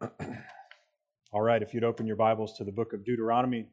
All 1.32 1.42
right, 1.42 1.62
if 1.62 1.74
you'd 1.74 1.84
open 1.84 2.06
your 2.06 2.16
Bibles 2.16 2.54
to 2.56 2.64
the 2.64 2.72
book 2.72 2.94
of 2.94 3.04
Deuteronomy, 3.04 3.66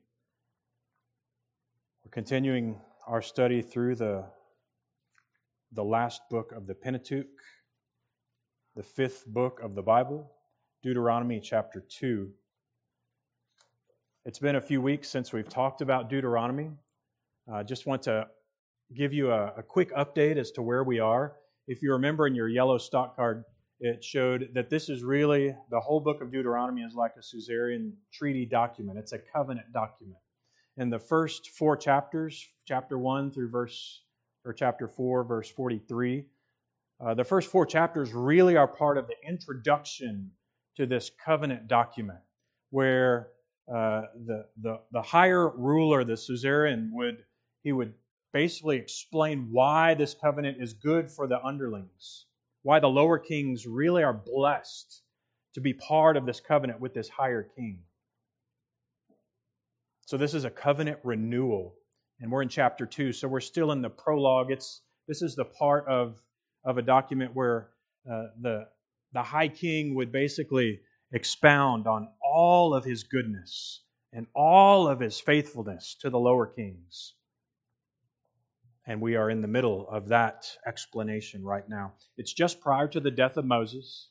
we're 2.04 2.12
continuing 2.12 2.82
our 3.08 3.22
study 3.22 3.62
through 3.62 3.96
the, 3.96 4.26
the 5.72 5.84
last 5.84 6.22
book 6.30 6.52
of 6.52 6.68
the 6.68 6.76
Pentateuch, 6.76 7.28
the 8.76 8.84
fifth 8.84 9.26
book 9.26 9.62
of 9.64 9.74
the 9.74 9.82
Bible, 9.82 10.30
Deuteronomy 10.84 11.40
chapter 11.40 11.86
2. 11.88 12.30
It's 14.26 14.40
been 14.40 14.58
a 14.58 14.62
few 14.62 14.82
weeks 14.82 15.08
since 15.08 15.32
we've 15.32 15.48
talked 15.48 15.80
about 15.80 16.10
Deuteronomy. 16.10 16.72
I 17.50 17.62
uh, 17.62 17.64
just 17.64 17.86
want 17.86 18.02
to 18.04 18.28
give 18.94 19.14
you 19.14 19.32
a, 19.32 19.54
a 19.58 19.64
quick 19.64 19.96
update 19.96 20.36
as 20.36 20.52
to 20.52 20.62
where 20.62 20.84
we 20.84 21.00
are. 21.00 21.38
If 21.68 21.82
you 21.82 21.94
remember 21.94 22.28
in 22.28 22.36
your 22.36 22.50
yellow 22.50 22.78
stock 22.78 23.16
card, 23.16 23.46
it 23.80 24.04
showed 24.04 24.50
that 24.54 24.70
this 24.70 24.90
is 24.90 25.04
really 25.04 25.56
the 25.70 25.80
whole 25.80 26.00
book 26.00 26.22
of 26.22 26.32
Deuteronomy 26.32 26.82
is 26.82 26.96
like 26.96 27.12
a 27.18 27.22
suzerain 27.22 27.94
treaty 28.12 28.46
document. 28.46 28.98
It's 28.98 29.14
a 29.14 29.20
covenant 29.20 29.72
document. 29.72 30.20
In 30.78 30.90
the 30.90 31.00
first 31.00 31.52
four 31.52 31.78
chapters, 31.78 32.48
chapter 32.66 32.98
1 32.98 33.32
through 33.32 33.50
verse 33.50 34.04
or 34.46 34.54
chapter 34.54 34.88
4 34.88 35.24
verse 35.24 35.50
43, 35.50 36.26
uh, 37.00 37.14
the 37.14 37.24
first 37.24 37.52
four 37.52 37.66
chapters 37.66 38.14
really 38.14 38.58
are 38.58 38.68
part 38.68 38.98
of 38.98 39.08
the 39.08 39.16
introduction 39.28 40.32
to 40.76 40.86
this 40.86 41.12
covenant 41.24 41.68
document 41.68 42.20
where 42.72 43.30
uh, 43.70 44.04
the, 44.26 44.46
the, 44.62 44.80
the 44.92 45.02
higher 45.02 45.50
ruler, 45.50 46.04
the 46.04 46.18
suzerain, 46.18 46.90
would 46.94 47.18
he 47.64 47.72
would 47.72 47.94
basically 48.34 48.78
explain 48.78 49.50
why 49.52 49.94
this 49.94 50.14
covenant 50.14 50.58
is 50.60 50.74
good 50.74 51.12
for 51.12 51.28
the 51.28 51.42
underlings 51.44 52.26
why 52.68 52.82
the 52.82 52.90
lower 52.90 53.18
kings 53.18 53.66
really 53.66 54.04
are 54.04 54.12
blessed 54.12 55.02
to 55.54 55.62
be 55.62 55.72
part 55.72 56.18
of 56.18 56.26
this 56.26 56.42
covenant 56.42 56.82
with 56.82 56.94
this 56.94 57.08
higher 57.08 57.42
king. 57.56 57.80
So 60.06 60.18
this 60.18 60.34
is 60.34 60.44
a 60.44 60.50
covenant 60.50 61.00
renewal, 61.06 61.76
and 62.20 62.30
we're 62.30 62.42
in 62.42 62.50
chapter 62.50 62.86
2, 62.86 63.14
so 63.14 63.30
we're 63.30 63.40
still 63.40 63.72
in 63.72 63.82
the 63.82 63.90
prologue. 63.90 64.52
It's 64.52 64.82
this 65.08 65.22
is 65.22 65.34
the 65.34 65.46
part 65.46 65.88
of 65.88 66.22
of 66.66 66.78
a 66.78 66.82
document 66.82 67.32
where 67.34 67.70
uh, 68.06 68.24
the 68.42 68.66
the 69.14 69.24
high 69.24 69.48
king 69.48 69.96
would 69.96 70.12
basically 70.12 70.82
expound 71.14 71.88
on 71.88 72.10
all 72.22 72.74
of 72.74 72.84
his 72.84 73.06
goodness 73.06 73.86
and 74.12 74.28
all 74.36 74.90
of 74.90 75.00
his 75.00 75.22
faithfulness 75.22 75.96
to 76.02 76.10
the 76.10 76.20
lower 76.20 76.48
kings. 76.48 77.14
And 78.88 79.02
we 79.02 79.18
are 79.18 79.30
in 79.30 79.42
the 79.42 79.50
middle 79.50 79.88
of 79.90 80.08
that 80.08 80.48
explanation 80.66 81.44
right 81.44 81.68
now. 81.68 81.94
It's 82.16 82.32
just 82.32 82.62
prior 82.62 82.88
to 82.88 83.02
the 83.02 83.12
death 83.12 83.36
of 83.36 83.46
Moses. 83.46 84.10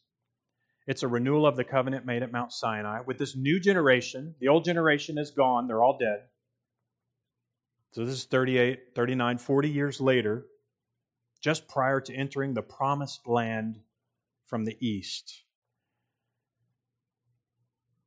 It's 0.86 1.02
a 1.02 1.08
renewal 1.08 1.46
of 1.46 1.56
the 1.56 1.64
covenant 1.64 2.04
made 2.04 2.22
at 2.22 2.30
Mount 2.30 2.52
Sinai. 2.52 3.00
With 3.00 3.16
this 3.16 3.34
new 3.34 3.58
generation, 3.58 4.34
the 4.38 4.48
old 4.48 4.64
generation 4.64 5.16
is 5.16 5.30
gone, 5.30 5.66
they're 5.66 5.82
all 5.82 5.98
dead. 5.98 6.24
So 7.92 8.04
this 8.04 8.14
is 8.14 8.24
38, 8.24 8.94
39, 8.94 9.38
40 9.38 9.70
years 9.70 10.00
later, 10.00 10.44
just 11.40 11.66
prior 11.66 12.00
to 12.02 12.14
entering 12.14 12.52
the 12.52 12.62
promised 12.62 13.26
land 13.26 13.80
from 14.44 14.66
the 14.66 14.76
east. 14.86 15.42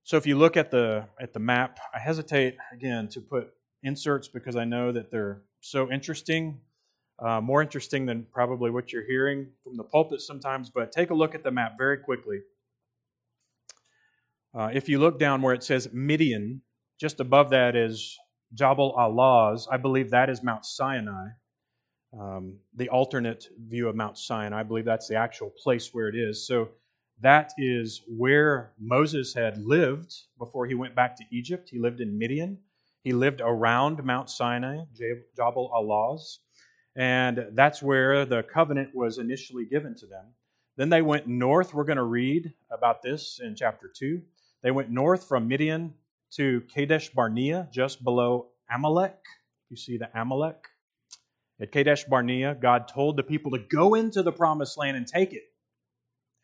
So 0.03 0.17
if 0.17 0.27
you 0.27 0.37
look 0.37 0.55
at 0.55 0.71
the 0.71 1.07
at 1.19 1.33
the 1.33 1.39
map, 1.39 1.79
I 1.93 1.99
hesitate 1.99 2.57
again 2.71 3.09
to 3.09 3.21
put 3.21 3.49
inserts 3.83 4.27
because 4.27 4.55
I 4.55 4.65
know 4.65 4.91
that 4.91 5.11
they're 5.11 5.41
so 5.61 5.91
interesting, 5.91 6.59
uh, 7.19 7.41
more 7.41 7.61
interesting 7.61 8.05
than 8.05 8.25
probably 8.31 8.71
what 8.71 8.91
you're 8.91 9.05
hearing 9.05 9.47
from 9.63 9.75
the 9.75 9.83
pulpit 9.83 10.21
sometimes. 10.21 10.69
But 10.69 10.91
take 10.91 11.09
a 11.09 11.13
look 11.13 11.35
at 11.35 11.43
the 11.43 11.51
map 11.51 11.77
very 11.77 11.97
quickly. 11.97 12.41
Uh, 14.57 14.69
if 14.73 14.89
you 14.89 14.99
look 14.99 15.19
down 15.19 15.41
where 15.41 15.53
it 15.53 15.63
says 15.63 15.89
Midian, 15.93 16.61
just 16.99 17.19
above 17.19 17.51
that 17.51 17.75
is 17.75 18.17
Jabal 18.53 18.95
al-Lawz. 18.97 19.67
I 19.71 19.77
believe 19.77 20.09
that 20.09 20.29
is 20.29 20.43
Mount 20.43 20.65
Sinai. 20.65 21.27
Um, 22.19 22.57
the 22.75 22.89
alternate 22.89 23.45
view 23.67 23.87
of 23.87 23.95
Mount 23.95 24.17
Sinai, 24.17 24.61
I 24.61 24.63
believe 24.63 24.85
that's 24.85 25.07
the 25.07 25.15
actual 25.15 25.51
place 25.51 25.93
where 25.93 26.07
it 26.07 26.15
is. 26.15 26.47
So 26.47 26.69
that 27.21 27.51
is 27.57 28.01
where 28.07 28.71
Moses 28.79 29.33
had 29.33 29.57
lived 29.59 30.15
before 30.37 30.65
he 30.65 30.73
went 30.73 30.95
back 30.95 31.15
to 31.17 31.23
Egypt. 31.31 31.69
He 31.69 31.77
lived 31.79 32.01
in 32.01 32.17
Midian. 32.17 32.57
He 33.03 33.13
lived 33.13 33.41
around 33.41 34.03
Mount 34.03 34.29
Sinai, 34.29 34.83
Jabal 35.35 35.71
al-Lawz, 35.73 36.39
and 36.95 37.47
that's 37.53 37.81
where 37.81 38.25
the 38.25 38.43
covenant 38.43 38.93
was 38.93 39.17
initially 39.17 39.65
given 39.65 39.95
to 39.95 40.05
them. 40.05 40.25
Then 40.75 40.89
they 40.89 41.01
went 41.01 41.27
north. 41.27 41.73
We're 41.73 41.85
going 41.85 41.97
to 41.97 42.03
read 42.03 42.53
about 42.71 43.01
this 43.01 43.39
in 43.41 43.55
chapter 43.55 43.89
2. 43.93 44.21
They 44.63 44.71
went 44.71 44.89
north 44.89 45.27
from 45.27 45.47
Midian 45.47 45.93
to 46.31 46.61
Kadesh 46.73 47.09
Barnea, 47.09 47.69
just 47.71 48.03
below 48.03 48.47
Amalek. 48.69 49.17
You 49.69 49.77
see 49.77 49.97
the 49.97 50.09
Amalek? 50.13 50.67
At 51.61 51.71
Kadesh 51.71 52.05
Barnea, 52.05 52.55
God 52.55 52.87
told 52.87 53.17
the 53.17 53.23
people 53.23 53.51
to 53.51 53.59
go 53.59 53.95
into 53.95 54.23
the 54.23 54.31
promised 54.31 54.77
land 54.77 54.97
and 54.97 55.07
take 55.07 55.33
it. 55.33 55.43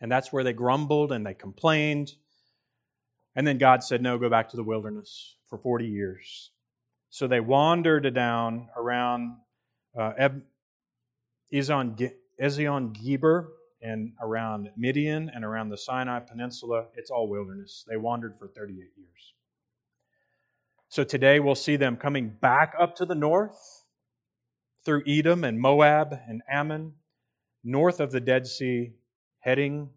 And 0.01 0.11
that's 0.11 0.31
where 0.33 0.43
they 0.43 0.53
grumbled 0.53 1.11
and 1.11 1.25
they 1.25 1.33
complained. 1.33 2.13
And 3.35 3.45
then 3.45 3.57
God 3.57 3.83
said, 3.83 4.01
No, 4.01 4.17
go 4.17 4.29
back 4.29 4.49
to 4.49 4.57
the 4.57 4.63
wilderness 4.63 5.35
for 5.47 5.57
40 5.57 5.85
years. 5.85 6.51
So 7.09 7.27
they 7.27 7.39
wandered 7.39 8.13
down 8.13 8.69
around 8.75 9.37
uh, 9.97 10.29
Ezion 11.53 12.93
Geber 12.93 13.53
and 13.81 14.13
around 14.21 14.69
Midian 14.75 15.29
and 15.33 15.45
around 15.45 15.69
the 15.69 15.77
Sinai 15.77 16.19
Peninsula. 16.19 16.87
It's 16.95 17.11
all 17.11 17.29
wilderness. 17.29 17.85
They 17.87 17.97
wandered 17.97 18.35
for 18.37 18.47
38 18.47 18.77
years. 18.77 19.33
So 20.89 21.03
today 21.03 21.39
we'll 21.39 21.55
see 21.55 21.75
them 21.75 21.97
coming 21.97 22.29
back 22.29 22.73
up 22.79 22.95
to 22.97 23.05
the 23.05 23.15
north 23.15 23.85
through 24.85 25.03
Edom 25.07 25.43
and 25.43 25.59
Moab 25.59 26.17
and 26.27 26.41
Ammon, 26.49 26.93
north 27.63 27.99
of 27.99 28.11
the 28.11 28.19
Dead 28.19 28.47
Sea, 28.47 28.93
heading 29.39 29.89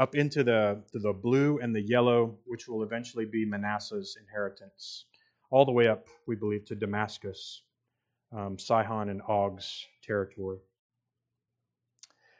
up 0.00 0.14
into 0.14 0.42
the, 0.42 0.82
the 0.94 1.12
blue 1.12 1.58
and 1.58 1.76
the 1.76 1.82
yellow, 1.82 2.34
which 2.46 2.66
will 2.66 2.82
eventually 2.82 3.26
be 3.26 3.44
Manasseh's 3.44 4.16
inheritance, 4.18 5.04
all 5.50 5.66
the 5.66 5.72
way 5.72 5.88
up, 5.88 6.06
we 6.26 6.34
believe, 6.34 6.64
to 6.64 6.74
Damascus, 6.74 7.62
um, 8.34 8.58
Sihon 8.58 9.10
and 9.10 9.20
Og's 9.28 9.86
territory. 10.02 10.56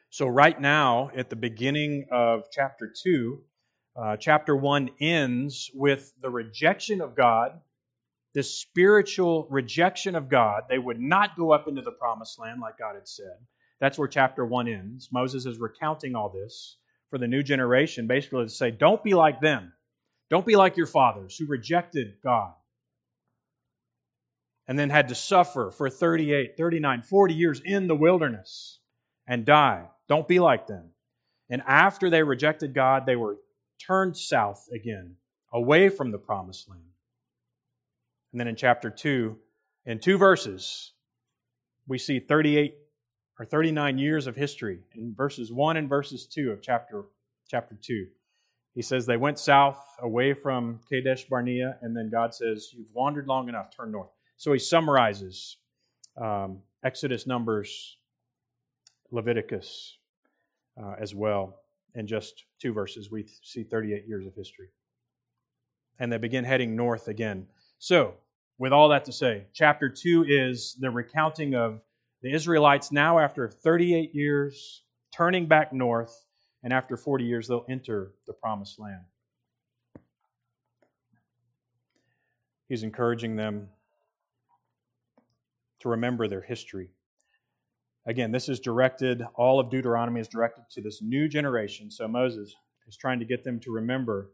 So, 0.08 0.26
right 0.26 0.58
now, 0.58 1.10
at 1.14 1.28
the 1.28 1.36
beginning 1.36 2.06
of 2.10 2.44
chapter 2.50 2.90
2, 3.02 3.38
uh, 3.94 4.16
chapter 4.16 4.56
1 4.56 4.90
ends 4.98 5.70
with 5.74 6.14
the 6.22 6.30
rejection 6.30 7.02
of 7.02 7.14
God, 7.14 7.60
this 8.32 8.58
spiritual 8.58 9.46
rejection 9.50 10.14
of 10.14 10.30
God. 10.30 10.62
They 10.70 10.78
would 10.78 10.98
not 10.98 11.36
go 11.36 11.52
up 11.52 11.68
into 11.68 11.82
the 11.82 11.92
promised 11.92 12.38
land 12.38 12.62
like 12.62 12.78
God 12.78 12.94
had 12.94 13.06
said. 13.06 13.36
That's 13.80 13.98
where 13.98 14.08
chapter 14.08 14.46
1 14.46 14.66
ends. 14.66 15.10
Moses 15.12 15.44
is 15.44 15.58
recounting 15.58 16.14
all 16.14 16.30
this 16.30 16.78
for 17.10 17.18
the 17.18 17.26
new 17.26 17.42
generation, 17.42 18.06
basically 18.06 18.44
to 18.44 18.50
say, 18.50 18.70
don't 18.70 19.02
be 19.02 19.14
like 19.14 19.40
them. 19.40 19.72
Don't 20.30 20.46
be 20.46 20.56
like 20.56 20.76
your 20.76 20.86
fathers 20.86 21.36
who 21.36 21.46
rejected 21.46 22.14
God 22.22 22.52
and 24.68 24.78
then 24.78 24.90
had 24.90 25.08
to 25.08 25.14
suffer 25.16 25.72
for 25.72 25.90
38, 25.90 26.56
39, 26.56 27.02
40 27.02 27.34
years 27.34 27.60
in 27.64 27.88
the 27.88 27.96
wilderness 27.96 28.78
and 29.26 29.44
die. 29.44 29.86
Don't 30.08 30.28
be 30.28 30.38
like 30.38 30.68
them. 30.68 30.90
And 31.50 31.62
after 31.66 32.08
they 32.08 32.22
rejected 32.22 32.72
God, 32.72 33.04
they 33.04 33.16
were 33.16 33.38
turned 33.84 34.16
south 34.16 34.68
again, 34.72 35.16
away 35.52 35.88
from 35.88 36.12
the 36.12 36.18
promised 36.18 36.68
land. 36.68 36.82
And 38.32 38.40
then 38.40 38.46
in 38.46 38.54
chapter 38.54 38.90
2, 38.90 39.36
in 39.86 39.98
two 39.98 40.16
verses, 40.16 40.92
we 41.88 41.98
see 41.98 42.20
38 42.20 42.74
or 43.40 43.46
39 43.46 43.96
years 43.96 44.26
of 44.26 44.36
history 44.36 44.80
in 44.94 45.14
verses 45.14 45.50
1 45.50 45.78
and 45.78 45.88
verses 45.88 46.26
2 46.26 46.50
of 46.50 46.60
chapter, 46.60 47.06
chapter 47.48 47.74
2. 47.80 48.06
He 48.74 48.82
says 48.82 49.06
they 49.06 49.16
went 49.16 49.38
south 49.38 49.82
away 50.02 50.34
from 50.34 50.78
Kadesh 50.90 51.24
Barnea, 51.24 51.78
and 51.80 51.96
then 51.96 52.10
God 52.10 52.34
says, 52.34 52.68
You've 52.74 52.92
wandered 52.92 53.26
long 53.26 53.48
enough, 53.48 53.74
turn 53.74 53.92
north. 53.92 54.10
So 54.36 54.52
he 54.52 54.58
summarizes 54.58 55.56
um, 56.20 56.58
Exodus, 56.84 57.26
Numbers, 57.26 57.96
Leviticus 59.10 59.96
uh, 60.80 60.96
as 61.00 61.14
well. 61.14 61.62
In 61.94 62.06
just 62.06 62.44
two 62.60 62.74
verses, 62.74 63.10
we 63.10 63.26
see 63.42 63.64
38 63.64 64.06
years 64.06 64.26
of 64.26 64.34
history. 64.34 64.68
And 65.98 66.12
they 66.12 66.18
begin 66.18 66.44
heading 66.44 66.76
north 66.76 67.08
again. 67.08 67.46
So, 67.78 68.14
with 68.58 68.72
all 68.72 68.90
that 68.90 69.06
to 69.06 69.12
say, 69.12 69.46
chapter 69.54 69.88
2 69.88 70.26
is 70.28 70.76
the 70.78 70.90
recounting 70.90 71.54
of 71.54 71.80
the 72.22 72.32
Israelites 72.32 72.92
now, 72.92 73.18
after 73.18 73.48
38 73.48 74.14
years, 74.14 74.82
turning 75.14 75.46
back 75.46 75.72
north, 75.72 76.26
and 76.62 76.72
after 76.72 76.96
40 76.96 77.24
years, 77.24 77.48
they'll 77.48 77.64
enter 77.68 78.12
the 78.26 78.32
promised 78.32 78.78
land. 78.78 79.04
He's 82.68 82.82
encouraging 82.82 83.36
them 83.36 83.68
to 85.80 85.88
remember 85.88 86.28
their 86.28 86.42
history. 86.42 86.90
Again, 88.06 88.32
this 88.32 88.48
is 88.48 88.60
directed, 88.60 89.22
all 89.34 89.58
of 89.58 89.70
Deuteronomy 89.70 90.20
is 90.20 90.28
directed 90.28 90.64
to 90.72 90.80
this 90.80 91.02
new 91.02 91.28
generation. 91.28 91.90
So 91.90 92.06
Moses 92.06 92.54
is 92.86 92.96
trying 92.96 93.18
to 93.18 93.24
get 93.24 93.44
them 93.44 93.60
to 93.60 93.72
remember 93.72 94.30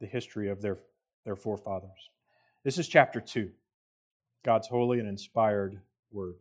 the 0.00 0.06
history 0.06 0.48
of 0.48 0.62
their, 0.62 0.78
their 1.24 1.36
forefathers. 1.36 2.10
This 2.64 2.78
is 2.78 2.88
chapter 2.88 3.20
2, 3.20 3.50
God's 4.44 4.68
holy 4.68 4.98
and 4.98 5.08
inspired 5.08 5.80
word. 6.10 6.36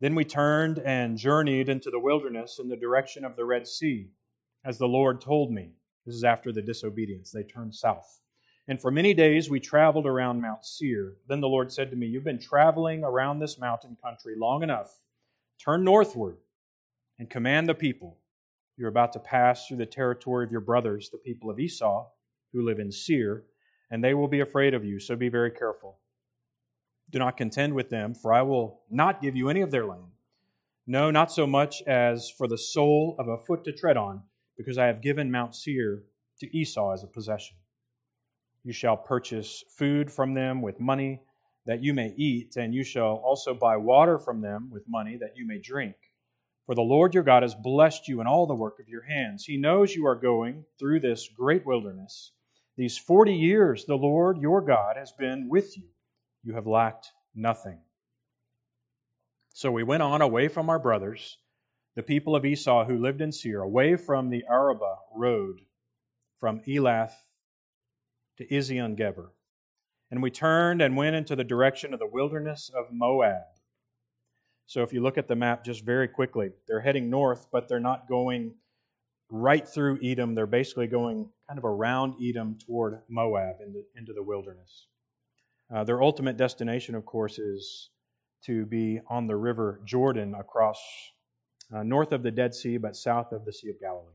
Then 0.00 0.14
we 0.14 0.24
turned 0.24 0.78
and 0.78 1.18
journeyed 1.18 1.68
into 1.68 1.90
the 1.90 1.98
wilderness 1.98 2.58
in 2.58 2.68
the 2.68 2.76
direction 2.76 3.24
of 3.24 3.36
the 3.36 3.44
Red 3.44 3.66
Sea, 3.66 4.08
as 4.64 4.78
the 4.78 4.88
Lord 4.88 5.20
told 5.20 5.52
me. 5.52 5.72
This 6.06 6.14
is 6.14 6.24
after 6.24 6.52
the 6.52 6.62
disobedience. 6.62 7.30
They 7.30 7.42
turned 7.42 7.74
south. 7.74 8.20
And 8.66 8.80
for 8.80 8.90
many 8.90 9.12
days 9.14 9.50
we 9.50 9.60
traveled 9.60 10.06
around 10.06 10.40
Mount 10.40 10.64
Seir. 10.64 11.16
Then 11.28 11.40
the 11.40 11.48
Lord 11.48 11.70
said 11.72 11.90
to 11.90 11.96
me, 11.96 12.06
You've 12.06 12.24
been 12.24 12.38
traveling 12.38 13.04
around 13.04 13.38
this 13.38 13.58
mountain 13.58 13.96
country 14.02 14.34
long 14.36 14.62
enough. 14.62 14.90
Turn 15.62 15.84
northward 15.84 16.38
and 17.18 17.28
command 17.28 17.68
the 17.68 17.74
people. 17.74 18.16
You're 18.76 18.88
about 18.88 19.12
to 19.12 19.18
pass 19.18 19.66
through 19.66 19.76
the 19.76 19.86
territory 19.86 20.44
of 20.46 20.52
your 20.52 20.62
brothers, 20.62 21.10
the 21.10 21.18
people 21.18 21.50
of 21.50 21.60
Esau, 21.60 22.06
who 22.52 22.64
live 22.64 22.78
in 22.78 22.90
Seir, 22.90 23.44
and 23.90 24.02
they 24.02 24.14
will 24.14 24.28
be 24.28 24.40
afraid 24.40 24.74
of 24.74 24.84
you, 24.84 25.00
so 25.00 25.16
be 25.16 25.28
very 25.28 25.50
careful. 25.50 25.98
Do 27.10 27.18
not 27.18 27.36
contend 27.36 27.74
with 27.74 27.90
them, 27.90 28.14
for 28.14 28.32
I 28.32 28.42
will 28.42 28.82
not 28.90 29.20
give 29.20 29.34
you 29.34 29.48
any 29.48 29.62
of 29.62 29.70
their 29.70 29.86
land. 29.86 30.12
No, 30.86 31.10
not 31.10 31.32
so 31.32 31.46
much 31.46 31.82
as 31.82 32.30
for 32.30 32.46
the 32.46 32.58
sole 32.58 33.16
of 33.18 33.28
a 33.28 33.38
foot 33.38 33.64
to 33.64 33.72
tread 33.72 33.96
on, 33.96 34.22
because 34.56 34.78
I 34.78 34.86
have 34.86 35.02
given 35.02 35.30
Mount 35.30 35.54
Seir 35.54 36.04
to 36.38 36.56
Esau 36.56 36.92
as 36.92 37.02
a 37.02 37.08
possession. 37.08 37.56
You 38.62 38.72
shall 38.72 38.96
purchase 38.96 39.64
food 39.76 40.10
from 40.10 40.34
them 40.34 40.62
with 40.62 40.80
money 40.80 41.22
that 41.66 41.82
you 41.82 41.94
may 41.94 42.14
eat, 42.16 42.56
and 42.56 42.74
you 42.74 42.84
shall 42.84 43.16
also 43.24 43.54
buy 43.54 43.76
water 43.76 44.18
from 44.18 44.40
them 44.40 44.70
with 44.70 44.88
money 44.88 45.16
that 45.16 45.36
you 45.36 45.46
may 45.46 45.58
drink. 45.58 45.94
For 46.66 46.74
the 46.74 46.82
Lord 46.82 47.14
your 47.14 47.22
God 47.22 47.42
has 47.42 47.54
blessed 47.54 48.06
you 48.06 48.20
in 48.20 48.26
all 48.26 48.46
the 48.46 48.54
work 48.54 48.78
of 48.80 48.88
your 48.88 49.02
hands. 49.02 49.44
He 49.44 49.56
knows 49.56 49.94
you 49.94 50.06
are 50.06 50.14
going 50.14 50.64
through 50.78 51.00
this 51.00 51.28
great 51.28 51.66
wilderness. 51.66 52.32
These 52.76 52.98
forty 52.98 53.34
years 53.34 53.84
the 53.84 53.96
Lord 53.96 54.38
your 54.38 54.62
God 54.62 54.96
has 54.96 55.12
been 55.12 55.48
with 55.48 55.76
you. 55.76 55.84
You 56.42 56.54
have 56.54 56.66
lacked 56.66 57.12
nothing. 57.34 57.78
So 59.52 59.70
we 59.70 59.82
went 59.82 60.02
on 60.02 60.22
away 60.22 60.48
from 60.48 60.70
our 60.70 60.78
brothers, 60.78 61.38
the 61.96 62.02
people 62.02 62.34
of 62.34 62.44
Esau 62.44 62.84
who 62.84 62.96
lived 62.96 63.20
in 63.20 63.32
Seir, 63.32 63.60
away 63.60 63.96
from 63.96 64.30
the 64.30 64.44
Arabah 64.48 64.96
road, 65.14 65.60
from 66.38 66.60
Elath 66.66 67.12
to 68.38 68.46
Ezion 68.46 68.96
Geber. 68.96 69.32
And 70.10 70.22
we 70.22 70.30
turned 70.30 70.80
and 70.80 70.96
went 70.96 71.16
into 71.16 71.36
the 71.36 71.44
direction 71.44 71.92
of 71.92 72.00
the 72.00 72.06
wilderness 72.06 72.70
of 72.74 72.86
Moab. 72.90 73.42
So 74.66 74.82
if 74.82 74.92
you 74.92 75.02
look 75.02 75.18
at 75.18 75.28
the 75.28 75.36
map 75.36 75.64
just 75.64 75.84
very 75.84 76.08
quickly, 76.08 76.50
they're 76.66 76.80
heading 76.80 77.10
north, 77.10 77.48
but 77.52 77.68
they're 77.68 77.80
not 77.80 78.08
going 78.08 78.54
right 79.30 79.66
through 79.66 79.98
Edom. 80.02 80.34
They're 80.34 80.46
basically 80.46 80.86
going 80.86 81.28
kind 81.48 81.58
of 81.58 81.64
around 81.64 82.14
Edom 82.22 82.58
toward 82.66 83.00
Moab 83.08 83.56
into, 83.64 83.82
into 83.96 84.12
the 84.12 84.22
wilderness. 84.22 84.86
Uh, 85.72 85.84
their 85.84 86.02
ultimate 86.02 86.36
destination, 86.36 86.94
of 86.94 87.04
course, 87.04 87.38
is 87.38 87.90
to 88.44 88.66
be 88.66 89.00
on 89.08 89.26
the 89.26 89.36
river 89.36 89.80
Jordan 89.84 90.34
across 90.34 90.80
uh, 91.72 91.82
north 91.82 92.12
of 92.12 92.22
the 92.22 92.30
Dead 92.30 92.54
Sea, 92.54 92.78
but 92.78 92.96
south 92.96 93.32
of 93.32 93.44
the 93.44 93.52
Sea 93.52 93.70
of 93.70 93.78
Galilee. 93.78 94.14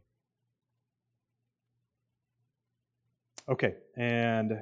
Okay, 3.48 3.76
and 3.96 4.60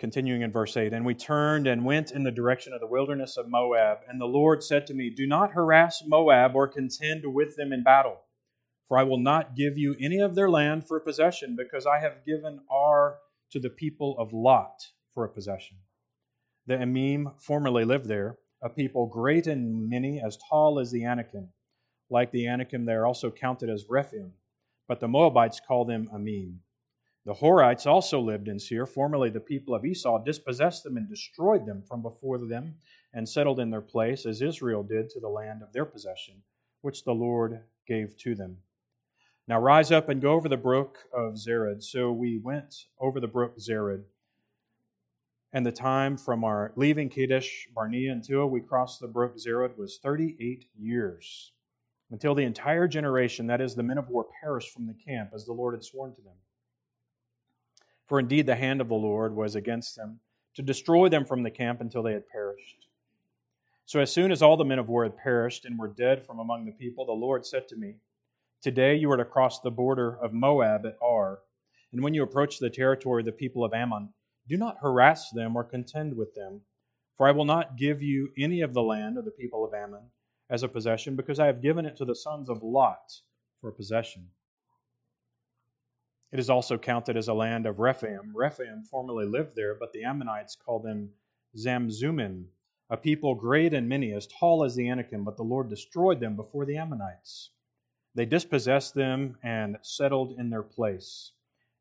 continuing 0.00 0.42
in 0.42 0.50
verse 0.50 0.76
8, 0.76 0.92
and 0.92 1.06
we 1.06 1.14
turned 1.14 1.68
and 1.68 1.84
went 1.84 2.10
in 2.10 2.24
the 2.24 2.32
direction 2.32 2.72
of 2.72 2.80
the 2.80 2.86
wilderness 2.88 3.36
of 3.36 3.48
Moab. 3.48 3.98
And 4.08 4.20
the 4.20 4.26
Lord 4.26 4.64
said 4.64 4.86
to 4.88 4.94
me, 4.94 5.10
Do 5.10 5.26
not 5.26 5.52
harass 5.52 6.02
Moab 6.04 6.56
or 6.56 6.66
contend 6.66 7.22
with 7.24 7.54
them 7.54 7.72
in 7.72 7.84
battle, 7.84 8.18
for 8.88 8.98
I 8.98 9.04
will 9.04 9.20
not 9.20 9.54
give 9.54 9.78
you 9.78 9.94
any 10.00 10.18
of 10.18 10.34
their 10.34 10.50
land 10.50 10.88
for 10.88 10.96
a 10.96 11.00
possession, 11.00 11.54
because 11.56 11.86
I 11.86 12.00
have 12.00 12.24
given 12.26 12.60
Ar 12.68 13.18
to 13.52 13.60
the 13.60 13.70
people 13.70 14.16
of 14.18 14.32
Lot 14.32 14.80
for 15.14 15.24
a 15.24 15.28
possession. 15.28 15.76
The 16.66 16.74
Emim 16.74 17.40
formerly 17.40 17.84
lived 17.84 18.06
there, 18.06 18.38
a 18.62 18.68
people 18.68 19.06
great 19.06 19.46
and 19.46 19.88
many, 19.88 20.20
as 20.20 20.38
tall 20.48 20.80
as 20.80 20.90
the 20.90 21.04
Anakim. 21.04 21.50
Like 22.08 22.32
the 22.32 22.48
Anakim, 22.48 22.86
they 22.86 22.94
are 22.94 23.06
also 23.06 23.30
counted 23.30 23.70
as 23.70 23.86
Rephaim 23.88 24.32
but 24.90 24.98
the 24.98 25.06
Moabites 25.06 25.60
call 25.60 25.84
them 25.84 26.08
Emim. 26.12 26.56
The 27.26 27.34
Horites 27.34 27.86
also 27.86 28.20
lived 28.20 28.48
in 28.48 28.58
Seir. 28.58 28.86
Formerly, 28.86 29.30
the 29.30 29.40
people 29.40 29.74
of 29.74 29.84
Esau 29.84 30.24
dispossessed 30.24 30.84
them 30.84 30.96
and 30.96 31.08
destroyed 31.08 31.66
them 31.66 31.82
from 31.82 32.00
before 32.00 32.38
them 32.38 32.76
and 33.12 33.28
settled 33.28 33.60
in 33.60 33.70
their 33.70 33.82
place, 33.82 34.24
as 34.24 34.40
Israel 34.40 34.82
did 34.82 35.10
to 35.10 35.20
the 35.20 35.28
land 35.28 35.62
of 35.62 35.72
their 35.72 35.84
possession, 35.84 36.42
which 36.80 37.04
the 37.04 37.12
Lord 37.12 37.60
gave 37.86 38.16
to 38.18 38.34
them. 38.34 38.58
Now 39.46 39.60
rise 39.60 39.92
up 39.92 40.08
and 40.08 40.22
go 40.22 40.32
over 40.32 40.48
the 40.48 40.56
brook 40.56 40.98
of 41.12 41.34
Zered. 41.34 41.82
So 41.82 42.12
we 42.12 42.38
went 42.38 42.86
over 42.98 43.20
the 43.20 43.28
brook 43.28 43.58
Zered. 43.58 44.04
And 45.52 45.66
the 45.66 45.72
time 45.72 46.16
from 46.16 46.44
our 46.44 46.72
leaving 46.76 47.08
Kadesh 47.08 47.68
Barnea 47.74 48.12
until 48.12 48.46
we 48.48 48.60
crossed 48.60 49.00
the 49.00 49.08
brook 49.08 49.36
Zered 49.36 49.76
was 49.76 49.98
38 49.98 50.66
years 50.78 51.52
until 52.10 52.34
the 52.34 52.42
entire 52.42 52.88
generation, 52.88 53.46
that 53.46 53.60
is, 53.60 53.74
the 53.74 53.82
men 53.82 53.98
of 53.98 54.08
war, 54.08 54.26
perished 54.40 54.72
from 54.72 54.86
the 54.86 54.94
camp, 54.94 55.30
as 55.34 55.44
the 55.44 55.52
Lord 55.52 55.74
had 55.74 55.84
sworn 55.84 56.14
to 56.14 56.22
them. 56.22 56.34
For 58.10 58.18
indeed 58.18 58.46
the 58.46 58.56
hand 58.56 58.80
of 58.80 58.88
the 58.88 58.94
Lord 58.96 59.36
was 59.36 59.54
against 59.54 59.94
them, 59.94 60.18
to 60.56 60.62
destroy 60.62 61.08
them 61.08 61.24
from 61.24 61.44
the 61.44 61.50
camp 61.52 61.80
until 61.80 62.02
they 62.02 62.12
had 62.12 62.26
perished. 62.26 62.88
So 63.86 64.00
as 64.00 64.12
soon 64.12 64.32
as 64.32 64.42
all 64.42 64.56
the 64.56 64.64
men 64.64 64.80
of 64.80 64.88
war 64.88 65.04
had 65.04 65.16
perished 65.16 65.64
and 65.64 65.78
were 65.78 65.86
dead 65.86 66.26
from 66.26 66.40
among 66.40 66.64
the 66.64 66.72
people, 66.72 67.06
the 67.06 67.12
Lord 67.12 67.46
said 67.46 67.68
to 67.68 67.76
me, 67.76 67.98
Today 68.62 68.96
you 68.96 69.08
are 69.12 69.16
to 69.16 69.24
cross 69.24 69.60
the 69.60 69.70
border 69.70 70.18
of 70.18 70.32
Moab 70.32 70.86
at 70.86 70.96
Ar, 71.00 71.38
and 71.92 72.02
when 72.02 72.12
you 72.12 72.24
approach 72.24 72.58
the 72.58 72.68
territory 72.68 73.22
of 73.22 73.26
the 73.26 73.32
people 73.32 73.64
of 73.64 73.72
Ammon, 73.72 74.12
do 74.48 74.56
not 74.56 74.78
harass 74.82 75.30
them 75.30 75.54
or 75.54 75.62
contend 75.62 76.16
with 76.16 76.34
them, 76.34 76.62
for 77.16 77.28
I 77.28 77.30
will 77.30 77.44
not 77.44 77.76
give 77.76 78.02
you 78.02 78.32
any 78.36 78.60
of 78.60 78.74
the 78.74 78.82
land 78.82 79.18
of 79.18 79.24
the 79.24 79.30
people 79.30 79.64
of 79.64 79.72
Ammon 79.72 80.10
as 80.50 80.64
a 80.64 80.68
possession, 80.68 81.14
because 81.14 81.38
I 81.38 81.46
have 81.46 81.62
given 81.62 81.86
it 81.86 81.96
to 81.98 82.04
the 82.04 82.16
sons 82.16 82.48
of 82.48 82.60
Lot 82.60 83.20
for 83.60 83.70
possession. 83.70 84.30
It 86.32 86.38
is 86.38 86.48
also 86.48 86.78
counted 86.78 87.16
as 87.16 87.26
a 87.26 87.34
land 87.34 87.66
of 87.66 87.80
Rephaim. 87.80 88.32
Rephaim 88.34 88.84
formerly 88.84 89.26
lived 89.26 89.56
there, 89.56 89.74
but 89.74 89.92
the 89.92 90.04
Ammonites 90.04 90.54
call 90.54 90.78
them 90.78 91.10
Zamzummim, 91.56 92.44
a 92.88 92.96
people 92.96 93.34
great 93.34 93.74
and 93.74 93.88
many, 93.88 94.12
as 94.12 94.28
tall 94.28 94.62
as 94.62 94.76
the 94.76 94.88
Anakim, 94.88 95.24
but 95.24 95.36
the 95.36 95.42
Lord 95.42 95.68
destroyed 95.68 96.20
them 96.20 96.36
before 96.36 96.64
the 96.64 96.76
Ammonites. 96.76 97.50
They 98.14 98.26
dispossessed 98.26 98.94
them 98.94 99.38
and 99.42 99.78
settled 99.82 100.38
in 100.38 100.50
their 100.50 100.62
place, 100.62 101.32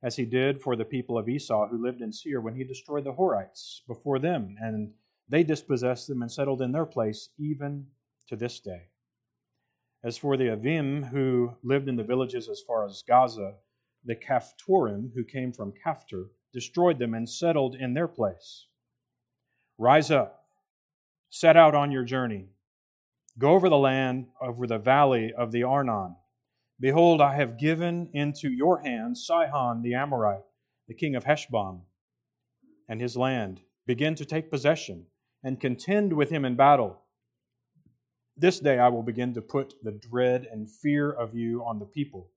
as 0.02 0.16
he 0.16 0.26
did 0.26 0.62
for 0.62 0.76
the 0.76 0.86
people 0.86 1.18
of 1.18 1.30
Esau 1.30 1.68
who 1.68 1.78
lived 1.78 2.02
in 2.02 2.12
Seir 2.12 2.42
when 2.42 2.56
he 2.56 2.64
destroyed 2.64 3.04
the 3.04 3.14
Horites 3.14 3.82
before 3.88 4.18
them, 4.18 4.56
and 4.60 4.94
they 5.28 5.44
dispossessed 5.44 6.08
them 6.08 6.24
and 6.24 6.32
settled 6.32 6.64
in 6.64 6.72
their 6.72 6.86
place, 6.88 7.30
even 7.38 7.86
to 8.28 8.36
this 8.36 8.60
day. 8.60 8.88
As 10.04 10.18
for 10.18 10.38
the 10.38 10.46
Avim 10.46 11.10
who 11.10 11.56
lived 11.62 11.88
in 11.88 11.98
the 11.98 12.04
villages 12.04 12.50
as 12.50 12.62
far 12.62 12.86
as 12.86 13.04
Gaza, 13.08 13.56
the 14.04 14.16
Caphtorim 14.16 15.12
who 15.14 15.24
came 15.24 15.52
from 15.52 15.74
Caphtor 15.86 16.26
destroyed 16.54 17.00
them 17.00 17.14
and 17.14 17.30
settled 17.30 17.76
in 17.76 17.94
their 17.94 18.08
place. 18.08 18.68
Rise 19.78 20.12
up, 20.12 20.46
set 21.30 21.56
out 21.56 21.76
on 21.76 21.92
your 21.92 22.04
journey. 22.04 22.48
Go 23.38 23.52
over 23.52 23.70
the 23.70 23.78
land, 23.78 24.28
over 24.42 24.68
the 24.68 24.80
valley 24.80 25.34
of 25.34 25.52
the 25.52 25.64
Arnon. 25.64 26.16
Behold, 26.80 27.22
I 27.22 27.36
have 27.36 27.60
given 27.60 28.10
into 28.14 28.50
your 28.50 28.82
hands 28.82 29.26
Sihon 29.26 29.82
the 29.82 29.96
Amorite, 29.96 30.46
the 30.88 30.94
king 30.94 31.16
of 31.16 31.24
Heshbon, 31.24 31.82
and 32.88 33.00
his 33.00 33.16
land. 33.16 33.62
Begin 33.86 34.16
to 34.16 34.26
take 34.26 34.50
possession 34.50 35.06
and 35.44 35.60
contend 35.60 36.14
with 36.14 36.30
him 36.30 36.46
in 36.46 36.56
battle 36.56 37.02
this 38.40 38.62
day 38.62 38.80
I 38.80 38.88
will 38.88 39.04
begin 39.04 39.34
to 39.34 39.42
put 39.42 39.74
the 39.84 39.92
dread 39.92 40.48
and 40.50 40.72
fear 40.72 41.12
of 41.12 41.36
you 41.36 41.62
on 41.66 41.78
the 41.78 41.86
people, 41.86 42.32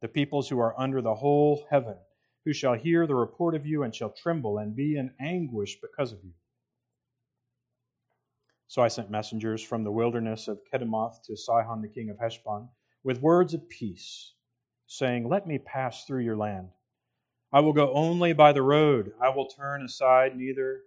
the 0.00 0.08
peoples 0.08 0.48
who 0.48 0.58
are 0.58 0.78
under 0.80 1.02
the 1.02 1.14
whole 1.14 1.66
heaven, 1.70 1.96
who 2.44 2.52
shall 2.52 2.74
hear 2.74 3.06
the 3.06 3.14
report 3.14 3.54
of 3.54 3.66
you 3.66 3.82
and 3.82 3.94
shall 3.94 4.10
tremble 4.10 4.58
and 4.58 4.74
be 4.74 4.96
in 4.96 5.12
anguish 5.20 5.78
because 5.80 6.12
of 6.12 6.24
you. 6.24 6.32
So 8.66 8.82
I 8.82 8.88
sent 8.88 9.10
messengers 9.10 9.62
from 9.62 9.84
the 9.84 9.90
wilderness 9.90 10.48
of 10.48 10.60
Kedemoth 10.72 11.22
to 11.24 11.36
Sihon 11.36 11.82
the 11.82 11.88
king 11.88 12.08
of 12.08 12.18
Heshbon 12.18 12.68
with 13.02 13.20
words 13.20 13.52
of 13.52 13.68
peace, 13.68 14.34
saying, 14.86 15.28
Let 15.28 15.46
me 15.46 15.58
pass 15.58 16.04
through 16.04 16.22
your 16.22 16.36
land. 16.36 16.68
I 17.52 17.60
will 17.60 17.72
go 17.72 17.92
only 17.92 18.32
by 18.32 18.52
the 18.52 18.62
road. 18.62 19.12
I 19.20 19.30
will 19.30 19.46
turn 19.46 19.82
aside 19.84 20.36
neither 20.36 20.82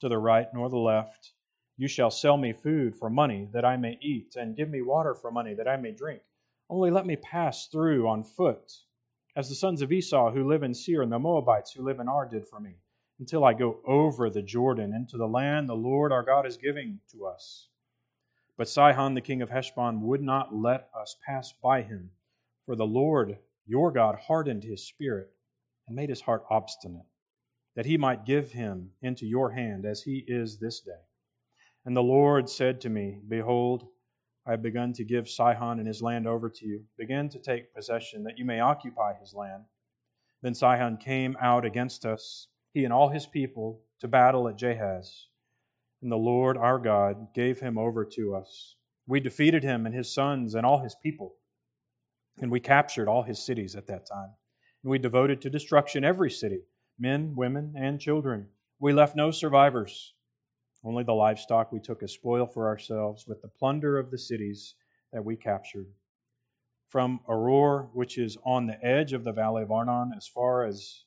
to 0.00 0.08
the 0.08 0.18
right 0.18 0.48
nor 0.52 0.68
the 0.68 0.78
left. 0.78 1.32
You 1.76 1.86
shall 1.86 2.10
sell 2.10 2.36
me 2.36 2.52
food 2.52 2.96
for 2.96 3.08
money 3.08 3.48
that 3.52 3.64
I 3.64 3.76
may 3.76 3.98
eat, 4.02 4.34
and 4.36 4.56
give 4.56 4.68
me 4.68 4.82
water 4.82 5.14
for 5.14 5.30
money 5.30 5.54
that 5.54 5.68
I 5.68 5.76
may 5.76 5.92
drink. 5.92 6.22
Only 6.72 6.90
let 6.90 7.04
me 7.04 7.16
pass 7.16 7.66
through 7.66 8.08
on 8.08 8.24
foot, 8.24 8.72
as 9.36 9.50
the 9.50 9.54
sons 9.54 9.82
of 9.82 9.92
Esau 9.92 10.30
who 10.32 10.48
live 10.48 10.62
in 10.62 10.72
Seir 10.72 11.02
and 11.02 11.12
the 11.12 11.18
Moabites 11.18 11.72
who 11.72 11.82
live 11.82 12.00
in 12.00 12.08
Ar 12.08 12.24
did 12.24 12.48
for 12.48 12.60
me, 12.60 12.76
until 13.18 13.44
I 13.44 13.52
go 13.52 13.80
over 13.84 14.30
the 14.30 14.40
Jordan 14.40 14.94
into 14.94 15.18
the 15.18 15.28
land 15.28 15.68
the 15.68 15.74
Lord 15.74 16.12
our 16.12 16.22
God 16.22 16.46
is 16.46 16.56
giving 16.56 17.00
to 17.10 17.26
us. 17.26 17.68
But 18.56 18.70
Sihon, 18.70 19.12
the 19.12 19.20
king 19.20 19.42
of 19.42 19.50
Heshbon, 19.50 20.00
would 20.00 20.22
not 20.22 20.54
let 20.54 20.88
us 20.98 21.14
pass 21.26 21.52
by 21.52 21.82
him, 21.82 22.10
for 22.64 22.74
the 22.74 22.86
Lord 22.86 23.36
your 23.66 23.92
God 23.92 24.14
hardened 24.14 24.64
his 24.64 24.82
spirit 24.82 25.30
and 25.86 25.94
made 25.94 26.08
his 26.08 26.22
heart 26.22 26.42
obstinate, 26.48 27.04
that 27.74 27.84
he 27.84 27.98
might 27.98 28.24
give 28.24 28.52
him 28.52 28.92
into 29.02 29.26
your 29.26 29.50
hand 29.50 29.84
as 29.84 30.04
he 30.04 30.24
is 30.26 30.56
this 30.56 30.80
day. 30.80 31.02
And 31.84 31.94
the 31.94 32.02
Lord 32.02 32.48
said 32.48 32.80
to 32.80 32.88
me, 32.88 33.20
Behold, 33.28 33.88
I 34.46 34.50
have 34.52 34.62
begun 34.62 34.92
to 34.94 35.04
give 35.04 35.28
Sihon 35.28 35.78
and 35.78 35.86
his 35.86 36.02
land 36.02 36.26
over 36.26 36.50
to 36.50 36.66
you. 36.66 36.84
Begin 36.98 37.28
to 37.28 37.38
take 37.38 37.74
possession, 37.74 38.24
that 38.24 38.38
you 38.38 38.44
may 38.44 38.60
occupy 38.60 39.14
his 39.14 39.34
land. 39.34 39.64
Then 40.42 40.54
Sihon 40.54 40.96
came 40.96 41.36
out 41.40 41.64
against 41.64 42.04
us, 42.04 42.48
he 42.74 42.84
and 42.84 42.92
all 42.92 43.08
his 43.08 43.26
people, 43.26 43.80
to 44.00 44.08
battle 44.08 44.48
at 44.48 44.58
Jahaz. 44.58 45.26
And 46.02 46.10
the 46.10 46.16
Lord 46.16 46.56
our 46.56 46.80
God 46.80 47.32
gave 47.34 47.60
him 47.60 47.78
over 47.78 48.04
to 48.04 48.34
us. 48.34 48.74
We 49.06 49.20
defeated 49.20 49.62
him 49.62 49.86
and 49.86 49.94
his 49.94 50.12
sons 50.12 50.56
and 50.56 50.66
all 50.66 50.80
his 50.80 50.96
people. 51.00 51.34
And 52.40 52.50
we 52.50 52.58
captured 52.58 53.08
all 53.08 53.22
his 53.22 53.44
cities 53.44 53.76
at 53.76 53.86
that 53.86 54.06
time. 54.06 54.30
And 54.82 54.90
we 54.90 54.98
devoted 54.98 55.40
to 55.42 55.50
destruction 55.50 56.02
every 56.02 56.30
city, 56.30 56.62
men, 56.98 57.34
women, 57.36 57.74
and 57.76 58.00
children. 58.00 58.48
We 58.80 58.92
left 58.92 59.14
no 59.14 59.30
survivors. 59.30 60.14
Only 60.84 61.04
the 61.04 61.12
livestock 61.12 61.70
we 61.70 61.80
took 61.80 62.02
as 62.02 62.12
spoil 62.12 62.46
for 62.46 62.66
ourselves, 62.66 63.26
with 63.26 63.40
the 63.40 63.48
plunder 63.48 63.98
of 63.98 64.10
the 64.10 64.18
cities 64.18 64.74
that 65.12 65.24
we 65.24 65.36
captured. 65.36 65.86
From 66.88 67.20
Aroer, 67.28 67.88
which 67.94 68.18
is 68.18 68.36
on 68.44 68.66
the 68.66 68.84
edge 68.84 69.12
of 69.12 69.24
the 69.24 69.32
valley 69.32 69.62
of 69.62 69.70
Arnon, 69.70 70.12
as 70.16 70.26
far 70.26 70.64
as, 70.64 71.04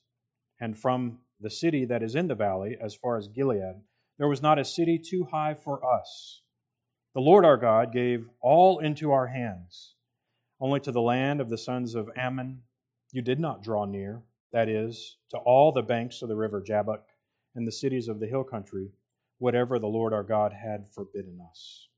and 0.60 0.76
from 0.76 1.20
the 1.40 1.50
city 1.50 1.84
that 1.84 2.02
is 2.02 2.14
in 2.14 2.26
the 2.26 2.34
valley, 2.34 2.76
as 2.80 2.94
far 2.94 3.16
as 3.16 3.28
Gilead, 3.28 3.82
there 4.18 4.28
was 4.28 4.40
not 4.40 4.58
a 4.58 4.64
city 4.64 4.98
too 4.98 5.24
high 5.24 5.54
for 5.54 5.84
us. 5.84 6.42
The 7.14 7.20
Lord 7.20 7.44
our 7.44 7.58
God 7.58 7.92
gave 7.92 8.28
all 8.40 8.78
into 8.78 9.12
our 9.12 9.26
hands. 9.26 9.94
Only 10.58 10.80
to 10.80 10.92
the 10.92 11.02
land 11.02 11.40
of 11.40 11.50
the 11.50 11.58
sons 11.58 11.94
of 11.94 12.10
Ammon 12.16 12.62
you 13.12 13.20
did 13.22 13.38
not 13.38 13.62
draw 13.62 13.84
near, 13.84 14.22
that 14.52 14.68
is, 14.68 15.18
to 15.30 15.38
all 15.38 15.70
the 15.70 15.82
banks 15.82 16.22
of 16.22 16.28
the 16.28 16.36
river 16.36 16.62
Jabbok 16.62 17.04
and 17.54 17.66
the 17.66 17.72
cities 17.72 18.08
of 18.08 18.20
the 18.20 18.26
hill 18.26 18.44
country, 18.44 18.90
whatever 19.38 19.78
the 19.78 19.86
Lord 19.86 20.12
our 20.12 20.22
God 20.22 20.52
had 20.52 20.86
forbidden 20.94 21.38
us. 21.48 21.88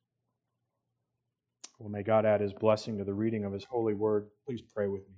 Well, 1.79 1.89
may 1.89 2.03
God 2.03 2.27
add 2.27 2.41
his 2.41 2.53
blessing 2.53 2.99
to 2.99 3.05
the 3.05 3.15
reading 3.15 3.45
of 3.45 3.53
his 3.53 3.65
holy 3.65 3.95
word. 3.95 4.27
Please 4.45 4.61
pray 4.75 4.89
with 4.89 5.03
me. 5.09 5.15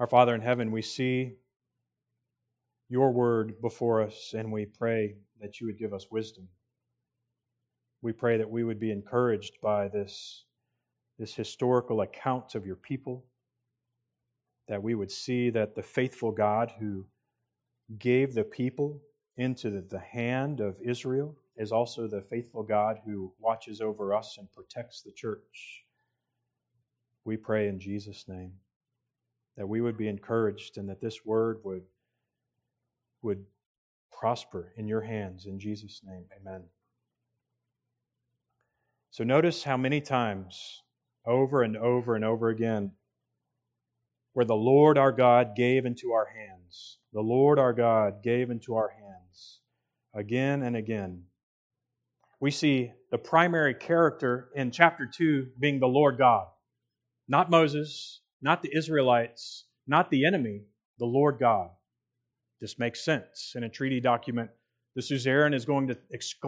Our 0.00 0.08
Father 0.08 0.34
in 0.34 0.40
heaven, 0.40 0.72
we 0.72 0.82
see 0.82 1.34
your 2.88 3.12
word 3.12 3.60
before 3.60 4.02
us, 4.02 4.34
and 4.36 4.50
we 4.50 4.64
pray 4.64 5.14
that 5.40 5.60
you 5.60 5.66
would 5.66 5.78
give 5.78 5.92
us 5.92 6.06
wisdom. 6.10 6.48
We 8.02 8.12
pray 8.12 8.38
that 8.38 8.50
we 8.50 8.64
would 8.64 8.80
be 8.80 8.90
encouraged 8.90 9.60
by 9.62 9.88
this, 9.88 10.44
this 11.18 11.34
historical 11.34 12.00
account 12.00 12.54
of 12.54 12.66
your 12.66 12.76
people, 12.76 13.26
that 14.70 14.82
we 14.84 14.94
would 14.94 15.10
see 15.10 15.50
that 15.50 15.74
the 15.74 15.82
faithful 15.82 16.30
God 16.30 16.72
who 16.78 17.04
gave 17.98 18.34
the 18.34 18.44
people 18.44 19.02
into 19.36 19.68
the, 19.68 19.98
hand 19.98 20.60
of 20.60 20.76
Israel 20.80 21.36
is 21.56 21.72
also 21.72 22.06
the 22.06 22.22
faithful 22.22 22.62
God 22.62 23.00
who 23.04 23.32
watches 23.40 23.80
over 23.80 24.14
us 24.14 24.36
and 24.38 24.50
protects 24.52 25.02
the 25.02 25.10
church. 25.10 25.84
We 27.24 27.36
pray 27.36 27.66
in 27.66 27.80
Jesus' 27.80 28.26
name 28.28 28.52
that 29.56 29.66
we 29.66 29.80
would 29.80 29.96
be 29.96 30.06
encouraged 30.06 30.78
and 30.78 30.88
that 30.88 31.00
this 31.00 31.24
word 31.24 31.58
would, 31.64 31.82
would 33.22 33.44
prosper 34.12 34.72
in 34.76 34.86
your 34.86 35.00
hands. 35.00 35.46
In 35.46 35.58
Jesus' 35.58 36.00
name, 36.04 36.26
amen. 36.40 36.62
So 39.10 39.24
notice 39.24 39.64
how 39.64 39.76
many 39.76 40.00
times, 40.00 40.82
over 41.26 41.62
and 41.64 41.76
over 41.76 42.14
and 42.14 42.24
over 42.24 42.50
again, 42.50 42.92
where 44.32 44.46
the 44.46 44.54
Lord 44.54 44.98
our 44.98 45.12
God 45.12 45.56
gave 45.56 45.86
into 45.86 46.12
our 46.12 46.26
hands. 46.26 46.98
The 47.12 47.20
Lord 47.20 47.58
our 47.58 47.72
God 47.72 48.22
gave 48.22 48.50
into 48.50 48.74
our 48.74 48.90
hands 48.90 49.60
again 50.14 50.62
and 50.62 50.76
again. 50.76 51.24
We 52.40 52.50
see 52.50 52.92
the 53.10 53.18
primary 53.18 53.74
character 53.74 54.50
in 54.54 54.70
chapter 54.70 55.06
2 55.06 55.48
being 55.58 55.80
the 55.80 55.86
Lord 55.86 56.16
God, 56.16 56.46
not 57.28 57.50
Moses, 57.50 58.20
not 58.40 58.62
the 58.62 58.74
Israelites, 58.74 59.64
not 59.86 60.10
the 60.10 60.24
enemy, 60.24 60.62
the 60.98 61.06
Lord 61.06 61.38
God. 61.38 61.70
This 62.60 62.78
makes 62.78 63.04
sense. 63.04 63.52
In 63.56 63.64
a 63.64 63.68
treaty 63.68 64.00
document, 64.00 64.50
the 64.94 65.02
suzerain 65.02 65.54
is 65.54 65.64
going 65.64 65.88
to 65.88 65.98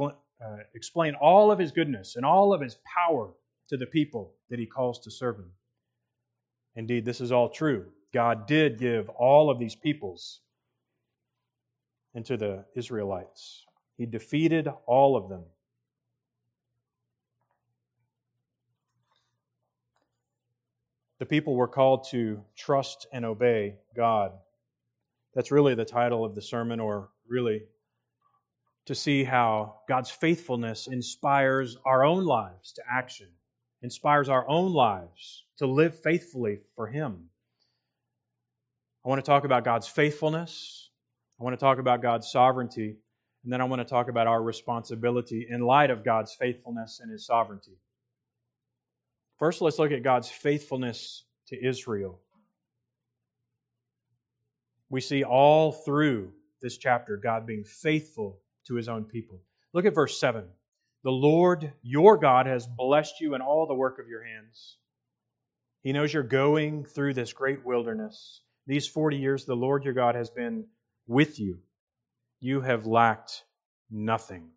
uh, 0.02 0.56
explain 0.74 1.14
all 1.14 1.50
of 1.50 1.58
his 1.58 1.72
goodness 1.72 2.16
and 2.16 2.24
all 2.24 2.52
of 2.52 2.60
his 2.60 2.78
power 2.84 3.32
to 3.68 3.76
the 3.76 3.86
people 3.86 4.34
that 4.50 4.58
he 4.58 4.66
calls 4.66 5.00
to 5.00 5.10
serve 5.10 5.36
him. 5.36 5.50
Indeed, 6.76 7.04
this 7.04 7.20
is 7.20 7.32
all 7.32 7.48
true. 7.48 7.86
God 8.12 8.46
did 8.46 8.78
give 8.78 9.08
all 9.10 9.50
of 9.50 9.58
these 9.58 9.74
peoples 9.74 10.40
into 12.14 12.36
the 12.36 12.64
Israelites, 12.74 13.64
He 13.96 14.06
defeated 14.06 14.68
all 14.86 15.16
of 15.16 15.28
them. 15.28 15.44
The 21.18 21.26
people 21.26 21.54
were 21.54 21.68
called 21.68 22.08
to 22.10 22.42
trust 22.56 23.06
and 23.12 23.24
obey 23.24 23.76
God. 23.96 24.32
That's 25.34 25.52
really 25.52 25.74
the 25.74 25.84
title 25.84 26.24
of 26.24 26.34
the 26.34 26.42
sermon, 26.42 26.80
or 26.80 27.10
really 27.28 27.62
to 28.86 28.94
see 28.94 29.22
how 29.24 29.76
God's 29.88 30.10
faithfulness 30.10 30.88
inspires 30.88 31.76
our 31.86 32.04
own 32.04 32.24
lives 32.24 32.72
to 32.72 32.82
action, 32.90 33.28
inspires 33.82 34.28
our 34.28 34.48
own 34.48 34.72
lives 34.72 35.44
to 35.58 35.66
live 35.66 35.98
faithfully 36.00 36.60
for 36.76 36.86
Him. 36.86 37.28
I 39.04 39.08
want 39.08 39.22
to 39.22 39.28
talk 39.28 39.44
about 39.44 39.64
God's 39.64 39.88
faithfulness. 39.88 40.90
I 41.40 41.44
want 41.44 41.58
to 41.58 41.64
talk 41.64 41.78
about 41.78 42.02
God's 42.02 42.30
sovereignty. 42.30 42.96
And 43.44 43.52
then 43.52 43.60
I 43.60 43.64
want 43.64 43.80
to 43.80 43.84
talk 43.84 44.08
about 44.08 44.28
our 44.28 44.40
responsibility 44.40 45.48
in 45.50 45.60
light 45.60 45.90
of 45.90 46.04
God's 46.04 46.34
faithfulness 46.34 47.00
and 47.02 47.10
His 47.10 47.26
sovereignty. 47.26 47.72
First, 49.38 49.60
let's 49.60 49.80
look 49.80 49.90
at 49.90 50.04
God's 50.04 50.30
faithfulness 50.30 51.24
to 51.48 51.66
Israel. 51.66 52.20
We 54.88 55.00
see 55.00 55.24
all 55.24 55.72
through 55.72 56.30
this 56.60 56.78
chapter 56.78 57.16
God 57.16 57.44
being 57.46 57.64
faithful 57.64 58.38
to 58.68 58.76
His 58.76 58.88
own 58.88 59.04
people. 59.04 59.40
Look 59.72 59.86
at 59.86 59.94
verse 59.94 60.20
7. 60.20 60.44
The 61.04 61.10
Lord 61.10 61.72
your 61.82 62.16
God 62.16 62.46
has 62.46 62.66
blessed 62.66 63.20
you 63.20 63.34
in 63.34 63.40
all 63.40 63.66
the 63.66 63.74
work 63.74 63.98
of 63.98 64.08
your 64.08 64.22
hands. 64.22 64.76
He 65.82 65.92
knows 65.92 66.14
you're 66.14 66.22
going 66.22 66.84
through 66.84 67.14
this 67.14 67.32
great 67.32 67.64
wilderness. 67.64 68.42
These 68.68 68.86
40 68.86 69.16
years, 69.16 69.44
the 69.44 69.56
Lord 69.56 69.84
your 69.84 69.94
God 69.94 70.14
has 70.14 70.30
been 70.30 70.66
with 71.08 71.40
you. 71.40 71.58
You 72.40 72.60
have 72.60 72.86
lacked 72.86 73.42
nothing. 73.90 74.50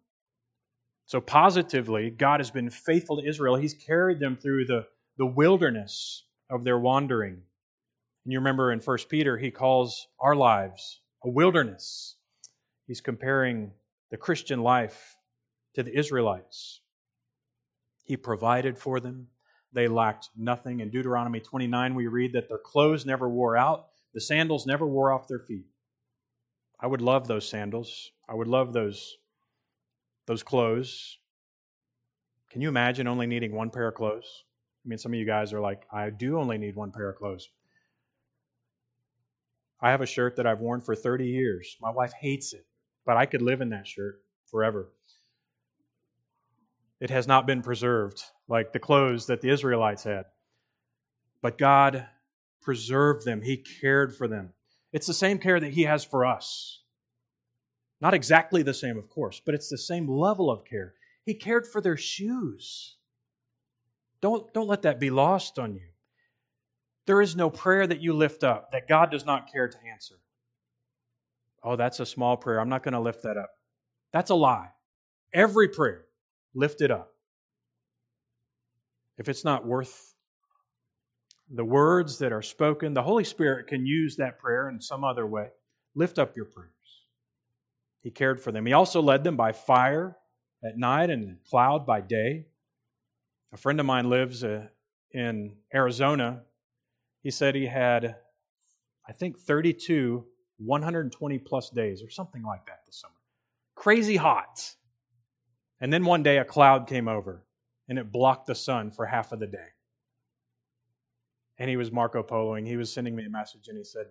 So, 1.08 1.20
positively, 1.20 2.12
God 2.12 2.40
has 2.40 2.52
been 2.52 2.70
faithful 2.70 3.22
to 3.22 3.28
Israel. 3.28 3.56
He's 3.56 3.74
carried 3.74 4.20
them 4.20 4.38
through 4.38 4.66
the, 4.66 4.88
the 5.18 5.26
wilderness 5.26 6.24
of 6.50 6.64
their 6.64 6.80
wandering. 6.80 7.42
And 8.26 8.34
you 8.34 8.40
remember 8.40 8.72
in 8.72 8.80
1 8.80 8.98
Peter, 9.10 9.38
he 9.38 9.52
calls 9.52 10.08
our 10.20 10.36
lives 10.36 11.02
a 11.24 11.30
wilderness. 11.30 12.16
He's 12.88 13.02
comparing 13.02 13.72
the 14.12 14.18
Christian 14.18 14.62
life 14.62 15.15
to 15.76 15.84
the 15.84 15.98
Israelites. 15.98 16.82
He 18.04 18.18
provided 18.18 18.78
for 18.78 19.00
them, 19.00 19.28
they 19.74 19.88
lacked 19.88 20.30
nothing. 20.38 20.80
In 20.80 20.90
Deuteronomy 20.90 21.42
29, 21.42 21.96
we 21.96 22.08
read 22.08 22.34
that 22.34 22.48
their 22.48 22.58
clothes 22.58 23.06
never 23.06 23.30
wore 23.30 23.58
out, 23.58 23.88
the 24.14 24.22
sandals 24.22 24.66
never 24.66 24.88
wore 24.88 25.12
off 25.12 25.28
their 25.28 25.40
feet. 25.40 25.66
I 26.80 26.88
would 26.88 27.02
love 27.02 27.28
those 27.28 27.48
sandals. 27.48 28.12
I 28.28 28.34
would 28.34 28.48
love 28.48 28.74
those, 28.74 29.18
those 30.28 30.44
clothes. 30.44 31.18
Can 32.50 32.62
you 32.62 32.70
imagine 32.70 33.08
only 33.08 33.28
needing 33.28 33.54
one 33.54 33.70
pair 33.70 33.88
of 33.88 33.96
clothes? 33.96 34.44
I 34.86 34.88
mean, 34.88 34.98
some 34.98 35.14
of 35.14 35.20
you 35.20 35.26
guys 35.26 35.52
are 35.52 35.60
like, 35.60 35.86
I 35.92 36.10
do 36.10 36.40
only 36.40 36.58
need 36.58 36.76
one 36.76 36.92
pair 36.92 37.10
of 37.10 37.18
clothes. 37.18 37.50
I 39.82 39.92
have 39.92 40.02
a 40.02 40.06
shirt 40.06 40.38
that 40.38 40.48
I've 40.48 40.62
worn 40.62 40.80
for 40.80 40.96
30 40.96 41.28
years. 41.28 41.76
My 41.82 41.92
wife 41.92 42.14
hates 42.14 42.54
it, 42.54 42.66
but 43.06 43.18
I 43.18 43.26
could 43.26 43.42
live 43.42 43.62
in 43.62 43.70
that 43.70 43.88
shirt 43.88 44.22
forever. 44.46 44.90
It 47.00 47.10
has 47.10 47.28
not 47.28 47.46
been 47.46 47.62
preserved 47.62 48.24
like 48.48 48.72
the 48.72 48.80
clothes 48.80 49.26
that 49.28 49.42
the 49.42 49.50
Israelites 49.50 50.04
had. 50.04 50.26
But 51.42 51.58
God 51.58 52.08
preserved 52.62 53.26
them, 53.26 53.42
He 53.42 53.58
cared 53.58 54.16
for 54.16 54.28
them. 54.28 54.54
It's 54.94 55.08
the 55.08 55.14
same 55.14 55.38
care 55.38 55.60
that 55.60 55.74
He 55.74 55.84
has 55.84 56.04
for 56.04 56.26
us. 56.26 56.82
Not 58.02 58.14
exactly 58.14 58.64
the 58.64 58.74
same, 58.74 58.98
of 58.98 59.10
course, 59.10 59.42
but 59.46 59.56
it's 59.56 59.70
the 59.70 59.78
same 59.78 60.08
level 60.08 60.50
of 60.50 60.66
care. 60.66 60.94
He 61.26 61.34
cared 61.34 61.68
for 61.68 61.82
their 61.82 61.98
shoes. 61.98 62.98
Don't, 64.22 64.52
don't 64.54 64.68
let 64.68 64.84
that 64.84 65.00
be 65.00 65.10
lost 65.10 65.60
on 65.60 65.76
you. 65.76 65.88
There 67.06 67.22
is 67.22 67.36
no 67.36 67.50
prayer 67.50 67.86
that 67.86 68.02
you 68.02 68.14
lift 68.14 68.44
up 68.44 68.72
that 68.72 68.88
God 68.88 69.12
does 69.12 69.26
not 69.26 69.52
care 69.52 69.68
to 69.68 69.78
answer. 69.92 70.16
oh, 71.64 71.76
that's 71.76 72.00
a 72.00 72.06
small 72.06 72.38
prayer. 72.38 72.60
I'm 72.60 72.70
not 72.70 72.84
going 72.84 72.94
to 72.94 73.00
lift 73.00 73.24
that 73.24 73.38
up. 73.38 73.50
That's 74.12 74.30
a 74.30 74.36
lie. 74.36 74.70
Every 75.34 75.68
prayer, 75.68 76.05
lift 76.56 76.82
it 76.82 76.90
up. 76.90 77.14
If 79.18 79.30
it's 79.30 79.46
not 79.46 79.66
worth 79.66 80.16
the 81.50 81.64
words 81.64 82.18
that 82.20 82.34
are 82.34 82.42
spoken, 82.42 82.94
the 82.94 83.04
Holy 83.04 83.24
Spirit 83.24 83.68
can 83.68 83.86
use 83.86 84.16
that 84.16 84.40
prayer 84.40 84.70
in 84.70 84.82
some 84.82 85.04
other 85.04 85.28
way. 85.28 85.50
Lift 85.94 86.18
up 86.18 86.36
your 86.36 86.46
prayers. 86.46 86.72
He 88.02 88.12
cared 88.12 88.42
for 88.42 88.52
them. 88.52 88.66
He 88.66 88.74
also 88.74 89.02
led 89.02 89.24
them 89.24 89.36
by 89.36 89.52
fire 89.52 90.18
at 90.64 90.78
night 90.78 91.10
and 91.10 91.38
cloud 91.50 91.86
by 91.86 92.02
day. 92.02 92.46
A 93.54 93.58
friend 93.58 93.80
of 93.80 93.86
mine 93.86 94.10
lives 94.10 94.44
uh, 94.44 94.68
in 95.12 95.56
Arizona. 95.74 96.42
He 97.22 97.32
said 97.32 97.56
he 97.56 97.68
had, 97.68 98.16
I 99.08 99.14
think, 99.14 99.40
32 99.40 100.26
120 100.58 101.38
plus 101.40 101.70
days 101.70 102.02
or 102.02 102.10
something 102.10 102.44
like 102.44 102.66
that 102.66 102.80
this 102.86 103.02
summer. 103.02 103.14
Crazy 103.76 104.16
hot. 104.16 104.76
And 105.82 105.92
then 105.92 106.06
one 106.06 106.24
day 106.24 106.38
a 106.38 106.46
cloud 106.46 106.88
came 106.88 107.08
over 107.08 107.44
and 107.88 108.00
it 108.00 108.12
blocked 108.12 108.48
the 108.48 108.56
sun 108.56 108.92
for 108.92 109.06
half 109.06 109.32
of 109.32 109.40
the 109.40 109.48
day. 109.48 109.68
And 111.58 111.70
he 111.70 111.78
was 111.78 111.92
Marco 111.92 112.24
Poloing. 112.24 112.68
He 112.68 112.78
was 112.78 112.92
sending 112.92 113.16
me 113.16 113.26
a 113.26 113.30
message 113.30 113.68
and 113.68 113.78
he 113.78 113.84
said, 113.84 114.08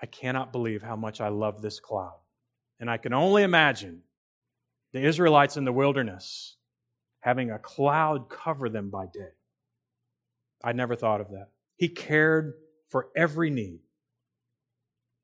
I 0.00 0.06
cannot 0.06 0.52
believe 0.52 0.82
how 0.82 0.96
much 0.96 1.20
I 1.20 1.28
love 1.28 1.62
this 1.62 1.80
cloud. 1.80 2.18
And 2.80 2.90
I 2.90 2.96
can 2.96 3.12
only 3.12 3.44
imagine 3.44 4.02
the 4.92 5.04
Israelites 5.04 5.56
in 5.56 5.64
the 5.64 5.72
wilderness 5.72 6.56
having 7.20 7.50
a 7.50 7.58
cloud 7.58 8.28
cover 8.28 8.68
them 8.68 8.90
by 8.90 9.06
day. 9.06 9.30
I 10.64 10.72
never 10.72 10.96
thought 10.96 11.20
of 11.20 11.30
that. 11.30 11.48
He 11.76 11.88
cared 11.88 12.54
for 12.88 13.08
every 13.16 13.48
need. 13.48 13.80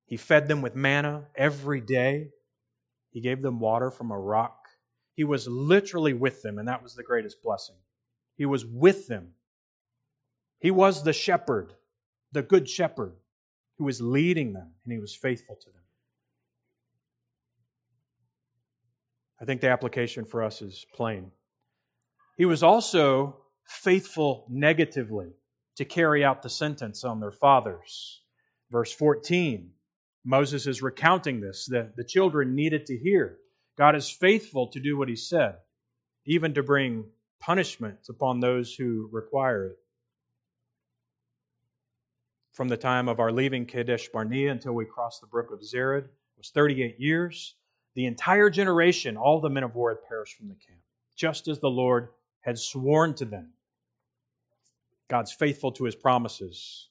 He 0.06 0.16
fed 0.16 0.48
them 0.48 0.62
with 0.62 0.74
manna 0.74 1.26
every 1.36 1.80
day. 1.80 2.30
He 3.10 3.20
gave 3.20 3.42
them 3.42 3.60
water 3.60 3.90
from 3.90 4.10
a 4.10 4.18
rock. 4.18 4.57
He 5.18 5.24
was 5.24 5.48
literally 5.48 6.12
with 6.12 6.42
them, 6.42 6.60
and 6.60 6.68
that 6.68 6.80
was 6.80 6.94
the 6.94 7.02
greatest 7.02 7.42
blessing. 7.42 7.74
He 8.36 8.46
was 8.46 8.64
with 8.64 9.08
them. 9.08 9.30
He 10.60 10.70
was 10.70 11.02
the 11.02 11.12
shepherd, 11.12 11.74
the 12.30 12.42
good 12.42 12.68
shepherd, 12.68 13.16
who 13.78 13.84
was 13.84 14.00
leading 14.00 14.52
them, 14.52 14.70
and 14.84 14.92
he 14.92 15.00
was 15.00 15.16
faithful 15.16 15.56
to 15.56 15.70
them. 15.70 15.82
I 19.42 19.44
think 19.44 19.60
the 19.60 19.70
application 19.70 20.24
for 20.24 20.44
us 20.44 20.62
is 20.62 20.86
plain. 20.94 21.32
He 22.36 22.44
was 22.44 22.62
also 22.62 23.38
faithful 23.66 24.46
negatively 24.48 25.32
to 25.78 25.84
carry 25.84 26.24
out 26.24 26.42
the 26.42 26.48
sentence 26.48 27.02
on 27.02 27.18
their 27.18 27.32
fathers. 27.32 28.22
Verse 28.70 28.92
14 28.92 29.72
Moses 30.24 30.68
is 30.68 30.80
recounting 30.80 31.40
this 31.40 31.66
that 31.72 31.96
the 31.96 32.04
children 32.04 32.54
needed 32.54 32.86
to 32.86 32.96
hear. 32.96 33.38
God 33.78 33.94
is 33.94 34.10
faithful 34.10 34.66
to 34.68 34.80
do 34.80 34.98
what 34.98 35.08
he 35.08 35.14
said, 35.14 35.54
even 36.26 36.52
to 36.54 36.64
bring 36.64 37.04
punishment 37.40 38.00
upon 38.08 38.40
those 38.40 38.74
who 38.74 39.08
require 39.12 39.68
it. 39.68 39.78
From 42.52 42.66
the 42.66 42.76
time 42.76 43.08
of 43.08 43.20
our 43.20 43.30
leaving 43.30 43.66
Kadesh 43.66 44.08
Barnea 44.08 44.50
until 44.50 44.72
we 44.72 44.84
crossed 44.84 45.20
the 45.20 45.28
brook 45.28 45.52
of 45.52 45.60
Zered 45.60 46.08
was 46.36 46.50
38 46.50 46.98
years. 46.98 47.54
The 47.94 48.06
entire 48.06 48.50
generation, 48.50 49.16
all 49.16 49.40
the 49.40 49.48
men 49.48 49.62
of 49.62 49.76
war 49.76 49.90
had 49.90 50.02
perished 50.08 50.36
from 50.36 50.48
the 50.48 50.56
camp, 50.56 50.80
just 51.14 51.46
as 51.46 51.60
the 51.60 51.70
Lord 51.70 52.08
had 52.40 52.58
sworn 52.58 53.14
to 53.14 53.24
them. 53.24 53.52
God's 55.06 55.32
faithful 55.32 55.70
to 55.72 55.84
his 55.84 55.94
promises. 55.94 56.88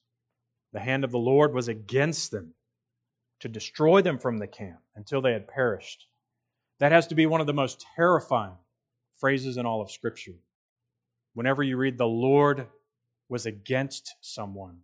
The 0.72 0.80
hand 0.80 1.04
of 1.04 1.10
the 1.10 1.18
Lord 1.18 1.52
was 1.52 1.68
against 1.68 2.30
them 2.30 2.54
to 3.40 3.48
destroy 3.48 4.00
them 4.00 4.18
from 4.18 4.38
the 4.38 4.46
camp 4.46 4.80
until 4.96 5.20
they 5.20 5.32
had 5.32 5.48
perished. 5.48 6.06
That 6.78 6.92
has 6.92 7.08
to 7.08 7.14
be 7.14 7.26
one 7.26 7.40
of 7.40 7.46
the 7.46 7.52
most 7.52 7.84
terrifying 7.96 8.56
phrases 9.16 9.56
in 9.56 9.66
all 9.66 9.80
of 9.80 9.90
Scripture. 9.90 10.36
Whenever 11.34 11.62
you 11.62 11.76
read, 11.76 11.98
the 11.98 12.06
Lord 12.06 12.66
was 13.28 13.46
against 13.46 14.14
someone, 14.20 14.78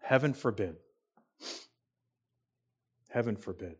heaven 0.00 0.34
forbid. 0.34 0.76
Heaven 3.10 3.36
forbid. 3.36 3.76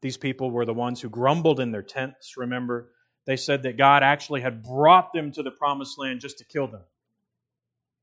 These 0.00 0.16
people 0.16 0.50
were 0.50 0.64
the 0.64 0.74
ones 0.74 1.00
who 1.00 1.08
grumbled 1.08 1.58
in 1.58 1.72
their 1.72 1.82
tents. 1.82 2.36
Remember, 2.36 2.90
they 3.26 3.36
said 3.36 3.64
that 3.64 3.76
God 3.76 4.04
actually 4.04 4.40
had 4.40 4.62
brought 4.62 5.12
them 5.12 5.32
to 5.32 5.42
the 5.42 5.50
promised 5.50 5.98
land 5.98 6.20
just 6.20 6.38
to 6.38 6.44
kill 6.44 6.68
them. 6.68 6.84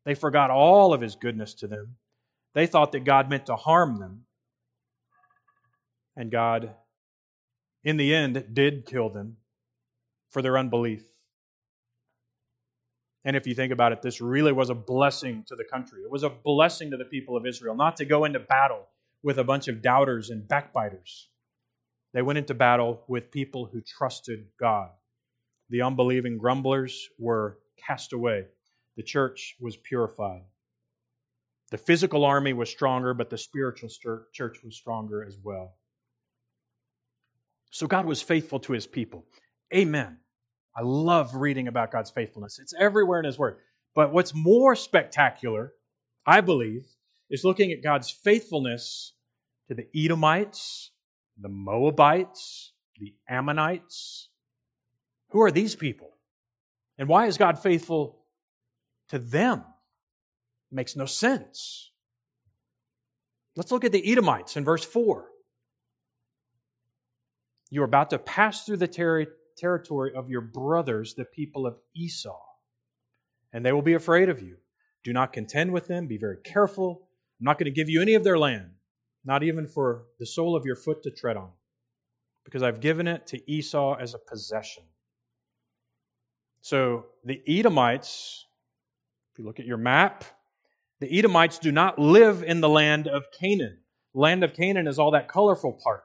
They 0.04 0.16
forgot 0.16 0.52
all 0.52 0.94
of 0.94 1.00
his 1.00 1.16
goodness 1.16 1.54
to 1.56 1.68
them. 1.68 1.96
They 2.54 2.68
thought 2.68 2.92
that 2.92 3.06
God 3.06 3.30
meant 3.30 3.46
to 3.46 3.56
harm 3.56 4.00
them. 4.00 4.26
And 6.16 6.32
God, 6.32 6.74
in 7.84 7.98
the 7.98 8.14
end, 8.14 8.46
did 8.54 8.86
kill 8.86 9.10
them 9.10 9.38
for 10.30 10.42
their 10.42 10.58
unbelief. 10.58 11.04
And 13.26 13.36
if 13.36 13.48
you 13.48 13.56
think 13.56 13.72
about 13.72 13.94
it, 13.94 14.02
this 14.02 14.20
really 14.20 14.52
was 14.52 14.70
a 14.70 14.76
blessing 14.76 15.44
to 15.48 15.56
the 15.56 15.64
country. 15.64 16.02
It 16.02 16.12
was 16.12 16.24
a 16.24 16.30
blessing 16.30 16.92
to 16.92 16.98
the 16.98 17.06
people 17.06 17.38
of 17.38 17.46
Israel 17.46 17.76
not 17.76 17.98
to 17.98 18.06
go 18.06 18.26
into 18.26 18.40
battle 18.40 18.88
with 19.24 19.38
a 19.38 19.44
bunch 19.44 19.68
of 19.70 19.82
doubters 19.82 20.30
and 20.30 20.48
backbiters. 20.48 21.30
They 22.14 22.22
went 22.22 22.38
into 22.38 22.54
battle 22.54 23.04
with 23.08 23.32
people 23.32 23.66
who 23.66 23.82
trusted 23.82 24.46
God. 24.60 24.90
The 25.70 25.82
unbelieving 25.82 26.38
grumblers 26.38 27.10
were 27.18 27.58
cast 27.78 28.14
away. 28.14 28.46
The 28.98 29.04
church 29.04 29.56
was 29.60 29.78
purified. 29.78 30.44
The 31.72 31.78
physical 31.78 32.26
army 32.26 32.54
was 32.54 32.70
stronger, 32.70 33.14
but 33.16 33.30
the 33.30 33.38
spiritual 33.38 33.90
church 34.32 34.64
was 34.64 34.76
stronger 34.76 35.24
as 35.24 35.40
well. 35.42 35.74
So 37.74 37.88
God 37.88 38.06
was 38.06 38.22
faithful 38.22 38.60
to 38.60 38.74
his 38.74 38.86
people. 38.86 39.26
Amen. 39.74 40.20
I 40.78 40.84
love 40.84 41.34
reading 41.34 41.68
about 41.68 41.92
God's 41.92 42.12
faithfulness. 42.12 42.60
It's 42.60 42.74
everywhere 42.80 43.18
in 43.18 43.26
his 43.26 43.40
word. 43.40 43.58
But 43.96 44.14
what's 44.14 44.32
more 44.36 44.76
spectacular, 44.76 45.74
I 46.24 46.42
believe, 46.42 46.86
is 47.32 47.44
looking 47.44 47.72
at 47.72 47.82
God's 47.82 48.12
faithfulness 48.12 49.14
to 49.70 49.74
the 49.74 49.88
Edomites, 49.96 50.92
the 51.36 51.50
Moabites, 51.50 52.74
the 53.00 53.16
Ammonites. 53.28 54.30
Who 55.30 55.42
are 55.42 55.52
these 55.52 55.76
people? 55.76 56.12
And 57.00 57.08
why 57.08 57.26
is 57.26 57.40
God 57.40 57.58
faithful 57.58 58.20
to 59.10 59.18
them? 59.18 59.64
makes 60.72 60.96
no 60.96 61.06
sense. 61.06 61.92
Let's 63.56 63.72
look 63.72 63.84
at 63.84 63.92
the 63.92 64.12
Edomites 64.12 64.58
in 64.58 64.64
verse 64.64 64.84
4. 64.84 65.28
You're 67.74 67.86
about 67.86 68.12
to 68.12 68.20
pass 68.20 68.66
through 68.66 68.78
the 68.78 68.88
ter- 68.88 69.26
territory 69.58 70.14
of 70.16 70.30
your 70.30 70.42
brothers, 70.42 71.16
the 71.16 71.26
people 71.26 71.66
of 71.66 71.76
Esau, 71.96 72.40
and 73.52 73.66
they 73.66 73.72
will 73.72 73.82
be 73.82 73.96
afraid 73.96 74.30
of 74.30 74.44
you. 74.44 74.58
Do 75.04 75.12
not 75.12 75.34
contend 75.34 75.74
with 75.74 75.88
them. 75.88 76.06
Be 76.06 76.20
very 76.20 76.38
careful. 76.44 77.08
I'm 77.40 77.46
not 77.46 77.58
going 77.58 77.66
to 77.66 77.72
give 77.72 77.90
you 77.90 78.00
any 78.00 78.14
of 78.14 78.24
their 78.24 78.38
land, 78.38 78.70
not 79.26 79.42
even 79.42 79.66
for 79.66 80.04
the 80.20 80.26
sole 80.28 80.56
of 80.56 80.68
your 80.68 80.76
foot 80.76 81.02
to 81.02 81.10
tread 81.10 81.36
on, 81.36 81.50
because 82.46 82.62
I've 82.62 82.80
given 82.80 83.08
it 83.08 83.26
to 83.28 83.52
Esau 83.52 83.96
as 83.96 84.14
a 84.14 84.20
possession. 84.20 84.84
So 86.62 87.08
the 87.26 87.42
Edomites, 87.48 88.46
if 89.32 89.40
you 89.40 89.46
look 89.46 89.60
at 89.60 89.66
your 89.66 89.78
map, 89.78 90.26
the 91.00 91.18
Edomites 91.18 91.58
do 91.58 91.72
not 91.72 91.98
live 91.98 92.44
in 92.44 92.62
the 92.62 92.70
land 92.70 93.08
of 93.08 93.24
Canaan. 93.32 93.80
Land 94.14 94.44
of 94.44 94.54
Canaan 94.54 94.86
is 94.86 95.00
all 95.00 95.10
that 95.10 95.28
colorful 95.28 95.74
part. 95.84 96.04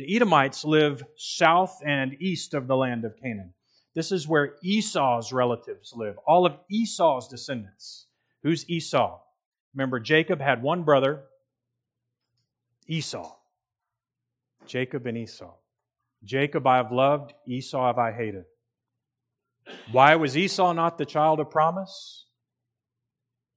The 0.00 0.16
Edomites 0.16 0.64
live 0.64 1.04
south 1.16 1.82
and 1.84 2.16
east 2.22 2.54
of 2.54 2.66
the 2.66 2.74
land 2.74 3.04
of 3.04 3.18
Canaan. 3.18 3.52
This 3.94 4.12
is 4.12 4.26
where 4.26 4.54
Esau's 4.62 5.30
relatives 5.30 5.92
live, 5.94 6.16
all 6.26 6.46
of 6.46 6.56
Esau's 6.70 7.28
descendants. 7.28 8.06
Who's 8.42 8.66
Esau? 8.70 9.20
Remember, 9.74 10.00
Jacob 10.00 10.40
had 10.40 10.62
one 10.62 10.84
brother, 10.84 11.24
Esau. 12.86 13.30
Jacob 14.64 15.04
and 15.04 15.18
Esau. 15.18 15.52
Jacob 16.24 16.66
I 16.66 16.78
have 16.78 16.92
loved, 16.92 17.34
Esau 17.46 17.86
have 17.86 17.98
I 17.98 18.12
hated. 18.12 18.46
Why 19.92 20.16
was 20.16 20.34
Esau 20.34 20.72
not 20.72 20.96
the 20.96 21.04
child 21.04 21.40
of 21.40 21.50
promise? 21.50 22.24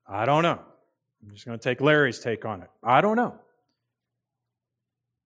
I 0.05 0.25
don't 0.25 0.43
know. 0.43 0.59
I'm 1.21 1.33
just 1.33 1.45
going 1.45 1.57
to 1.57 1.63
take 1.63 1.79
Larry's 1.79 2.19
take 2.19 2.43
on 2.43 2.63
it. 2.63 2.69
I 2.83 2.99
don't 2.99 3.15
know. 3.15 3.39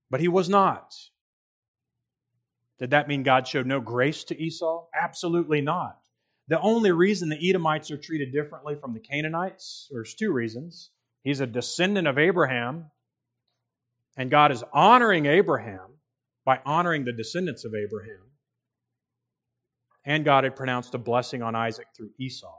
But 0.09 0.21
he 0.21 0.27
was 0.27 0.49
not. 0.49 0.93
Did 2.79 2.91
that 2.91 3.07
mean 3.07 3.23
God 3.23 3.47
showed 3.47 3.65
no 3.65 3.81
grace 3.81 4.23
to 4.25 4.39
Esau? 4.39 4.85
Absolutely 4.93 5.61
not. 5.61 5.99
The 6.47 6.61
only 6.61 6.91
reason 6.91 7.27
the 7.29 7.49
Edomites 7.49 7.91
are 7.91 7.97
treated 7.97 8.31
differently 8.31 8.75
from 8.79 8.93
the 8.93 8.99
Canaanites, 8.99 9.87
there's 9.91 10.13
two 10.13 10.31
reasons. 10.31 10.91
He's 11.23 11.41
a 11.41 11.47
descendant 11.47 12.07
of 12.07 12.17
Abraham, 12.17 12.85
and 14.15 14.31
God 14.31 14.51
is 14.51 14.63
honoring 14.71 15.25
Abraham 15.25 15.89
by 16.45 16.61
honoring 16.65 17.03
the 17.03 17.11
descendants 17.11 17.65
of 17.65 17.73
Abraham. 17.75 18.21
And 20.05 20.23
God 20.23 20.45
had 20.45 20.55
pronounced 20.55 20.95
a 20.95 20.97
blessing 20.97 21.41
on 21.41 21.53
Isaac 21.53 21.87
through 21.95 22.11
Esau 22.17 22.55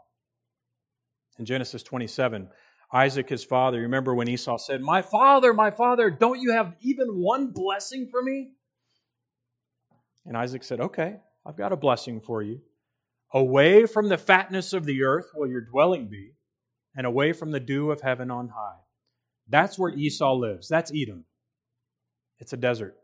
in 1.38 1.46
Genesis 1.46 1.82
27. 1.82 2.50
Isaac, 2.92 3.28
his 3.28 3.44
father. 3.44 3.80
Remember 3.80 4.14
when 4.14 4.28
Esau 4.28 4.56
said, 4.56 4.80
My 4.80 5.02
father, 5.02 5.52
my 5.52 5.70
father, 5.70 6.10
don't 6.10 6.40
you 6.40 6.52
have 6.52 6.74
even 6.80 7.18
one 7.20 7.48
blessing 7.48 8.08
for 8.10 8.22
me? 8.22 8.52
And 10.24 10.36
Isaac 10.36 10.64
said, 10.64 10.80
Okay, 10.80 11.16
I've 11.44 11.56
got 11.56 11.72
a 11.72 11.76
blessing 11.76 12.20
for 12.20 12.42
you. 12.42 12.60
Away 13.32 13.84
from 13.84 14.08
the 14.08 14.16
fatness 14.16 14.72
of 14.72 14.86
the 14.86 15.02
earth 15.02 15.30
will 15.34 15.48
your 15.48 15.60
dwelling 15.60 16.08
be, 16.08 16.32
and 16.96 17.06
away 17.06 17.32
from 17.32 17.50
the 17.50 17.60
dew 17.60 17.90
of 17.90 18.00
heaven 18.00 18.30
on 18.30 18.48
high. 18.48 18.80
That's 19.48 19.78
where 19.78 19.90
Esau 19.90 20.34
lives. 20.34 20.68
That's 20.68 20.92
Edom. 20.94 21.24
It's 22.38 22.52
a 22.54 22.56
desert. 22.56 22.96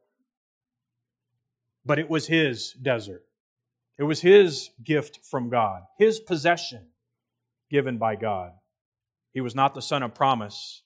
But 1.85 1.99
it 1.99 2.09
was 2.09 2.27
his 2.27 2.73
desert. 2.73 3.25
It 3.99 4.05
was 4.05 4.21
his 4.21 4.71
gift 4.83 5.21
from 5.31 5.51
God, 5.51 5.83
his 5.99 6.21
possession 6.21 6.87
given 7.71 7.99
by 7.99 8.17
God. 8.17 8.53
He 9.35 9.41
was 9.41 9.55
not 9.55 9.75
the 9.75 9.83
son 9.83 10.05
of 10.05 10.15
promise, 10.15 10.83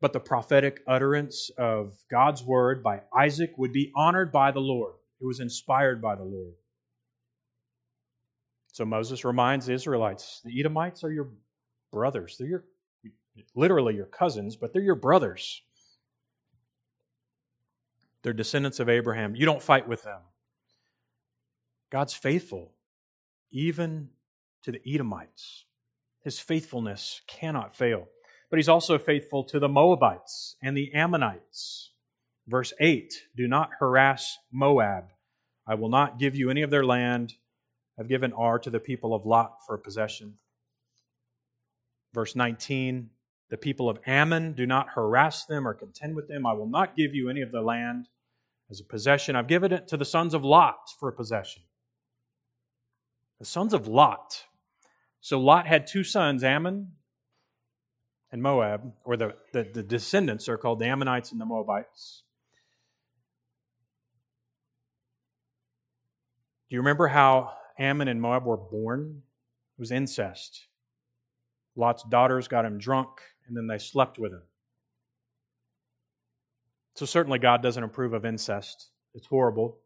but 0.00 0.12
the 0.12 0.20
prophetic 0.20 0.80
utterance 0.86 1.50
of 1.58 1.92
God's 2.08 2.44
word 2.44 2.82
by 2.82 3.02
Isaac 3.14 3.54
would 3.58 3.72
be 3.72 3.92
honored 3.94 4.30
by 4.30 4.52
the 4.52 4.60
Lord. 4.60 4.94
It 5.20 5.26
was 5.26 5.40
inspired 5.40 6.00
by 6.00 6.14
the 6.14 6.22
Lord. 6.22 6.54
So 8.72 8.84
Moses 8.84 9.24
reminds 9.24 9.66
the 9.66 9.72
Israelites 9.72 10.40
the 10.44 10.58
Edomites 10.58 11.02
are 11.02 11.12
your 11.12 11.28
brothers. 11.92 12.36
They're 12.38 12.48
your, 12.48 12.64
literally 13.54 13.96
your 13.96 14.06
cousins, 14.06 14.56
but 14.56 14.72
they're 14.72 14.82
your 14.82 14.94
brothers. 14.94 15.62
They're 18.22 18.32
descendants 18.32 18.80
of 18.80 18.88
Abraham. 18.88 19.34
You 19.34 19.44
don't 19.44 19.62
fight 19.62 19.88
with 19.88 20.02
them. 20.04 20.20
God's 21.90 22.14
faithful, 22.14 22.72
even 23.50 24.08
to 24.62 24.72
the 24.72 24.80
Edomites. 24.86 25.64
His 26.24 26.40
faithfulness 26.40 27.20
cannot 27.28 27.76
fail. 27.76 28.08
But 28.50 28.58
he's 28.58 28.68
also 28.68 28.98
faithful 28.98 29.44
to 29.44 29.58
the 29.58 29.68
Moabites 29.68 30.56
and 30.62 30.76
the 30.76 30.92
Ammonites. 30.94 31.90
Verse 32.46 32.72
8 32.80 33.12
Do 33.36 33.46
not 33.46 33.70
harass 33.78 34.38
Moab. 34.50 35.04
I 35.66 35.74
will 35.74 35.88
not 35.88 36.18
give 36.18 36.34
you 36.34 36.50
any 36.50 36.62
of 36.62 36.70
their 36.70 36.84
land. 36.84 37.34
I've 37.98 38.08
given 38.08 38.32
Ar 38.32 38.58
to 38.60 38.70
the 38.70 38.80
people 38.80 39.14
of 39.14 39.26
Lot 39.26 39.58
for 39.66 39.74
a 39.74 39.78
possession. 39.78 40.34
Verse 42.12 42.34
19 42.34 43.10
The 43.50 43.56
people 43.56 43.90
of 43.90 43.98
Ammon, 44.06 44.52
do 44.52 44.66
not 44.66 44.90
harass 44.94 45.44
them 45.46 45.66
or 45.66 45.74
contend 45.74 46.16
with 46.16 46.28
them. 46.28 46.46
I 46.46 46.52
will 46.52 46.68
not 46.68 46.96
give 46.96 47.14
you 47.14 47.28
any 47.28 47.42
of 47.42 47.52
the 47.52 47.60
land 47.60 48.08
as 48.70 48.80
a 48.80 48.84
possession. 48.84 49.36
I've 49.36 49.48
given 49.48 49.72
it 49.72 49.88
to 49.88 49.96
the 49.96 50.04
sons 50.04 50.32
of 50.32 50.44
Lot 50.44 50.78
for 50.98 51.08
a 51.08 51.12
possession. 51.12 51.62
The 53.38 53.44
sons 53.44 53.74
of 53.74 53.88
Lot. 53.88 54.44
So 55.24 55.40
Lot 55.40 55.66
had 55.66 55.86
two 55.86 56.04
sons, 56.04 56.44
Ammon 56.44 56.92
and 58.30 58.42
Moab, 58.42 58.92
or 59.06 59.16
the, 59.16 59.34
the, 59.54 59.64
the 59.64 59.82
descendants 59.82 60.50
are 60.50 60.58
called 60.58 60.80
the 60.80 60.84
Ammonites 60.84 61.32
and 61.32 61.40
the 61.40 61.46
Moabites. 61.46 62.24
Do 66.68 66.76
you 66.76 66.80
remember 66.80 67.08
how 67.08 67.54
Ammon 67.78 68.08
and 68.08 68.20
Moab 68.20 68.44
were 68.44 68.58
born? 68.58 69.22
It 69.78 69.80
was 69.80 69.90
incest. 69.90 70.66
Lot's 71.74 72.02
daughters 72.02 72.46
got 72.46 72.66
him 72.66 72.76
drunk, 72.76 73.08
and 73.48 73.56
then 73.56 73.66
they 73.66 73.78
slept 73.78 74.18
with 74.18 74.32
him. 74.32 74.42
So, 76.96 77.06
certainly, 77.06 77.38
God 77.38 77.62
doesn't 77.62 77.82
approve 77.82 78.12
of 78.12 78.26
incest. 78.26 78.90
It's 79.14 79.26
horrible. 79.26 79.78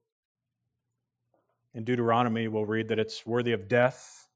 In 1.74 1.85
Deuteronomy, 1.85 2.48
we'll 2.48 2.66
read 2.66 2.88
that 2.88 2.98
it's 2.98 3.24
worthy 3.24 3.53
of 3.53 3.68
death. 3.68 4.28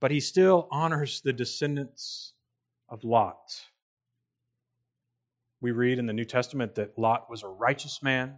But 0.00 0.10
he 0.10 0.20
still 0.20 0.68
honors 0.70 1.20
the 1.20 1.32
descendants 1.32 2.34
of 2.88 3.04
Lot. 3.04 3.62
We 5.60 5.70
read 5.70 5.98
in 5.98 6.06
the 6.06 6.12
New 6.12 6.24
Testament 6.26 6.74
that 6.74 6.98
Lot 6.98 7.30
was 7.30 7.42
a 7.42 7.48
righteous 7.48 8.02
man, 8.02 8.34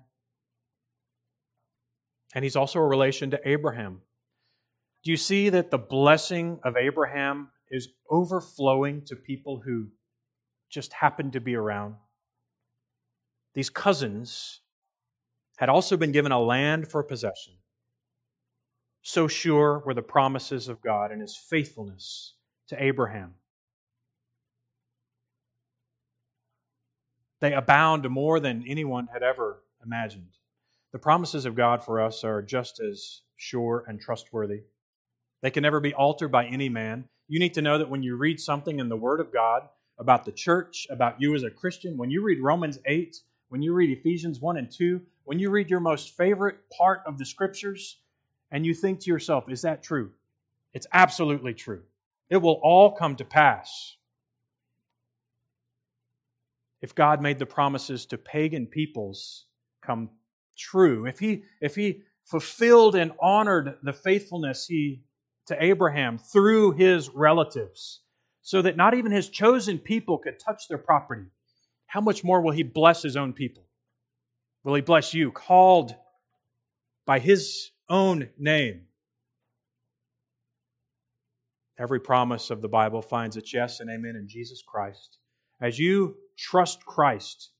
and 2.34 2.44
he's 2.44 2.56
also 2.56 2.78
a 2.78 2.86
relation 2.86 3.30
to 3.32 3.48
Abraham. 3.48 4.02
Do 5.02 5.10
you 5.10 5.16
see 5.16 5.48
that 5.48 5.70
the 5.70 5.78
blessing 5.78 6.60
of 6.62 6.76
Abraham 6.76 7.50
is 7.70 7.88
overflowing 8.10 9.02
to 9.06 9.16
people 9.16 9.60
who 9.64 9.88
just 10.70 10.92
happen 10.92 11.30
to 11.32 11.40
be 11.40 11.56
around? 11.56 11.96
These 13.54 13.70
cousins 13.70 14.60
had 15.56 15.68
also 15.68 15.96
been 15.96 16.12
given 16.12 16.32
a 16.32 16.40
land 16.40 16.88
for 16.88 17.02
possession. 17.02 17.54
So 19.08 19.28
sure 19.28 19.84
were 19.86 19.94
the 19.94 20.02
promises 20.02 20.66
of 20.66 20.82
God 20.82 21.12
and 21.12 21.20
his 21.20 21.36
faithfulness 21.36 22.34
to 22.66 22.82
Abraham. 22.82 23.34
They 27.38 27.52
abound 27.52 28.10
more 28.10 28.40
than 28.40 28.64
anyone 28.66 29.06
had 29.06 29.22
ever 29.22 29.62
imagined. 29.84 30.32
The 30.90 30.98
promises 30.98 31.44
of 31.44 31.54
God 31.54 31.84
for 31.84 32.00
us 32.00 32.24
are 32.24 32.42
just 32.42 32.80
as 32.80 33.20
sure 33.36 33.84
and 33.86 34.00
trustworthy. 34.00 34.62
They 35.40 35.52
can 35.52 35.62
never 35.62 35.78
be 35.78 35.94
altered 35.94 36.32
by 36.32 36.46
any 36.46 36.68
man. 36.68 37.04
You 37.28 37.38
need 37.38 37.54
to 37.54 37.62
know 37.62 37.78
that 37.78 37.88
when 37.88 38.02
you 38.02 38.16
read 38.16 38.40
something 38.40 38.80
in 38.80 38.88
the 38.88 38.96
Word 38.96 39.20
of 39.20 39.32
God 39.32 39.68
about 40.00 40.24
the 40.24 40.32
church, 40.32 40.88
about 40.90 41.20
you 41.20 41.36
as 41.36 41.44
a 41.44 41.50
Christian, 41.50 41.96
when 41.96 42.10
you 42.10 42.24
read 42.24 42.42
Romans 42.42 42.80
8, 42.84 43.16
when 43.50 43.62
you 43.62 43.72
read 43.72 43.96
Ephesians 43.96 44.40
1 44.40 44.56
and 44.56 44.68
2, 44.68 45.00
when 45.22 45.38
you 45.38 45.50
read 45.50 45.70
your 45.70 45.78
most 45.78 46.16
favorite 46.16 46.58
part 46.76 47.02
of 47.06 47.18
the 47.18 47.24
scriptures, 47.24 47.98
and 48.50 48.64
you 48.64 48.74
think 48.74 49.00
to 49.00 49.10
yourself, 49.10 49.50
is 49.50 49.62
that 49.62 49.82
true? 49.82 50.12
It's 50.72 50.86
absolutely 50.92 51.54
true. 51.54 51.82
It 52.28 52.38
will 52.38 52.60
all 52.62 52.92
come 52.92 53.16
to 53.16 53.24
pass. 53.24 53.96
If 56.82 56.94
God 56.94 57.22
made 57.22 57.38
the 57.38 57.46
promises 57.46 58.06
to 58.06 58.18
pagan 58.18 58.66
peoples 58.66 59.46
come 59.82 60.10
true, 60.56 61.06
if 61.06 61.18
he, 61.18 61.44
if 61.60 61.74
he 61.74 62.02
fulfilled 62.24 62.94
and 62.94 63.12
honored 63.20 63.78
the 63.82 63.92
faithfulness 63.92 64.66
he 64.66 65.02
to 65.46 65.64
Abraham 65.64 66.18
through 66.18 66.72
his 66.72 67.08
relatives, 67.08 68.00
so 68.42 68.62
that 68.62 68.76
not 68.76 68.94
even 68.94 69.10
his 69.10 69.28
chosen 69.28 69.78
people 69.78 70.18
could 70.18 70.38
touch 70.38 70.68
their 70.68 70.78
property, 70.78 71.26
how 71.86 72.00
much 72.00 72.22
more 72.22 72.40
will 72.40 72.52
he 72.52 72.62
bless 72.62 73.02
his 73.02 73.16
own 73.16 73.32
people? 73.32 73.64
Will 74.64 74.74
he 74.74 74.82
bless 74.82 75.14
you, 75.14 75.30
called 75.30 75.94
by 77.06 77.20
his 77.20 77.70
own 77.88 78.28
name? 78.38 78.82
Every 81.78 82.00
promise 82.00 82.50
of 82.50 82.62
the 82.62 82.68
Bible 82.68 83.02
finds 83.02 83.36
its 83.36 83.52
yes 83.52 83.80
and 83.80 83.90
amen 83.90 84.16
in 84.16 84.28
Jesus 84.28 84.62
Christ. 84.66 85.18
As 85.60 85.78
you 85.78 86.16
trust 86.38 86.84
Christ, 86.86 87.50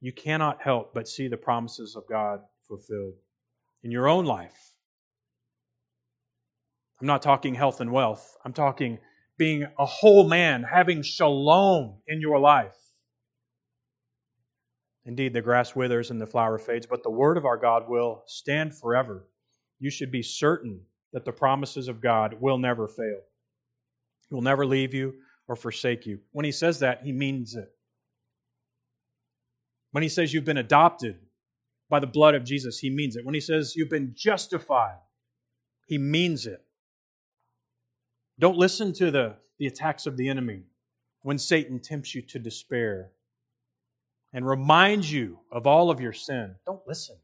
you 0.00 0.12
cannot 0.12 0.62
help 0.62 0.94
but 0.94 1.08
see 1.08 1.28
the 1.28 1.36
promises 1.36 1.96
of 1.96 2.04
God 2.08 2.40
fulfilled 2.68 3.14
in 3.82 3.90
your 3.90 4.08
own 4.08 4.24
life. 4.24 4.72
I'm 7.00 7.06
not 7.06 7.22
talking 7.22 7.54
health 7.54 7.80
and 7.80 7.92
wealth. 7.92 8.36
I'm 8.44 8.52
talking 8.52 8.98
being 9.36 9.66
a 9.78 9.86
whole 9.86 10.28
man, 10.28 10.64
having 10.64 11.02
shalom 11.02 12.00
in 12.06 12.20
your 12.20 12.38
life. 12.38 12.76
Indeed, 15.04 15.32
the 15.32 15.40
grass 15.40 15.74
withers 15.74 16.10
and 16.10 16.20
the 16.20 16.26
flower 16.26 16.58
fades, 16.58 16.86
but 16.86 17.02
the 17.02 17.10
word 17.10 17.38
of 17.38 17.46
our 17.46 17.56
God 17.56 17.88
will 17.88 18.24
stand 18.26 18.76
forever. 18.76 19.26
You 19.78 19.90
should 19.90 20.10
be 20.10 20.22
certain 20.22 20.80
that 21.12 21.24
the 21.24 21.32
promises 21.32 21.88
of 21.88 22.00
God 22.00 22.34
will 22.40 22.58
never 22.58 22.88
fail. 22.88 23.20
He 24.28 24.34
will 24.34 24.42
never 24.42 24.66
leave 24.66 24.92
you 24.92 25.14
or 25.46 25.56
forsake 25.56 26.06
you. 26.06 26.20
When 26.32 26.44
he 26.44 26.52
says 26.52 26.80
that, 26.80 27.02
he 27.02 27.12
means 27.12 27.54
it. 27.54 27.70
When 29.92 30.02
he 30.02 30.08
says 30.08 30.34
you've 30.34 30.44
been 30.44 30.58
adopted 30.58 31.16
by 31.88 32.00
the 32.00 32.06
blood 32.06 32.34
of 32.34 32.44
Jesus, 32.44 32.78
he 32.78 32.90
means 32.90 33.16
it. 33.16 33.24
When 33.24 33.34
he 33.34 33.40
says 33.40 33.74
you've 33.74 33.88
been 33.88 34.12
justified, 34.14 34.98
he 35.86 35.96
means 35.96 36.46
it. 36.46 36.62
Don't 38.38 38.58
listen 38.58 38.92
to 38.94 39.10
the, 39.10 39.36
the 39.58 39.66
attacks 39.66 40.06
of 40.06 40.16
the 40.16 40.28
enemy 40.28 40.64
when 41.22 41.38
Satan 41.38 41.80
tempts 41.80 42.14
you 42.14 42.22
to 42.22 42.38
despair 42.38 43.10
and 44.32 44.46
reminds 44.46 45.10
you 45.10 45.38
of 45.50 45.66
all 45.66 45.90
of 45.90 46.00
your 46.00 46.12
sin, 46.12 46.54
don't 46.66 46.86
listen. 46.86 47.16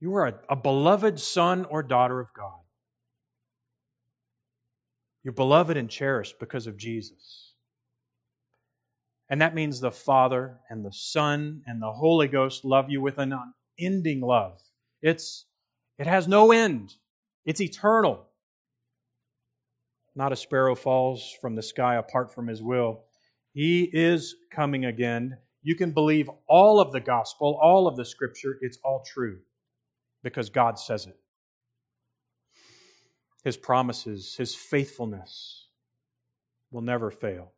You 0.00 0.14
are 0.16 0.26
a, 0.26 0.34
a 0.50 0.56
beloved 0.56 1.18
son 1.18 1.64
or 1.66 1.82
daughter 1.82 2.20
of 2.20 2.28
God. 2.34 2.60
You're 5.22 5.32
beloved 5.32 5.76
and 5.76 5.90
cherished 5.90 6.38
because 6.38 6.66
of 6.66 6.76
Jesus. 6.76 7.54
And 9.28 9.40
that 9.40 9.54
means 9.54 9.80
the 9.80 9.90
Father 9.90 10.60
and 10.70 10.84
the 10.84 10.92
Son 10.92 11.62
and 11.66 11.82
the 11.82 11.90
Holy 11.90 12.28
Ghost 12.28 12.64
love 12.64 12.90
you 12.90 13.00
with 13.00 13.18
an 13.18 13.34
unending 13.78 14.20
love. 14.20 14.60
It's, 15.02 15.46
it 15.98 16.06
has 16.06 16.28
no 16.28 16.52
end, 16.52 16.94
it's 17.44 17.60
eternal. 17.60 18.24
Not 20.14 20.32
a 20.32 20.36
sparrow 20.36 20.74
falls 20.74 21.34
from 21.40 21.56
the 21.56 21.62
sky 21.62 21.96
apart 21.96 22.32
from 22.32 22.46
His 22.46 22.62
will. 22.62 23.02
He 23.52 23.90
is 23.92 24.34
coming 24.52 24.84
again 24.84 25.36
you 25.66 25.74
can 25.74 25.90
believe 25.90 26.30
all 26.48 26.78
of 26.78 26.92
the 26.92 27.00
gospel, 27.00 27.58
all 27.60 27.88
of 27.88 27.96
the 27.96 28.04
scripture, 28.04 28.56
it's 28.60 28.78
all 28.84 29.02
true 29.04 29.40
because 30.26 30.50
God 30.50 30.76
says 30.76 31.06
it. 31.06 31.16
His 33.44 33.56
promises, 33.56 34.34
His 34.36 34.56
faithfulness 34.56 35.68
will 36.72 36.80
never 36.80 37.12
fail. 37.12 37.52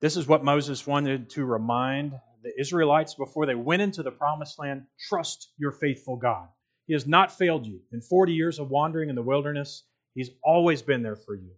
This 0.00 0.16
is 0.16 0.26
what 0.26 0.42
Moses 0.42 0.88
wanted 0.88 1.30
to 1.30 1.44
remind 1.44 2.18
the 2.42 2.50
Israelites 2.58 3.14
before 3.14 3.46
they 3.46 3.54
went 3.54 3.80
into 3.80 4.02
the 4.02 4.10
promised 4.10 4.58
land 4.58 4.82
trust 5.08 5.52
your 5.56 5.70
faithful 5.70 6.16
God. 6.16 6.48
He 6.88 6.94
has 6.94 7.06
not 7.06 7.30
failed 7.30 7.64
you. 7.64 7.78
In 7.92 8.00
40 8.00 8.32
years 8.32 8.58
of 8.58 8.70
wandering 8.70 9.08
in 9.08 9.14
the 9.14 9.22
wilderness, 9.22 9.84
He's 10.16 10.30
always 10.42 10.82
been 10.82 11.04
there 11.04 11.14
for 11.14 11.36
you. 11.36 11.52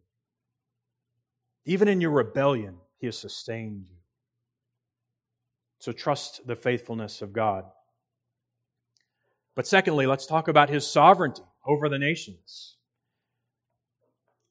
Even 1.65 1.89
in 1.89 2.03
your 2.03 2.11
rebellion, 2.11 2.77
He 2.99 3.07
has 3.07 3.17
sustained 3.17 3.87
you. 3.89 3.97
So 5.79 5.93
trust 5.93 6.47
the 6.47 6.57
faithfulness 6.57 7.23
of 7.23 7.33
God. 7.33 7.65
But 9.57 9.67
secondly, 9.67 10.07
let's 10.07 10.27
talk 10.27 10.49
about 10.49 10.69
His 10.69 10.87
sovereignty 10.87 11.43
over 11.67 11.89
the 11.89 11.99
nations. 11.99 12.77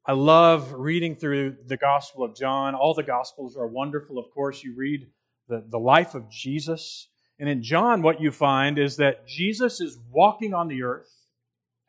I 0.05 0.13
love 0.13 0.73
reading 0.73 1.15
through 1.15 1.57
the 1.65 1.77
Gospel 1.77 2.23
of 2.23 2.35
John. 2.35 2.75
All 2.75 2.93
the 2.93 3.03
Gospels 3.03 3.55
are 3.55 3.67
wonderful, 3.67 4.19
of 4.19 4.29
course. 4.31 4.63
You 4.63 4.75
read 4.75 5.07
the, 5.47 5.63
the 5.67 5.79
life 5.79 6.15
of 6.15 6.29
Jesus. 6.29 7.07
And 7.39 7.47
in 7.47 7.63
John, 7.63 8.01
what 8.01 8.21
you 8.21 8.31
find 8.31 8.77
is 8.77 8.97
that 8.97 9.27
Jesus 9.27 9.79
is 9.79 9.97
walking 10.11 10.53
on 10.53 10.67
the 10.67 10.83
earth 10.83 11.11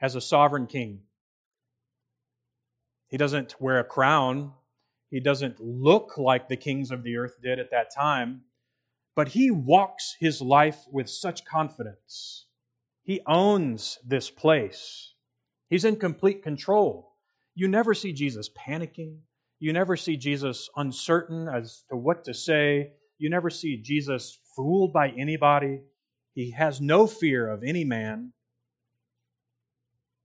as 0.00 0.14
a 0.14 0.20
sovereign 0.20 0.66
king. 0.66 1.00
He 3.08 3.16
doesn't 3.16 3.60
wear 3.60 3.78
a 3.78 3.84
crown, 3.84 4.52
he 5.10 5.20
doesn't 5.20 5.60
look 5.60 6.18
like 6.18 6.48
the 6.48 6.56
kings 6.56 6.90
of 6.90 7.02
the 7.02 7.16
earth 7.16 7.36
did 7.42 7.58
at 7.60 7.70
that 7.70 7.94
time, 7.94 8.42
but 9.14 9.28
he 9.28 9.50
walks 9.50 10.16
his 10.18 10.42
life 10.42 10.84
with 10.90 11.08
such 11.08 11.44
confidence. 11.44 12.45
He 13.06 13.20
owns 13.24 14.00
this 14.04 14.30
place, 14.30 15.14
he's 15.70 15.84
in 15.84 15.96
complete 15.96 16.42
control. 16.42 17.12
You 17.54 17.68
never 17.68 17.94
see 17.94 18.12
Jesus 18.12 18.50
panicking. 18.50 19.18
You 19.60 19.72
never 19.72 19.96
see 19.96 20.18
Jesus 20.18 20.68
uncertain 20.76 21.48
as 21.48 21.84
to 21.88 21.96
what 21.96 22.24
to 22.24 22.34
say. 22.34 22.90
You 23.16 23.30
never 23.30 23.48
see 23.48 23.78
Jesus 23.78 24.38
fooled 24.54 24.92
by 24.92 25.08
anybody. 25.10 25.80
He 26.34 26.50
has 26.50 26.82
no 26.82 27.06
fear 27.06 27.48
of 27.48 27.62
any 27.64 27.84
man. 27.84 28.32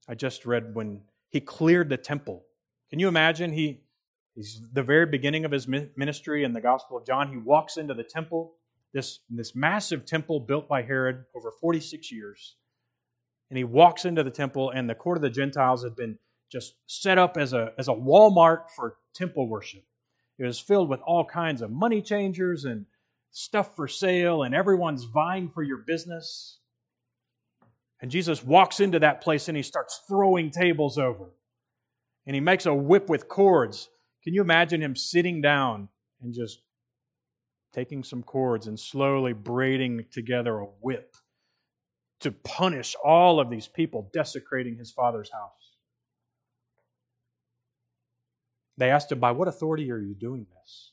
I 0.10 0.16
just 0.16 0.46
read 0.46 0.76
when 0.76 1.04
he 1.30 1.40
cleared 1.40 1.88
the 1.88 1.96
temple. 1.96 2.44
Can 2.90 3.00
you 3.00 3.08
imagine? 3.08 3.54
He, 3.54 3.86
he's 4.36 4.60
the 4.74 4.84
very 4.84 5.06
beginning 5.06 5.46
of 5.46 5.52
his 5.52 5.68
ministry 5.68 6.44
in 6.44 6.52
the 6.52 6.60
Gospel 6.60 6.98
of 6.98 7.06
John. 7.06 7.30
He 7.30 7.38
walks 7.38 7.78
into 7.78 7.94
the 7.94 8.04
temple, 8.04 8.56
this, 8.92 9.20
this 9.30 9.56
massive 9.56 10.06
temple 10.06 10.42
built 10.42 10.68
by 10.68 10.82
Herod 10.82 11.24
over 11.34 11.52
46 11.62 12.12
years. 12.12 12.58
And 13.52 13.58
he 13.58 13.66
walks 13.66 14.06
into 14.06 14.24
the 14.24 14.32
temple, 14.32 14.70
and 14.70 14.90
the 14.90 14.96
court 14.96 15.18
of 15.18 15.22
the 15.22 15.30
Gentiles 15.30 15.84
had 15.84 15.94
been 15.94 16.18
just 16.50 16.76
set 16.88 17.18
up 17.18 17.36
as 17.36 17.52
a, 17.52 17.74
as 17.78 17.90
a 17.90 17.94
Walmart 17.94 18.70
for 18.74 18.96
temple 19.14 19.50
worship. 19.50 19.84
It 20.40 20.46
was 20.46 20.58
filled 20.58 20.88
with 20.88 21.02
all 21.02 21.26
kinds 21.26 21.62
of 21.62 21.70
money 21.70 22.02
changers 22.02 22.64
and 22.64 22.86
stuff 23.32 23.76
for 23.76 23.90
sale, 23.90 24.44
and 24.44 24.56
everyone's 24.56 25.04
vying 25.04 25.50
for 25.50 25.64
your 25.64 25.80
business. 25.80 26.60
And 28.02 28.10
Jesus 28.10 28.42
walks 28.42 28.80
into 28.80 29.00
that 29.00 29.20
place 29.20 29.50
and 29.50 29.58
he 29.58 29.64
starts 29.64 30.02
throwing 30.08 30.50
tables 30.50 30.98
over. 30.98 31.30
And 32.26 32.34
he 32.34 32.40
makes 32.40 32.66
a 32.66 32.74
whip 32.74 33.10
with 33.10 33.28
cords. 33.28 33.90
Can 34.24 34.34
you 34.34 34.42
imagine 34.42 34.82
him 34.82 34.96
sitting 34.96 35.42
down 35.42 35.90
and 36.22 36.34
just 36.34 36.62
taking 37.74 38.02
some 38.02 38.24
cords 38.24 38.68
and 38.68 38.80
slowly 38.80 39.34
braiding 39.34 40.06
together 40.10 40.60
a 40.60 40.66
whip 40.66 41.16
to 42.22 42.32
punish 42.32 42.96
all 43.04 43.40
of 43.40 43.50
these 43.50 43.68
people 43.68 44.10
desecrating 44.14 44.78
his 44.78 44.92
father's 44.92 45.32
house? 45.32 45.76
They 48.78 48.90
asked 48.90 49.12
him, 49.12 49.20
By 49.20 49.32
what 49.32 49.48
authority 49.48 49.92
are 49.92 50.00
you 50.00 50.16
doing 50.16 50.48
this? 50.50 50.92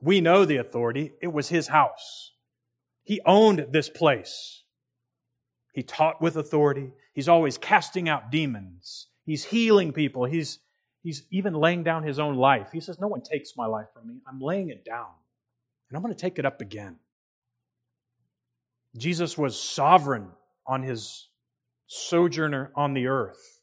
We 0.00 0.20
know 0.20 0.44
the 0.44 0.58
authority. 0.58 1.12
It 1.20 1.32
was 1.32 1.48
his 1.48 1.68
house. 1.68 2.32
He 3.04 3.20
owned 3.26 3.66
this 3.70 3.88
place. 3.88 4.62
He 5.72 5.82
taught 5.82 6.22
with 6.22 6.36
authority. 6.36 6.92
He's 7.14 7.28
always 7.28 7.58
casting 7.58 8.08
out 8.08 8.30
demons. 8.30 9.08
He's 9.24 9.44
healing 9.44 9.92
people. 9.92 10.24
He's, 10.24 10.60
he's 11.02 11.24
even 11.30 11.54
laying 11.54 11.82
down 11.82 12.02
his 12.02 12.18
own 12.18 12.36
life. 12.36 12.68
He 12.72 12.80
says, 12.80 13.00
No 13.00 13.08
one 13.08 13.22
takes 13.22 13.56
my 13.56 13.66
life 13.66 13.88
from 13.92 14.06
me. 14.06 14.20
I'm 14.28 14.40
laying 14.40 14.68
it 14.68 14.84
down, 14.84 15.08
and 15.88 15.96
I'm 15.96 16.02
going 16.02 16.14
to 16.14 16.20
take 16.20 16.38
it 16.38 16.46
up 16.46 16.60
again. 16.60 16.96
Jesus 18.96 19.36
was 19.36 19.60
sovereign 19.60 20.28
on 20.66 20.82
his 20.82 21.28
sojourner 21.86 22.70
on 22.74 22.94
the 22.94 23.08
earth. 23.08 23.60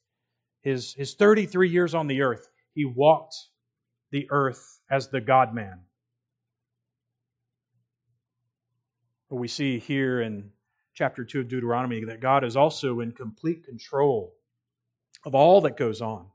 His, 0.62 0.94
his 0.94 1.16
33 1.16 1.70
years 1.70 1.96
on 1.96 2.08
the 2.08 2.22
earth, 2.22 2.48
he 2.74 2.86
walked 2.86 3.36
the 4.12 4.28
earth 4.30 4.80
as 4.90 5.08
the 5.08 5.22
God 5.22 5.54
man. 5.54 5.82
But 9.30 9.38
we 9.38 9.48
see 9.48 9.80
here 9.80 10.22
in 10.22 10.52
chapter 10.94 11.24
2 11.24 11.42
of 11.42 11.48
Deuteronomy 11.48 12.04
that 12.06 12.20
God 12.20 12.44
is 12.44 12.58
also 12.58 13.00
in 13.00 13.14
complete 13.14 13.64
control 13.64 14.34
of 15.26 15.34
all 15.34 15.62
that 15.62 15.78
goes 15.78 16.02
on. 16.02 16.28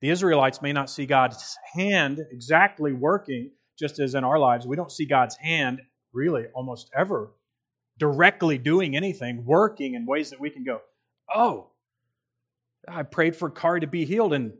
The 0.00 0.10
Israelites 0.10 0.62
may 0.62 0.72
not 0.72 0.90
see 0.90 1.06
God's 1.06 1.56
hand 1.74 2.18
exactly 2.32 2.92
working, 2.92 3.50
just 3.78 4.00
as 4.00 4.14
in 4.14 4.24
our 4.24 4.38
lives. 4.38 4.66
We 4.66 4.74
don't 4.74 4.90
see 4.90 5.04
God's 5.04 5.36
hand 5.36 5.80
really 6.12 6.46
almost 6.54 6.90
ever 6.98 7.30
directly 8.02 8.58
doing 8.58 8.96
anything, 8.96 9.44
working 9.44 9.94
in 9.94 10.04
ways 10.04 10.30
that 10.30 10.40
we 10.40 10.50
can 10.50 10.64
go, 10.64 10.80
oh, 11.32 11.68
I 12.88 13.04
prayed 13.04 13.36
for 13.36 13.48
Kari 13.48 13.82
to 13.82 13.86
be 13.86 14.04
healed, 14.04 14.32
and 14.32 14.54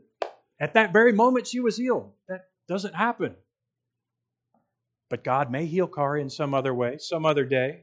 at 0.61 0.75
that 0.75 0.93
very 0.93 1.11
moment, 1.11 1.47
she 1.47 1.59
was 1.59 1.75
healed. 1.75 2.13
That 2.29 2.45
doesn't 2.69 2.95
happen. 2.95 3.35
But 5.09 5.25
God 5.25 5.51
may 5.51 5.65
heal 5.65 5.87
Kari 5.87 6.21
in 6.21 6.29
some 6.29 6.53
other 6.53 6.73
way, 6.73 6.95
some 6.99 7.25
other 7.25 7.43
day, 7.43 7.81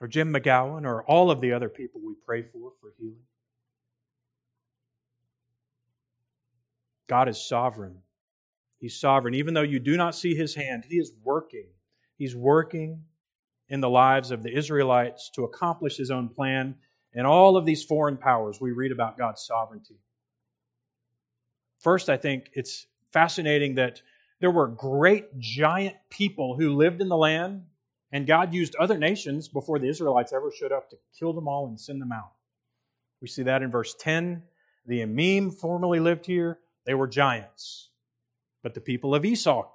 or 0.00 0.08
Jim 0.08 0.34
McGowan, 0.34 0.84
or 0.86 1.04
all 1.04 1.30
of 1.30 1.40
the 1.40 1.52
other 1.52 1.68
people 1.68 2.00
we 2.04 2.14
pray 2.26 2.42
for 2.42 2.72
for 2.80 2.92
healing. 2.98 3.14
God 7.08 7.28
is 7.28 7.40
sovereign. 7.40 7.98
He's 8.78 8.98
sovereign. 8.98 9.34
Even 9.34 9.54
though 9.54 9.62
you 9.62 9.78
do 9.78 9.96
not 9.96 10.16
see 10.16 10.34
his 10.34 10.56
hand, 10.56 10.84
he 10.88 10.96
is 10.96 11.12
working. 11.22 11.68
He's 12.16 12.34
working 12.34 13.04
in 13.70 13.80
the 13.80 13.88
lives 13.88 14.32
of 14.32 14.42
the 14.42 14.54
Israelites 14.54 15.30
to 15.34 15.44
accomplish 15.44 15.96
his 15.96 16.10
own 16.10 16.28
plan 16.28 16.74
and 17.14 17.26
all 17.26 17.56
of 17.56 17.64
these 17.64 17.82
foreign 17.82 18.16
powers. 18.16 18.60
We 18.60 18.72
read 18.72 18.92
about 18.92 19.16
God's 19.16 19.46
sovereignty. 19.46 19.96
First, 21.78 22.10
I 22.10 22.16
think 22.16 22.50
it's 22.52 22.86
fascinating 23.12 23.76
that 23.76 24.02
there 24.40 24.50
were 24.50 24.66
great 24.66 25.38
giant 25.38 25.96
people 26.10 26.56
who 26.56 26.76
lived 26.76 27.00
in 27.00 27.08
the 27.08 27.16
land, 27.16 27.62
and 28.12 28.26
God 28.26 28.52
used 28.52 28.74
other 28.76 28.98
nations 28.98 29.48
before 29.48 29.78
the 29.78 29.88
Israelites 29.88 30.32
ever 30.32 30.50
showed 30.50 30.72
up 30.72 30.90
to 30.90 30.96
kill 31.18 31.32
them 31.32 31.48
all 31.48 31.66
and 31.66 31.80
send 31.80 32.02
them 32.02 32.12
out. 32.12 32.32
We 33.20 33.28
see 33.28 33.44
that 33.44 33.62
in 33.62 33.70
verse 33.70 33.94
10. 33.98 34.42
The 34.86 35.00
Emim 35.00 35.54
formerly 35.54 36.00
lived 36.00 36.26
here, 36.26 36.58
they 36.86 36.94
were 36.94 37.06
giants. 37.06 37.90
But 38.62 38.74
the 38.74 38.80
people 38.80 39.14
of 39.14 39.24
Esau 39.24 39.68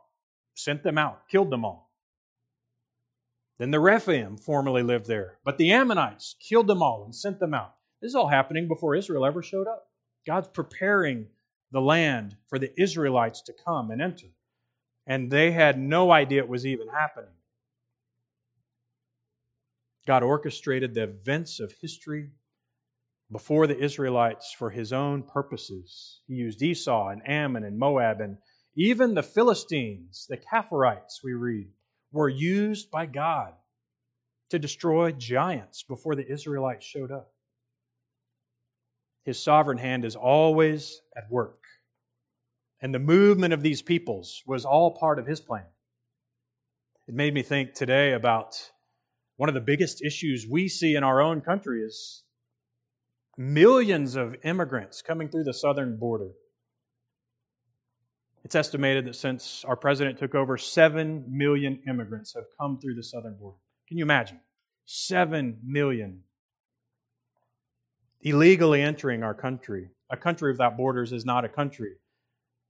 sent 0.54 0.84
them 0.84 0.98
out, 0.98 1.28
killed 1.30 1.50
them 1.50 1.64
all. 1.64 1.85
Then 3.58 3.72
the 3.72 3.80
Rephaim 3.80 4.38
formerly 4.38 4.84
lived 4.84 5.08
there, 5.08 5.38
but 5.44 5.58
the 5.58 5.72
Ammonites 5.72 6.36
killed 6.40 6.68
them 6.68 6.84
all 6.84 7.04
and 7.06 7.16
sent 7.16 7.40
them 7.40 7.54
out. 7.54 7.76
This 8.02 8.10
is 8.10 8.16
all 8.16 8.28
happening 8.28 8.68
before 8.68 8.96
Israel 8.96 9.26
ever 9.26 9.42
showed 9.42 9.68
up. 9.68 9.88
God's 10.28 10.50
preparing 10.50 11.28
the 11.72 11.82
land 11.82 12.36
for 12.48 12.60
the 12.60 12.74
Israelites 12.80 13.42
to 13.44 13.54
come 13.54 13.92
and 13.92 14.02
enter. 14.02 14.28
And 15.08 15.32
they 15.32 15.52
had 15.52 15.78
no 15.78 16.12
idea 16.12 16.42
it 16.42 16.50
was 16.50 16.66
even 16.66 16.88
happening. 16.88 17.30
God 20.06 20.24
orchestrated 20.24 20.94
the 20.94 21.04
events 21.04 21.60
of 21.60 21.74
history 21.82 22.32
before 23.32 23.68
the 23.68 23.80
Israelites 23.80 24.54
for 24.58 24.70
his 24.70 24.94
own 24.94 25.24
purposes. 25.24 26.22
He 26.28 26.36
used 26.36 26.62
Esau 26.62 27.10
and 27.10 27.28
Ammon 27.28 27.64
and 27.64 27.80
Moab 27.80 28.22
and 28.22 28.38
even 28.76 29.14
the 29.14 29.24
Philistines, 29.24 30.28
the 30.30 30.38
Kaphirites, 30.38 31.24
we 31.24 31.34
read, 31.34 31.70
were 32.16 32.30
used 32.30 32.90
by 32.90 33.06
God 33.06 33.54
to 34.50 34.58
destroy 34.58 35.12
giants 35.12 35.84
before 35.84 36.16
the 36.16 36.26
Israelites 36.26 36.86
showed 36.86 37.12
up. 37.12 37.32
His 39.26 39.44
sovereign 39.44 39.78
hand 39.78 40.06
is 40.06 40.16
always 40.16 41.02
at 41.16 41.30
work. 41.30 41.60
And 42.82 42.94
the 42.94 43.00
movement 43.00 43.54
of 43.54 43.62
these 43.62 43.82
peoples 43.82 44.42
was 44.46 44.66
all 44.66 44.98
part 44.98 45.20
of 45.20 45.28
his 45.28 45.42
plan. 45.42 45.66
It 47.08 47.16
made 47.16 47.34
me 47.34 47.42
think 47.42 47.74
today 47.74 48.14
about 48.14 48.56
one 49.38 49.50
of 49.50 49.56
the 49.56 49.62
biggest 49.62 50.04
issues 50.04 50.48
we 50.50 50.68
see 50.68 50.96
in 50.96 51.04
our 51.04 51.22
own 51.22 51.42
country 51.42 51.82
is 51.82 52.24
millions 53.38 54.16
of 54.16 54.36
immigrants 54.44 55.02
coming 55.02 55.28
through 55.28 55.44
the 55.44 55.54
southern 55.54 55.98
border. 55.98 56.32
It's 58.46 58.54
estimated 58.54 59.06
that 59.06 59.16
since 59.16 59.66
our 59.68 59.76
president 59.76 60.20
took 60.20 60.36
over, 60.36 60.56
7 60.56 61.26
million 61.28 61.80
immigrants 61.90 62.36
have 62.36 62.44
come 62.60 62.78
through 62.80 62.94
the 62.94 63.02
southern 63.02 63.34
border. 63.34 63.58
Can 63.88 63.98
you 63.98 64.04
imagine? 64.04 64.40
7 64.86 65.58
million 65.66 66.22
illegally 68.22 68.84
entering 68.84 69.24
our 69.24 69.34
country. 69.34 69.90
A 70.12 70.18
country 70.18 70.52
without 70.52 70.78
borders 70.78 71.12
is 71.12 71.26
not 71.26 71.44
a 71.44 71.50
country. 71.50 71.94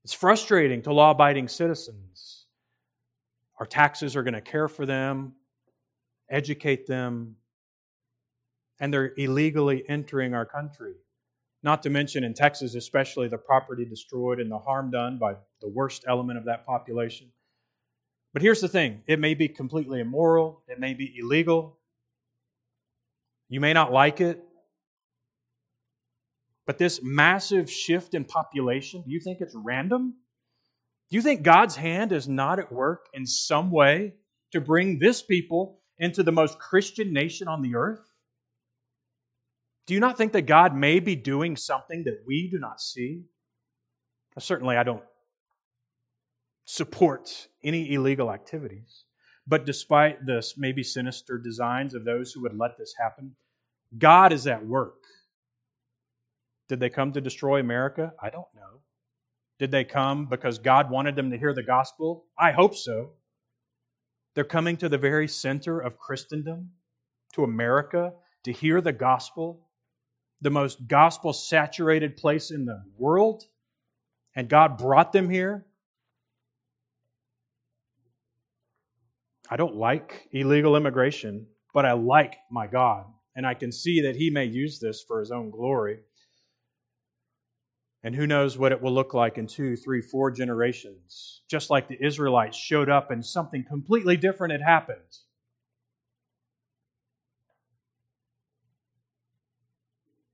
It's 0.06 0.14
frustrating 0.14 0.82
to 0.84 0.94
law 0.94 1.12
abiding 1.12 1.50
citizens. 1.50 2.46
Our 3.60 3.66
taxes 3.66 4.16
are 4.16 4.24
going 4.24 4.34
to 4.34 4.42
care 4.42 4.70
for 4.70 4.86
them, 4.86 5.34
educate 6.30 6.88
them, 6.88 7.36
and 8.80 8.94
they're 8.94 9.14
illegally 9.18 9.84
entering 9.90 10.34
our 10.34 10.46
country. 10.46 10.94
Not 11.66 11.82
to 11.82 11.90
mention 11.90 12.24
in 12.24 12.36
Texas, 12.36 12.76
especially, 12.76 13.28
the 13.28 13.40
property 13.40 13.86
destroyed 13.86 14.40
and 14.40 14.52
the 14.52 14.60
harm 14.60 14.92
done 14.92 15.18
by 15.18 15.34
the 15.66 15.72
worst 15.72 16.06
element 16.08 16.38
of 16.38 16.46
that 16.46 16.64
population. 16.64 17.28
But 18.34 18.44
here's 18.44 18.62
the 18.62 18.68
thing 18.68 19.02
it 19.08 19.20
may 19.20 19.34
be 19.34 19.48
completely 19.48 20.00
immoral, 20.00 20.62
it 20.68 20.80
may 20.80 20.94
be 20.94 21.16
illegal. 21.18 21.80
You 23.50 23.60
may 23.60 23.74
not 23.74 23.92
like 23.92 24.22
it. 24.22 24.44
But 26.68 26.78
this 26.78 27.02
massive 27.04 27.70
shift 27.70 28.14
in 28.14 28.26
population, 28.26 29.04
do 29.06 29.12
you 29.12 29.20
think 29.20 29.40
it's 29.42 29.56
random? 29.56 30.16
Do 31.10 31.16
you 31.16 31.22
think 31.22 31.44
God's 31.44 31.76
hand 31.76 32.12
is 32.12 32.28
not 32.28 32.58
at 32.58 32.72
work 32.72 33.06
in 33.14 33.26
some 33.26 33.70
way 33.70 34.16
to 34.52 34.60
bring 34.60 34.98
this 34.98 35.22
people 35.22 35.80
into 36.00 36.24
the 36.24 36.32
most 36.32 36.58
Christian 36.58 37.14
nation 37.14 37.48
on 37.48 37.62
the 37.62 37.76
earth? 37.76 38.02
Do 39.86 39.94
you 39.94 40.00
not 40.00 40.18
think 40.18 40.34
that 40.34 40.44
God 40.44 40.76
may 40.76 41.00
be 41.00 41.16
doing 41.16 41.56
something 41.56 42.04
that 42.06 42.24
we 42.26 42.50
do 42.50 42.58
not 42.58 42.82
see? 42.82 43.26
Certainly, 44.40 44.78
I 44.78 44.84
don't 44.84 45.04
support 46.66 47.48
any 47.64 47.94
illegal 47.94 48.32
activities. 48.32 49.06
But 49.48 49.66
despite 49.66 50.26
the 50.26 50.46
maybe 50.58 50.84
sinister 50.84 51.38
designs 51.38 51.94
of 51.94 52.04
those 52.04 52.32
who 52.32 52.42
would 52.42 52.58
let 52.58 52.78
this 52.78 52.94
happen, 53.00 53.36
God 53.98 54.34
is 54.34 54.48
at 54.48 54.66
work. 54.66 54.96
Did 56.68 56.80
they 56.80 56.90
come 56.90 57.14
to 57.14 57.22
destroy 57.22 57.60
America? 57.60 58.12
I 58.22 58.32
don't 58.32 58.48
know. 58.56 58.82
Did 59.60 59.72
they 59.72 59.84
come 59.84 60.26
because 60.26 60.58
God 60.58 60.90
wanted 60.90 61.16
them 61.16 61.30
to 61.32 61.38
hear 61.38 61.54
the 61.54 61.64
gospel? 61.64 62.26
I 62.38 62.52
hope 62.52 62.76
so. 62.76 63.12
They're 64.34 64.44
coming 64.44 64.76
to 64.78 64.90
the 64.90 64.98
very 64.98 65.28
center 65.28 65.80
of 65.80 65.98
Christendom, 65.98 66.72
to 67.34 67.44
America, 67.44 68.14
to 68.44 68.52
hear 68.52 68.82
the 68.82 68.92
gospel, 68.92 69.68
the 70.42 70.50
most 70.50 70.88
gospel 70.88 71.32
saturated 71.32 72.18
place 72.18 72.52
in 72.52 72.66
the 72.66 72.84
world. 72.98 73.44
And 74.36 74.50
God 74.50 74.78
brought 74.78 75.14
them 75.14 75.30
here. 75.30 75.66
I 79.50 79.58
don't 79.58 79.76
like 79.76 80.28
illegal 80.32 80.76
immigration, 80.76 81.48
but 81.74 81.86
I 81.86 81.94
like 81.94 82.36
my 82.50 82.68
God. 82.68 83.06
And 83.36 83.46
I 83.46 83.54
can 83.54 83.72
see 83.72 84.02
that 84.02 84.16
He 84.16 84.30
may 84.30 84.46
use 84.46 84.80
this 84.80 85.04
for 85.08 85.20
His 85.20 85.32
own 85.32 85.50
glory. 85.50 86.00
And 88.04 88.16
who 88.16 88.28
knows 88.28 88.58
what 88.58 88.72
it 88.72 88.82
will 88.82 88.94
look 88.94 89.14
like 89.14 89.38
in 89.38 89.48
two, 89.48 89.76
three, 89.76 90.02
four 90.02 90.32
generations. 90.32 91.42
Just 91.50 91.70
like 91.70 91.88
the 91.88 92.04
Israelites 92.04 92.58
showed 92.58 92.90
up 92.90 93.12
and 93.12 93.26
something 93.26 93.64
completely 93.64 94.16
different 94.16 94.52
had 94.52 94.62
happened. 94.62 95.00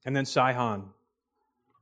And 0.05 0.15
then 0.15 0.25
Sihon. 0.25 0.89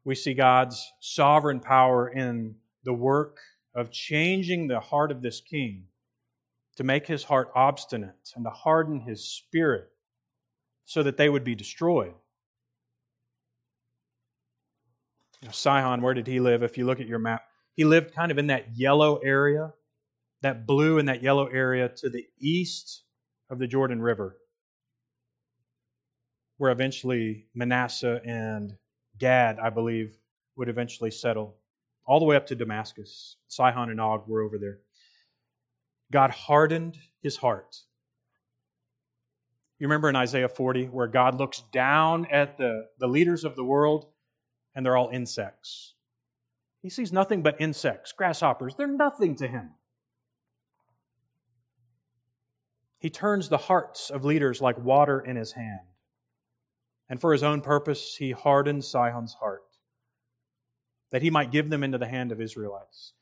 We 0.03 0.15
see 0.15 0.33
God's 0.33 0.91
sovereign 0.99 1.59
power 1.59 2.07
in 2.07 2.55
the 2.83 2.93
work 2.93 3.37
of 3.75 3.91
changing 3.91 4.67
the 4.67 4.79
heart 4.79 5.11
of 5.11 5.21
this 5.21 5.41
king 5.41 5.85
to 6.79 6.85
make 6.85 7.05
his 7.05 7.25
heart 7.25 7.51
obstinate 7.55 8.31
and 8.37 8.45
to 8.45 8.49
harden 8.49 9.01
his 9.01 9.21
spirit 9.21 9.89
so 10.85 11.03
that 11.03 11.17
they 11.17 11.27
would 11.27 11.43
be 11.43 11.53
destroyed. 11.53 12.13
Sihon, 15.51 16.01
where 16.01 16.13
did 16.13 16.25
he 16.25 16.39
live? 16.39 16.63
If 16.63 16.77
you 16.77 16.85
look 16.85 17.01
at 17.01 17.07
your 17.07 17.19
map, 17.19 17.43
he 17.73 17.83
lived 17.83 18.15
kind 18.15 18.31
of 18.31 18.37
in 18.37 18.47
that 18.47 18.77
yellow 18.77 19.17
area, 19.17 19.73
that 20.41 20.65
blue 20.65 20.99
and 20.99 21.09
that 21.09 21.21
yellow 21.21 21.47
area 21.47 21.89
to 21.97 22.09
the 22.09 22.25
east 22.39 23.03
of 23.49 23.59
the 23.59 23.67
Jordan 23.67 24.01
River, 24.01 24.37
where 26.59 26.71
eventually 26.71 27.47
Manasseh 27.53 28.21
and 28.23 28.77
Gad, 29.17 29.59
I 29.59 29.69
believe, 29.69 30.17
would 30.55 30.69
eventually 30.69 31.11
settle, 31.11 31.57
all 32.05 32.19
the 32.19 32.25
way 32.25 32.37
up 32.37 32.47
to 32.47 32.55
Damascus. 32.55 33.35
Sihon 33.49 33.89
and 33.89 33.99
Og 33.99 34.29
were 34.29 34.43
over 34.43 34.57
there. 34.57 34.79
God 36.11 36.31
hardened 36.31 36.97
his 37.21 37.37
heart. 37.37 37.77
You 39.79 39.87
remember 39.87 40.09
in 40.09 40.15
Isaiah 40.15 40.49
40 40.49 40.85
where 40.85 41.07
God 41.07 41.35
looks 41.35 41.63
down 41.71 42.25
at 42.31 42.57
the, 42.57 42.87
the 42.99 43.07
leaders 43.07 43.45
of 43.45 43.55
the 43.55 43.63
world 43.63 44.07
and 44.75 44.85
they're 44.85 44.97
all 44.97 45.09
insects. 45.09 45.93
He 46.81 46.89
sees 46.89 47.11
nothing 47.11 47.41
but 47.41 47.59
insects, 47.59 48.11
grasshoppers. 48.11 48.75
They're 48.75 48.87
nothing 48.87 49.35
to 49.37 49.47
him. 49.47 49.71
He 52.99 53.09
turns 53.09 53.47
the 53.47 53.57
hearts 53.57 54.09
of 54.09 54.25
leaders 54.25 54.61
like 54.61 54.77
water 54.77 55.19
in 55.19 55.37
his 55.37 55.53
hand. 55.53 55.79
And 57.09 57.19
for 57.19 57.31
his 57.31 57.43
own 57.43 57.61
purpose, 57.61 58.15
he 58.15 58.31
hardens 58.31 58.87
Sihon's 58.87 59.33
heart, 59.33 59.63
that 61.11 61.21
he 61.21 61.29
might 61.29 61.51
give 61.51 61.69
them 61.69 61.83
into 61.83 61.97
the 61.97 62.07
hand 62.07 62.31
of 62.31 62.39
Israelites. 62.41 63.13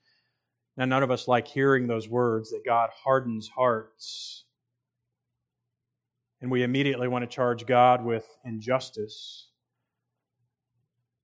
Now, 0.77 0.85
none 0.85 1.01
of 1.01 1.09
us 1.09 1.27
like 1.27 1.47
hearing 1.47 1.87
those 1.87 2.07
words 2.07 2.51
that 2.51 2.63
God 2.63 2.91
hardens 3.03 3.49
hearts. 3.49 4.45
And 6.39 6.51
we 6.51 6.61
immediately 6.61 7.07
want 7.07 7.23
to 7.23 7.35
charge 7.35 7.65
God 7.65 8.05
with 8.05 8.25
injustice. 8.45 9.47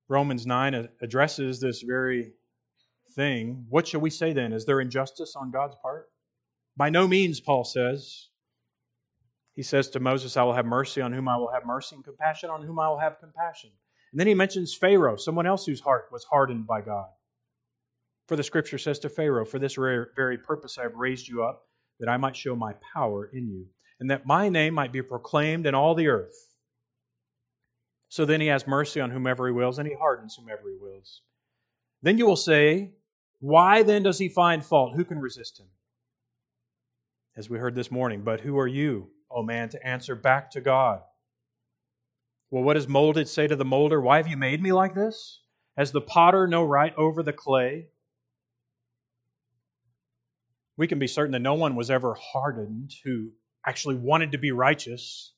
Romans 0.09 0.47
9 0.47 0.89
addresses 1.01 1.59
this 1.59 1.83
very 1.83 2.33
thing. 3.15 3.67
What 3.69 3.87
shall 3.87 4.01
we 4.01 4.09
say 4.09 4.33
then? 4.33 4.53
Is 4.53 4.65
there 4.65 4.81
injustice 4.81 5.35
on 5.35 5.51
God's 5.51 5.75
part? 5.83 6.09
By 6.75 6.89
no 6.89 7.07
means, 7.07 7.39
Paul 7.39 7.63
says. 7.63 8.29
He 9.53 9.61
says 9.61 9.87
to 9.91 9.99
Moses, 9.99 10.35
I 10.35 10.41
will 10.41 10.53
have 10.53 10.65
mercy 10.65 10.99
on 10.99 11.13
whom 11.13 11.29
I 11.29 11.37
will 11.37 11.51
have 11.51 11.63
mercy, 11.63 11.95
and 11.95 12.03
compassion 12.03 12.49
on 12.49 12.63
whom 12.63 12.79
I 12.79 12.89
will 12.89 12.97
have 12.97 13.19
compassion. 13.19 13.69
And 14.11 14.19
then 14.19 14.25
he 14.25 14.33
mentions 14.33 14.73
Pharaoh, 14.73 15.15
someone 15.15 15.45
else 15.45 15.67
whose 15.67 15.79
heart 15.79 16.05
was 16.11 16.23
hardened 16.23 16.65
by 16.65 16.81
God. 16.81 17.05
For 18.27 18.35
the 18.35 18.43
scripture 18.43 18.77
says 18.77 18.99
to 18.99 19.09
Pharaoh, 19.09 19.45
For 19.45 19.59
this 19.59 19.75
very 19.75 20.37
purpose 20.37 20.77
I 20.77 20.83
have 20.83 20.95
raised 20.95 21.27
you 21.27 21.43
up, 21.43 21.67
that 21.99 22.09
I 22.09 22.17
might 22.17 22.35
show 22.35 22.55
my 22.55 22.73
power 22.93 23.29
in 23.33 23.47
you, 23.49 23.67
and 23.99 24.09
that 24.09 24.25
my 24.25 24.49
name 24.49 24.73
might 24.73 24.91
be 24.91 25.01
proclaimed 25.01 25.67
in 25.67 25.75
all 25.75 25.95
the 25.95 26.07
earth. 26.07 26.35
So 28.09 28.25
then 28.25 28.41
he 28.41 28.47
has 28.47 28.67
mercy 28.67 28.99
on 29.01 29.09
whomever 29.09 29.47
he 29.47 29.53
wills, 29.53 29.79
and 29.79 29.87
he 29.87 29.95
hardens 29.95 30.35
whomever 30.35 30.69
he 30.69 30.77
wills. 30.79 31.21
Then 32.01 32.17
you 32.17 32.25
will 32.25 32.35
say, 32.35 32.91
Why 33.39 33.83
then 33.83 34.03
does 34.03 34.19
he 34.19 34.29
find 34.29 34.63
fault? 34.63 34.95
Who 34.95 35.05
can 35.05 35.19
resist 35.19 35.59
him? 35.59 35.67
As 37.35 37.49
we 37.49 37.57
heard 37.57 37.75
this 37.75 37.91
morning, 37.91 38.21
but 38.21 38.41
who 38.41 38.59
are 38.59 38.67
you, 38.67 39.09
O 39.31 39.41
man, 39.41 39.69
to 39.69 39.87
answer 39.87 40.15
back 40.15 40.51
to 40.51 40.61
God? 40.61 41.01
Well, 42.51 42.63
what 42.63 42.75
does 42.75 42.87
molded 42.87 43.27
say 43.27 43.47
to 43.47 43.55
the 43.55 43.65
molder? 43.65 43.99
Why 43.99 44.17
have 44.17 44.27
you 44.27 44.37
made 44.37 44.61
me 44.61 44.71
like 44.71 44.93
this? 44.93 45.41
Has 45.75 45.91
the 45.91 46.01
potter 46.01 46.45
no 46.45 46.63
right 46.63 46.93
over 46.95 47.23
the 47.23 47.33
clay? 47.33 47.87
We 50.77 50.87
can 50.87 50.99
be 50.99 51.07
certain 51.07 51.31
that 51.33 51.39
no 51.39 51.53
one 51.53 51.75
was 51.75 51.91
ever 51.91 52.15
hardened 52.15 52.91
who 53.03 53.31
actually 53.65 53.95
wanted 53.95 54.31
to 54.31 54.37
be 54.37 54.51
righteous 54.51 55.33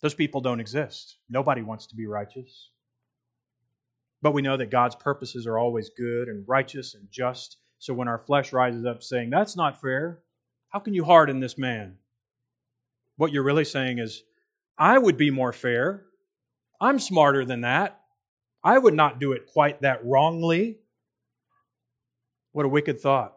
those 0.00 0.14
people 0.14 0.40
don't 0.40 0.60
exist. 0.60 1.16
Nobody 1.28 1.62
wants 1.62 1.86
to 1.88 1.96
be 1.96 2.06
righteous. 2.06 2.70
But 4.22 4.32
we 4.32 4.42
know 4.42 4.56
that 4.56 4.70
God's 4.70 4.96
purposes 4.96 5.46
are 5.46 5.58
always 5.58 5.90
good 5.96 6.28
and 6.28 6.44
righteous 6.46 6.94
and 6.94 7.08
just. 7.10 7.58
So 7.78 7.94
when 7.94 8.08
our 8.08 8.18
flesh 8.18 8.52
rises 8.52 8.84
up 8.84 9.02
saying, 9.02 9.30
That's 9.30 9.56
not 9.56 9.80
fair, 9.80 10.20
how 10.68 10.80
can 10.80 10.94
you 10.94 11.04
harden 11.04 11.40
this 11.40 11.58
man? 11.58 11.96
What 13.16 13.32
you're 13.32 13.44
really 13.44 13.64
saying 13.64 13.98
is, 13.98 14.22
I 14.76 14.98
would 14.98 15.16
be 15.16 15.30
more 15.30 15.52
fair. 15.52 16.04
I'm 16.80 17.00
smarter 17.00 17.44
than 17.44 17.62
that. 17.62 18.00
I 18.62 18.78
would 18.78 18.94
not 18.94 19.18
do 19.18 19.32
it 19.32 19.46
quite 19.46 19.82
that 19.82 20.04
wrongly. 20.04 20.78
What 22.52 22.66
a 22.66 22.68
wicked 22.68 23.00
thought. 23.00 23.34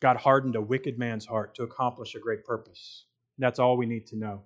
God 0.00 0.16
hardened 0.16 0.56
a 0.56 0.60
wicked 0.60 0.98
man's 0.98 1.26
heart 1.26 1.54
to 1.56 1.62
accomplish 1.62 2.14
a 2.14 2.20
great 2.20 2.44
purpose. 2.44 3.06
That's 3.38 3.58
all 3.58 3.76
we 3.76 3.86
need 3.86 4.06
to 4.08 4.16
know. 4.16 4.42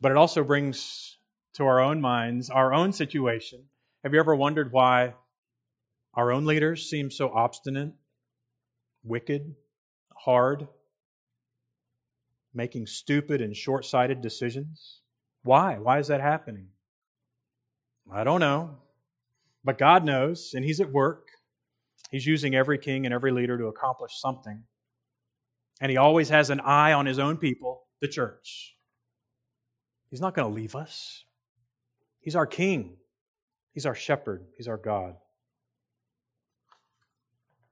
But 0.00 0.12
it 0.12 0.18
also 0.18 0.44
brings 0.44 1.16
to 1.54 1.64
our 1.64 1.80
own 1.80 2.00
minds 2.00 2.50
our 2.50 2.74
own 2.74 2.92
situation. 2.92 3.64
Have 4.04 4.12
you 4.12 4.20
ever 4.20 4.34
wondered 4.34 4.72
why 4.72 5.14
our 6.14 6.30
own 6.32 6.44
leaders 6.44 6.88
seem 6.88 7.10
so 7.10 7.30
obstinate, 7.30 7.92
wicked, 9.02 9.54
hard, 10.14 10.68
making 12.54 12.86
stupid 12.86 13.40
and 13.40 13.56
short 13.56 13.84
sighted 13.84 14.20
decisions? 14.20 15.00
Why? 15.42 15.78
Why 15.78 15.98
is 15.98 16.08
that 16.08 16.20
happening? 16.20 16.68
I 18.12 18.24
don't 18.24 18.40
know. 18.40 18.76
But 19.64 19.78
God 19.78 20.04
knows, 20.04 20.52
and 20.54 20.64
He's 20.64 20.80
at 20.80 20.92
work. 20.92 21.25
He's 22.10 22.26
using 22.26 22.54
every 22.54 22.78
king 22.78 23.04
and 23.04 23.14
every 23.14 23.32
leader 23.32 23.58
to 23.58 23.66
accomplish 23.66 24.20
something. 24.20 24.62
And 25.80 25.90
he 25.90 25.96
always 25.96 26.28
has 26.28 26.50
an 26.50 26.60
eye 26.60 26.92
on 26.92 27.06
his 27.06 27.18
own 27.18 27.36
people, 27.36 27.82
the 28.00 28.08
church. 28.08 28.76
He's 30.10 30.20
not 30.20 30.34
going 30.34 30.48
to 30.48 30.54
leave 30.54 30.74
us. 30.74 31.24
He's 32.20 32.36
our 32.36 32.46
king. 32.46 32.96
He's 33.76 33.84
our 33.84 33.94
shepherd, 33.94 34.46
He's 34.56 34.68
our 34.68 34.78
God. 34.78 35.16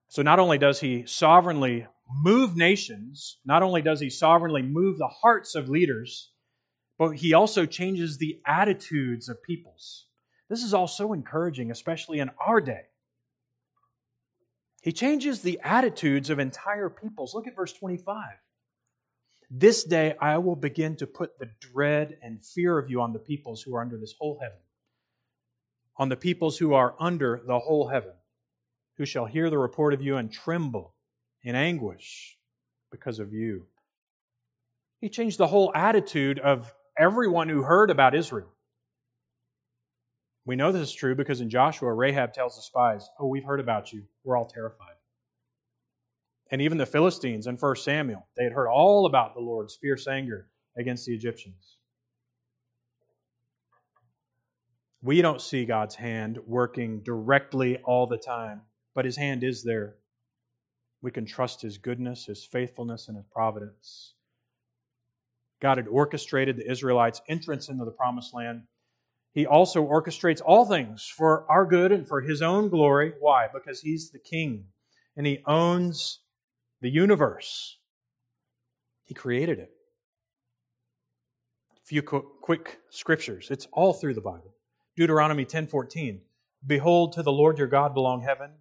So 0.09 0.20
not 0.20 0.39
only 0.39 0.59
does 0.59 0.78
He 0.78 1.07
sovereignly 1.07 1.87
move 2.22 2.55
nations, 2.55 3.39
not 3.47 3.62
only 3.62 3.80
does 3.80 4.01
He 4.01 4.11
sovereignly 4.11 4.61
move 4.61 4.99
the 4.99 5.09
hearts 5.09 5.55
of 5.55 5.70
leaders, 5.70 6.30
but 6.99 7.12
He 7.12 7.32
also 7.32 7.64
changes 7.64 8.18
the 8.18 8.39
attitudes 8.47 9.30
of 9.30 9.43
peoples. 9.43 10.05
This 10.51 10.62
is 10.62 10.74
all 10.74 10.89
so 10.89 11.14
encouraging, 11.14 11.70
especially 11.70 12.18
in 12.18 12.30
our 12.47 12.61
day. 12.61 12.82
He 14.85 14.93
changes 14.93 15.41
the 15.41 15.59
attitudes 15.64 16.28
of 16.28 16.39
entire 16.39 16.91
peoples. 16.91 17.32
Look 17.32 17.47
at 17.47 17.57
verse 17.57 17.72
25. 17.72 18.22
This 19.51 19.82
day 19.82 20.14
I 20.20 20.37
will 20.37 20.57
begin 20.57 20.97
to 20.97 21.07
put 21.07 21.39
the 21.39 21.49
dread 21.59 22.18
and 22.20 22.45
fear 22.45 22.78
of 22.78 22.91
you 22.91 23.01
on 23.01 23.14
the 23.14 23.18
peoples 23.18 23.62
who 23.62 23.74
are 23.74 23.80
under 23.80 23.97
this 23.97 24.12
whole 24.18 24.39
heaven, 24.43 24.59
on 25.97 26.11
the 26.11 26.18
peoples 26.18 26.59
who 26.59 26.74
are 26.74 26.95
under 27.01 27.41
the 27.47 27.59
whole 27.59 27.89
heaven, 27.89 28.12
who 28.99 29.07
shall 29.07 29.24
hear 29.24 29.49
the 29.49 29.57
report 29.57 29.95
of 29.95 30.03
you 30.03 30.18
and 30.18 30.30
tremble 30.30 30.95
in 31.43 31.55
anguish 31.55 32.37
because 32.91 33.20
of 33.20 33.32
you. 33.32 33.66
He 35.01 35.09
changed 35.09 35.39
the 35.39 35.47
whole 35.47 35.72
attitude 35.74 36.39
of 36.39 36.70
everyone 36.99 37.49
who 37.49 37.62
heard 37.62 37.91
about 37.91 38.14
Israel. 38.14 38.53
We 40.47 40.57
know 40.57 40.72
this 40.72 40.88
is 40.88 40.95
true 40.95 41.14
because 41.14 41.40
in 41.40 41.49
Joshua, 41.49 41.92
Rahab 41.92 42.34
tells 42.34 42.57
the 42.57 42.62
spies, 42.62 43.09
Oh, 43.18 43.28
we've 43.28 43.45
heard 43.45 43.61
about 43.61 43.92
you. 43.92 44.05
We're 44.24 44.36
all 44.36 44.47
terrified. 44.47 44.97
And 46.51 46.61
even 46.61 46.76
the 46.76 46.86
Philistines 46.86 47.47
in 47.47 47.57
1 47.57 47.76
Samuel, 47.76 48.26
they 48.36 48.45
had 48.45 48.53
heard 48.53 48.68
all 48.68 49.07
about 49.07 49.34
the 49.34 49.40
Lord's 49.40 49.76
fierce 49.76 50.07
anger 50.07 50.49
against 50.76 51.07
the 51.07 51.14
Egyptians. 51.14 51.78
We 55.03 55.22
don't 55.22 55.40
see 55.40 55.64
God's 55.64 55.95
hand 55.95 56.38
working 56.47 57.01
directly 57.01 57.78
all 57.78 58.07
the 58.07 58.18
time, 58.18 58.62
but 58.95 59.05
His 59.05 59.16
hand 59.16 59.45
is 59.45 59.62
there. 59.62 59.97
We 61.03 61.11
can 61.11 61.26
trust 61.26 61.62
His 61.62 61.78
goodness, 61.78 62.26
His 62.26 62.45
faithfulness, 62.45 63.09
and 63.09 63.16
His 63.16 63.26
providence. 63.26 64.14
God 65.61 65.78
had 65.78 65.88
orchestrated 65.88 66.57
the 66.57 66.70
Israelites' 66.70 67.22
entrance 67.28 67.68
into 67.68 67.84
the 67.84 67.90
promised 67.90 68.34
land 68.34 68.62
he 69.35 69.47
also 69.47 69.85
orchestrates 69.85 70.41
all 70.45 70.64
things 70.64 71.05
for 71.05 71.45
our 71.51 71.66
good 71.66 71.91
and 71.91 72.07
for 72.07 72.20
His 72.20 72.41
own 72.41 72.68
glory. 72.68 73.14
Why? 73.18 73.49
Because 73.53 73.80
He's 73.80 74.11
the 74.11 74.20
King 74.20 74.66
and 75.16 75.26
He 75.26 75.43
owns 75.45 76.20
the 76.80 76.89
universe. 76.89 77.78
He 79.05 79.14
created 79.14 79.59
it. 79.59 79.72
A 81.76 81.87
few 81.87 82.03
quick 82.03 82.78
scriptures. 82.91 83.49
It's 83.51 83.66
all 83.72 83.93
through 83.93 84.14
the 84.14 84.20
Bible. 84.20 84.55
Deuteronomy 84.97 85.45
10:14. 85.45 86.20
Behold, 86.66 87.12
to 87.14 87.22
the 87.22 87.32
Lord 87.32 87.59
your 87.59 87.66
God 87.66 87.93
belong 87.93 88.22
heaven 88.22 88.53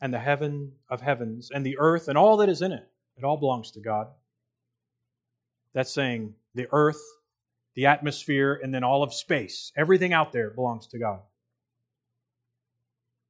and 0.00 0.12
the 0.12 0.18
heaven 0.18 0.72
of 0.88 1.02
heavens 1.02 1.50
and 1.54 1.64
the 1.64 1.78
earth 1.78 2.08
and 2.08 2.16
all 2.16 2.38
that 2.38 2.48
is 2.48 2.62
in 2.62 2.72
it. 2.72 2.88
It 3.16 3.24
all 3.24 3.36
belongs 3.36 3.70
to 3.72 3.80
God. 3.80 4.08
That's 5.74 5.92
saying 5.92 6.34
the 6.54 6.66
earth 6.72 7.00
the 7.74 7.86
atmosphere, 7.86 8.58
and 8.62 8.72
then 8.72 8.84
all 8.84 9.02
of 9.02 9.12
space. 9.12 9.72
Everything 9.76 10.12
out 10.12 10.32
there 10.32 10.50
belongs 10.50 10.86
to 10.88 10.98
God. 10.98 11.20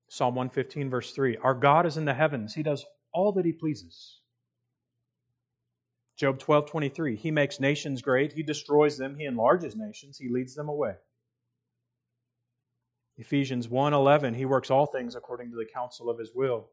Psalm 0.09 0.35
115, 0.35 0.91
verse 0.91 1.13
3 1.13 1.39
Our 1.39 1.55
God 1.55 1.87
is 1.87 1.97
in 1.97 2.05
the 2.05 2.15
heavens, 2.15 2.55
He 2.55 2.63
does 2.63 2.85
all 3.13 3.33
that 3.33 3.45
He 3.45 3.53
pleases. 3.53 4.21
Job 6.17 6.39
12, 6.39 6.71
23 6.71 7.17
He 7.17 7.31
makes 7.31 7.59
nations 7.59 8.03
great, 8.03 8.33
He 8.33 8.43
destroys 8.43 8.97
them, 8.97 9.17
He 9.17 9.25
enlarges 9.25 9.75
nations, 9.75 10.19
He 10.19 10.29
leads 10.29 10.55
them 10.55 10.69
away. 10.69 10.95
Ephesians 13.17 13.69
1, 13.69 13.95
11 13.95 14.35
He 14.35 14.45
works 14.45 14.71
all 14.71 14.87
things 14.87 15.17
according 15.17 15.51
to 15.51 15.57
the 15.57 15.67
counsel 15.73 16.11
of 16.11 16.19
His 16.19 16.33
will. 16.35 16.69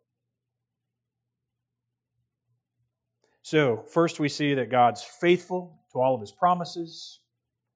So, 3.43 3.83
first 3.91 4.19
we 4.19 4.29
see 4.29 4.53
that 4.53 4.69
God's 4.69 5.03
faithful 5.03 5.79
to 5.93 5.99
all 5.99 6.13
of 6.13 6.21
His 6.21 6.31
promises. 6.31 7.20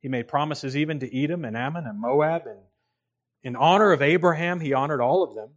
He 0.06 0.10
made 0.10 0.28
promises 0.28 0.78
even 0.78 1.00
to 1.00 1.20
Edom 1.20 1.46
and 1.46 1.58
Ammon 1.58 1.88
and 1.88 2.00
Moab. 2.00 2.44
And 2.46 2.60
in 3.42 3.56
honor 3.56 3.92
of 3.92 4.04
Abraham, 4.04 4.60
he 4.60 4.72
honored 4.72 5.02
all 5.02 5.24
of 5.24 5.34
them. 5.34 5.50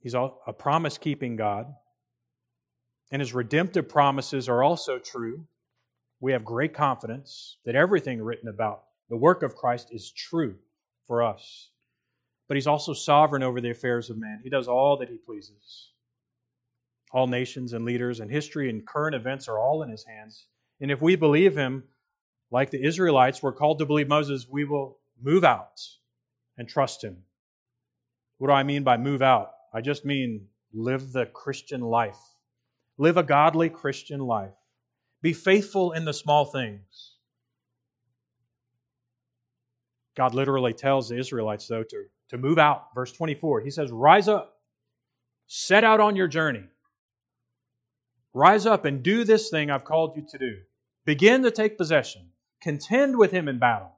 He's 0.00 0.14
a 0.14 0.30
promise 0.58 0.96
keeping 0.96 1.36
God. 1.36 1.66
And 3.12 3.20
his 3.20 3.34
redemptive 3.34 3.86
promises 3.86 4.48
are 4.48 4.62
also 4.62 4.98
true. 4.98 5.44
We 6.20 6.32
have 6.32 6.42
great 6.42 6.72
confidence 6.72 7.58
that 7.66 7.74
everything 7.74 8.22
written 8.22 8.48
about 8.48 8.84
the 9.10 9.18
work 9.18 9.42
of 9.42 9.54
Christ 9.54 9.88
is 9.90 10.10
true 10.10 10.56
for 11.06 11.22
us. 11.22 11.68
But 12.48 12.56
he's 12.56 12.66
also 12.66 12.94
sovereign 12.94 13.42
over 13.42 13.60
the 13.60 13.72
affairs 13.72 14.08
of 14.08 14.16
man. 14.16 14.40
He 14.42 14.48
does 14.48 14.68
all 14.68 14.96
that 15.00 15.10
he 15.10 15.18
pleases. 15.18 15.90
All 17.12 17.26
nations 17.26 17.74
and 17.74 17.84
leaders 17.84 18.20
and 18.20 18.30
history 18.30 18.70
and 18.70 18.86
current 18.86 19.14
events 19.14 19.48
are 19.48 19.58
all 19.58 19.82
in 19.82 19.90
his 19.90 20.06
hands. 20.06 20.46
And 20.80 20.90
if 20.90 21.02
we 21.02 21.14
believe 21.14 21.54
him, 21.54 21.84
like 22.50 22.70
the 22.70 22.84
Israelites 22.84 23.42
were 23.42 23.52
called 23.52 23.78
to 23.78 23.86
believe 23.86 24.08
Moses, 24.08 24.46
we 24.48 24.64
will 24.64 24.98
move 25.20 25.44
out 25.44 25.80
and 26.56 26.68
trust 26.68 27.02
him. 27.02 27.18
What 28.38 28.48
do 28.48 28.52
I 28.52 28.62
mean 28.62 28.82
by 28.82 28.96
move 28.96 29.22
out? 29.22 29.50
I 29.72 29.80
just 29.80 30.04
mean 30.04 30.46
live 30.72 31.12
the 31.12 31.26
Christian 31.26 31.80
life. 31.80 32.18
Live 32.98 33.16
a 33.16 33.22
godly 33.22 33.68
Christian 33.68 34.20
life. 34.20 34.54
Be 35.22 35.32
faithful 35.32 35.92
in 35.92 36.04
the 36.04 36.12
small 36.12 36.44
things. 36.44 37.14
God 40.16 40.34
literally 40.34 40.72
tells 40.72 41.08
the 41.08 41.18
Israelites, 41.18 41.66
though, 41.66 41.82
to, 41.82 42.04
to 42.30 42.38
move 42.38 42.58
out. 42.58 42.94
Verse 42.94 43.12
24, 43.12 43.60
he 43.60 43.70
says, 43.70 43.90
Rise 43.90 44.28
up, 44.28 44.56
set 45.46 45.84
out 45.84 46.00
on 46.00 46.16
your 46.16 46.28
journey. 46.28 46.64
Rise 48.32 48.66
up 48.66 48.84
and 48.84 49.02
do 49.02 49.24
this 49.24 49.50
thing 49.50 49.70
I've 49.70 49.84
called 49.84 50.16
you 50.16 50.26
to 50.30 50.38
do. 50.38 50.56
Begin 51.04 51.42
to 51.42 51.50
take 51.50 51.78
possession. 51.78 52.22
Contend 52.62 53.16
with 53.16 53.30
him 53.30 53.48
in 53.48 53.58
battle. 53.58 53.92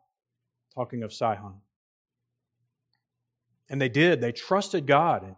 Talking 0.74 1.02
of 1.02 1.12
Sihon. 1.12 1.60
And 3.68 3.80
they 3.80 3.88
did. 3.88 4.20
They 4.20 4.32
trusted 4.32 4.86
God. 4.86 5.24
And 5.24 5.36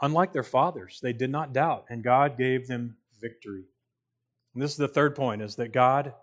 unlike 0.00 0.32
their 0.32 0.42
fathers, 0.42 0.98
they 1.02 1.12
did 1.12 1.30
not 1.30 1.52
doubt, 1.52 1.86
and 1.88 2.02
God 2.02 2.38
gave 2.38 2.66
them 2.66 2.96
victory. 3.20 3.64
And 4.54 4.62
this 4.62 4.70
is 4.72 4.76
the 4.76 4.88
third 4.88 5.14
point 5.14 5.42
is 5.42 5.56
that 5.56 5.72
God 5.72 6.14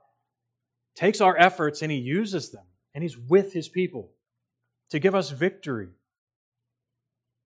takes 0.96 1.22
our 1.22 1.38
efforts 1.38 1.82
and 1.82 1.92
he 1.92 1.98
uses 1.98 2.52
them, 2.52 2.66
and 2.94 3.04
he's 3.04 3.18
with 3.18 3.54
his 3.54 3.70
people 3.70 4.12
to 4.90 5.00
give 5.00 5.16
us 5.16 5.30
victory. 5.30 5.88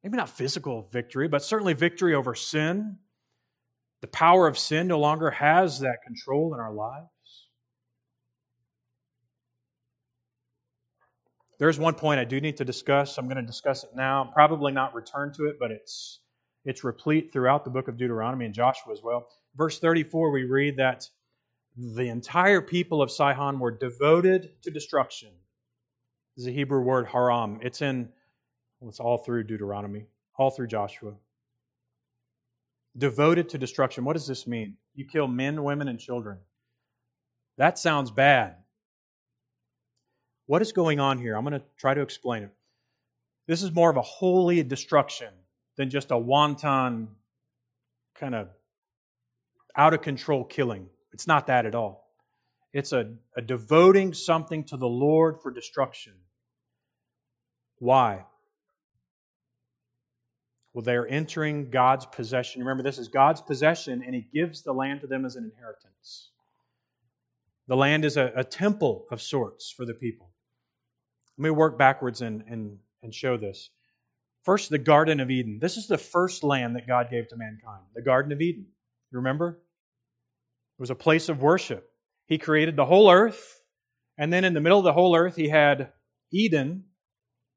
Maybe 0.04 0.18
not 0.18 0.30
physical 0.30 0.88
victory, 0.92 1.28
but 1.28 1.44
certainly 1.44 1.74
victory 1.74 2.14
over 2.14 2.36
sin. 2.36 2.98
The 4.02 4.08
power 4.08 4.48
of 4.48 4.58
sin 4.58 4.88
no 4.88 5.00
longer 5.00 5.32
has 5.32 5.80
that 5.80 6.04
control 6.06 6.54
in 6.54 6.60
our 6.60 6.74
lives. 6.74 7.08
There's 11.58 11.80
one 11.80 11.94
point 11.94 12.20
I 12.20 12.26
do 12.26 12.42
need 12.42 12.58
to 12.58 12.66
discuss. 12.66 13.18
I'm 13.18 13.28
going 13.28 13.38
to 13.38 13.44
discuss 13.44 13.84
it 13.84 13.92
now. 13.96 14.30
Probably 14.34 14.72
not 14.72 14.94
return 14.94 15.32
to 15.34 15.46
it, 15.46 15.58
but 15.60 15.72
it's 15.72 16.20
it's 16.66 16.84
replete 16.84 17.32
throughout 17.32 17.64
the 17.64 17.70
book 17.70 17.88
of 17.88 17.98
Deuteronomy 17.98 18.46
and 18.46 18.54
Joshua 18.54 18.92
as 18.92 19.02
well. 19.04 19.28
Verse 19.56 19.80
34, 19.80 20.32
we 20.32 20.44
read 20.44 20.78
that 20.78 21.08
the 21.78 22.10
entire 22.10 22.62
people 22.62 23.02
of 23.02 23.12
Sihon 23.12 23.60
were 23.60 23.72
devoted 23.72 24.50
to 24.64 24.72
destruction. 24.72 25.30
This 26.36 26.44
is 26.44 26.48
a 26.48 26.52
Hebrew 26.52 26.82
word, 26.82 27.08
haram. 27.08 27.60
It's 27.62 27.82
in, 27.82 28.10
well, 28.80 28.90
it's 28.90 29.00
all 29.00 29.20
through 29.20 29.44
Deuteronomy, 29.44 30.08
all 30.38 30.50
through 30.50 30.68
Joshua. 30.68 31.14
Devoted 32.98 33.50
to 33.50 33.58
destruction. 33.58 34.04
What 34.04 34.14
does 34.14 34.28
this 34.28 34.48
mean? 34.48 34.76
You 34.96 35.06
kill 35.06 35.28
men, 35.28 35.64
women, 35.64 35.88
and 35.88 36.00
children. 36.00 36.40
That 37.58 37.78
sounds 37.78 38.10
bad. 38.10 38.56
What 40.48 40.62
is 40.62 40.72
going 40.72 41.00
on 41.00 41.18
here? 41.18 41.36
I'm 41.36 41.44
going 41.44 41.60
to 41.60 41.66
try 41.78 41.94
to 41.94 42.02
explain 42.02 42.44
it. 42.44 42.52
This 43.48 43.64
is 43.64 43.72
more 43.72 43.90
of 43.90 43.98
a 43.98 44.02
holy 44.02 44.62
destruction 44.64 45.30
than 45.78 45.90
just 45.90 46.12
a 46.12 46.18
wanton, 46.18 47.10
kind 48.16 48.36
of 48.36 48.50
out 49.76 49.94
of 49.94 50.02
control 50.02 50.44
killing. 50.44 50.88
It's 51.14 51.28
not 51.28 51.48
that 51.48 51.66
at 51.66 51.76
all. 51.76 52.10
It's 52.74 52.92
a, 52.92 53.14
a 53.36 53.42
devoting 53.42 54.14
something 54.14 54.64
to 54.66 54.78
the 54.78 54.88
Lord 54.88 55.42
for 55.42 55.52
destruction. 55.52 56.14
Why? 57.80 58.26
Well, 60.74 60.84
they're 60.84 61.08
entering 61.08 61.70
God's 61.70 62.06
possession. 62.06 62.62
Remember, 62.62 62.84
this 62.84 62.98
is 62.98 63.08
God's 63.08 63.42
possession, 63.42 64.04
and 64.06 64.14
He 64.14 64.28
gives 64.34 64.62
the 64.62 64.74
land 64.74 65.02
to 65.02 65.08
them 65.08 65.26
as 65.26 65.38
an 65.38 65.46
inheritance. 65.46 66.32
The 67.68 67.78
land 67.78 68.04
is 68.04 68.18
a, 68.18 68.32
a 68.36 68.44
temple 68.44 69.06
of 69.10 69.22
sorts 69.22 69.72
for 69.72 69.86
the 69.86 69.94
people. 69.94 70.32
Let 71.38 71.44
me 71.44 71.50
work 71.50 71.78
backwards 71.78 72.22
and, 72.22 72.44
and, 72.48 72.78
and 73.04 73.14
show 73.14 73.38
this. 73.38 73.70
First, 74.44 74.70
the 74.70 74.78
Garden 74.78 75.20
of 75.20 75.32
Eden. 75.32 75.60
This 75.60 75.76
is 75.76 75.88
the 75.88 75.98
first 75.98 76.44
land 76.44 76.76
that 76.76 76.88
God 76.88 77.10
gave 77.10 77.28
to 77.30 77.36
mankind, 77.36 77.82
the 77.94 78.02
Garden 78.02 78.32
of 78.32 78.42
Eden. 78.42 78.68
You 79.12 79.18
remember? 79.18 79.50
It 79.50 80.82
was 80.82 80.92
a 80.92 80.96
place 80.96 81.30
of 81.30 81.42
worship. 81.42 81.90
He 82.28 82.38
created 82.38 82.76
the 82.76 82.86
whole 82.86 83.12
earth, 83.12 83.62
and 84.18 84.32
then 84.32 84.44
in 84.44 84.54
the 84.54 84.62
middle 84.62 84.80
of 84.80 84.86
the 84.86 84.94
whole 84.94 85.16
earth, 85.16 85.36
He 85.36 85.50
had 85.50 85.92
Eden, 86.32 86.86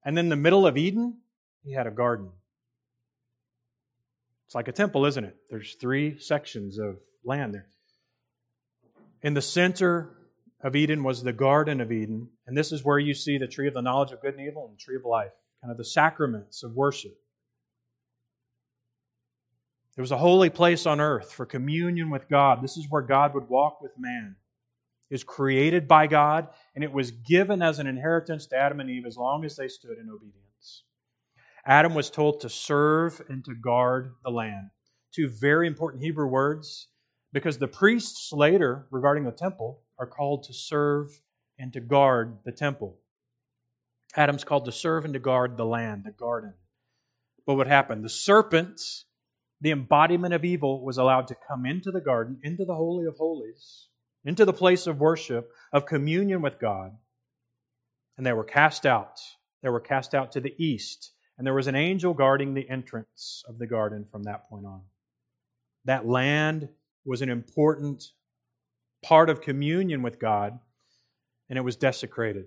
And 0.04 0.16
then 0.16 0.28
the 0.28 0.36
middle 0.36 0.66
of 0.66 0.76
Eden, 0.76 1.18
he 1.64 1.72
had 1.72 1.86
a 1.86 1.90
garden. 1.90 2.30
It's 4.46 4.54
like 4.54 4.68
a 4.68 4.72
temple, 4.72 5.04
isn't 5.04 5.24
it? 5.24 5.36
There's 5.50 5.74
three 5.74 6.18
sections 6.18 6.78
of 6.78 6.96
land 7.24 7.52
there. 7.52 7.66
In 9.22 9.34
the 9.34 9.42
center 9.42 10.16
of 10.62 10.74
Eden 10.74 11.04
was 11.04 11.22
the 11.22 11.32
Garden 11.32 11.80
of 11.80 11.92
Eden, 11.92 12.28
and 12.46 12.56
this 12.56 12.72
is 12.72 12.84
where 12.84 12.98
you 12.98 13.14
see 13.14 13.38
the 13.38 13.46
tree 13.46 13.68
of 13.68 13.74
the 13.74 13.82
knowledge 13.82 14.10
of 14.12 14.20
good 14.20 14.34
and 14.34 14.46
evil 14.46 14.66
and 14.66 14.76
the 14.76 14.80
tree 14.80 14.96
of 14.96 15.04
life, 15.04 15.32
kind 15.62 15.70
of 15.70 15.78
the 15.78 15.84
sacraments 15.84 16.62
of 16.62 16.74
worship. 16.74 17.16
It 19.96 20.00
was 20.00 20.12
a 20.12 20.16
holy 20.16 20.50
place 20.50 20.86
on 20.86 21.00
earth 21.00 21.32
for 21.32 21.44
communion 21.44 22.10
with 22.10 22.28
God. 22.28 22.62
This 22.62 22.76
is 22.76 22.86
where 22.88 23.02
God 23.02 23.34
would 23.34 23.48
walk 23.48 23.80
with 23.80 23.92
man. 23.98 24.36
It 25.10 25.14
was 25.14 25.24
created 25.24 25.88
by 25.88 26.06
God, 26.06 26.48
and 26.74 26.84
it 26.84 26.92
was 26.92 27.10
given 27.10 27.62
as 27.62 27.78
an 27.78 27.86
inheritance 27.86 28.46
to 28.46 28.56
Adam 28.56 28.80
and 28.80 28.90
Eve 28.90 29.06
as 29.06 29.16
long 29.16 29.44
as 29.44 29.56
they 29.56 29.68
stood 29.68 29.98
in 29.98 30.10
obedience. 30.10 30.84
Adam 31.64 31.94
was 31.94 32.10
told 32.10 32.40
to 32.40 32.48
serve 32.48 33.20
and 33.28 33.44
to 33.44 33.54
guard 33.54 34.14
the 34.24 34.30
land. 34.30 34.70
Two 35.14 35.28
very 35.28 35.66
important 35.66 36.02
Hebrew 36.02 36.26
words 36.26 36.88
because 37.32 37.58
the 37.58 37.68
priests 37.68 38.32
later, 38.32 38.86
regarding 38.90 39.24
the 39.24 39.32
temple, 39.32 39.82
are 39.98 40.06
called 40.06 40.44
to 40.44 40.52
serve 40.52 41.20
and 41.58 41.72
to 41.72 41.80
guard 41.80 42.38
the 42.44 42.52
temple. 42.52 42.98
Adam's 44.16 44.44
called 44.44 44.64
to 44.64 44.72
serve 44.72 45.04
and 45.04 45.14
to 45.14 45.20
guard 45.20 45.56
the 45.56 45.66
land, 45.66 46.04
the 46.04 46.12
garden. 46.12 46.54
But 47.46 47.54
what 47.54 47.66
happened? 47.66 48.04
The 48.04 48.08
serpent, 48.08 48.80
the 49.60 49.70
embodiment 49.70 50.34
of 50.34 50.44
evil, 50.44 50.84
was 50.84 50.98
allowed 50.98 51.28
to 51.28 51.36
come 51.48 51.66
into 51.66 51.90
the 51.90 52.00
garden, 52.00 52.38
into 52.42 52.64
the 52.64 52.74
Holy 52.74 53.06
of 53.06 53.16
Holies, 53.16 53.88
into 54.24 54.44
the 54.44 54.52
place 54.52 54.86
of 54.86 55.00
worship, 55.00 55.50
of 55.72 55.86
communion 55.86 56.42
with 56.42 56.58
God. 56.58 56.92
And 58.16 58.26
they 58.26 58.32
were 58.32 58.44
cast 58.44 58.86
out. 58.86 59.20
They 59.62 59.68
were 59.68 59.80
cast 59.80 60.14
out 60.14 60.32
to 60.32 60.40
the 60.40 60.54
east 60.58 61.12
and 61.38 61.46
there 61.46 61.54
was 61.54 61.68
an 61.68 61.76
angel 61.76 62.12
guarding 62.12 62.52
the 62.52 62.68
entrance 62.68 63.44
of 63.48 63.58
the 63.58 63.66
garden 63.66 64.04
from 64.10 64.24
that 64.24 64.48
point 64.48 64.66
on. 64.66 64.82
That 65.84 66.06
land 66.06 66.68
was 67.04 67.22
an 67.22 67.30
important 67.30 68.04
part 69.02 69.30
of 69.30 69.40
communion 69.40 70.02
with 70.02 70.18
God, 70.18 70.58
and 71.48 71.58
it 71.58 71.62
was 71.62 71.76
desecrated. 71.76 72.46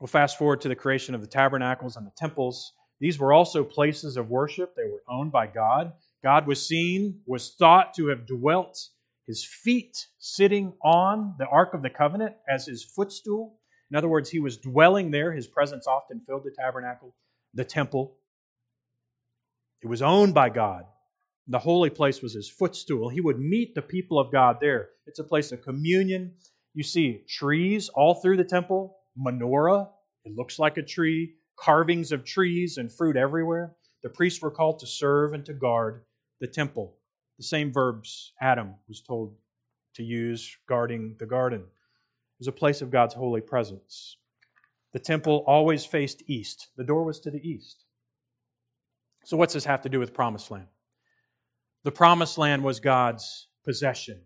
We'll 0.00 0.08
fast 0.08 0.36
forward 0.36 0.60
to 0.62 0.68
the 0.68 0.74
creation 0.74 1.14
of 1.14 1.20
the 1.20 1.28
tabernacles 1.28 1.96
and 1.96 2.06
the 2.06 2.12
temples. 2.16 2.72
These 2.98 3.18
were 3.18 3.32
also 3.32 3.62
places 3.62 4.16
of 4.16 4.30
worship. 4.30 4.74
They 4.74 4.90
were 4.90 5.02
owned 5.08 5.30
by 5.30 5.46
God. 5.46 5.92
God 6.24 6.46
was 6.46 6.66
seen, 6.66 7.20
was 7.26 7.54
thought 7.58 7.94
to 7.94 8.08
have 8.08 8.26
dwelt 8.26 8.78
his 9.26 9.44
feet 9.44 9.96
sitting 10.18 10.72
on 10.82 11.34
the 11.38 11.46
Ark 11.46 11.74
of 11.74 11.82
the 11.82 11.90
Covenant 11.90 12.34
as 12.48 12.66
his 12.66 12.84
footstool. 12.84 13.58
In 13.90 13.96
other 13.96 14.08
words, 14.08 14.30
he 14.30 14.40
was 14.40 14.56
dwelling 14.56 15.10
there. 15.10 15.32
His 15.32 15.46
presence 15.46 15.86
often 15.86 16.20
filled 16.26 16.44
the 16.44 16.50
tabernacle, 16.50 17.14
the 17.54 17.64
temple. 17.64 18.16
It 19.82 19.86
was 19.86 20.02
owned 20.02 20.34
by 20.34 20.48
God. 20.48 20.84
The 21.48 21.58
holy 21.58 21.90
place 21.90 22.22
was 22.22 22.34
his 22.34 22.48
footstool. 22.48 23.08
He 23.08 23.20
would 23.20 23.38
meet 23.38 23.74
the 23.74 23.82
people 23.82 24.18
of 24.18 24.30
God 24.30 24.58
there. 24.60 24.90
It's 25.06 25.18
a 25.18 25.24
place 25.24 25.50
of 25.52 25.62
communion. 25.62 26.34
You 26.74 26.84
see 26.84 27.24
trees 27.28 27.88
all 27.88 28.14
through 28.14 28.36
the 28.36 28.44
temple, 28.44 28.96
menorah, 29.18 29.88
it 30.24 30.36
looks 30.36 30.58
like 30.58 30.76
a 30.76 30.82
tree, 30.82 31.34
carvings 31.56 32.12
of 32.12 32.24
trees 32.24 32.78
and 32.78 32.92
fruit 32.92 33.16
everywhere. 33.16 33.74
The 34.02 34.08
priests 34.08 34.40
were 34.40 34.50
called 34.50 34.78
to 34.80 34.86
serve 34.86 35.32
and 35.32 35.44
to 35.46 35.52
guard 35.52 36.04
the 36.40 36.46
temple. 36.46 36.96
The 37.38 37.44
same 37.44 37.72
verbs 37.72 38.32
Adam 38.40 38.74
was 38.88 39.00
told 39.00 39.36
to 39.94 40.02
use 40.02 40.56
guarding 40.68 41.16
the 41.18 41.26
garden 41.26 41.60
It 41.60 42.38
was 42.38 42.48
a 42.48 42.52
place 42.52 42.82
of 42.82 42.90
God's 42.90 43.14
holy 43.14 43.40
presence. 43.40 44.16
The 44.92 44.98
temple 45.00 45.44
always 45.46 45.84
faced 45.84 46.22
east, 46.26 46.68
the 46.76 46.84
door 46.84 47.04
was 47.04 47.18
to 47.20 47.30
the 47.30 47.46
east. 47.46 47.84
So, 49.24 49.36
what's 49.36 49.54
this 49.54 49.64
have 49.64 49.82
to 49.82 49.88
do 49.88 49.98
with 49.98 50.12
promised 50.12 50.50
land? 50.50 50.66
The 51.84 51.92
promised 51.92 52.38
land 52.38 52.62
was 52.62 52.80
God's 52.80 53.48
possession. 53.64 54.20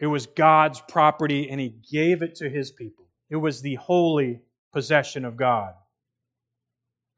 It 0.00 0.06
was 0.06 0.26
God's 0.26 0.80
property, 0.88 1.50
and 1.50 1.60
He 1.60 1.74
gave 1.90 2.22
it 2.22 2.36
to 2.36 2.48
His 2.48 2.70
people. 2.70 3.06
It 3.30 3.36
was 3.36 3.60
the 3.60 3.74
holy 3.74 4.40
possession 4.72 5.24
of 5.24 5.36
God. 5.36 5.74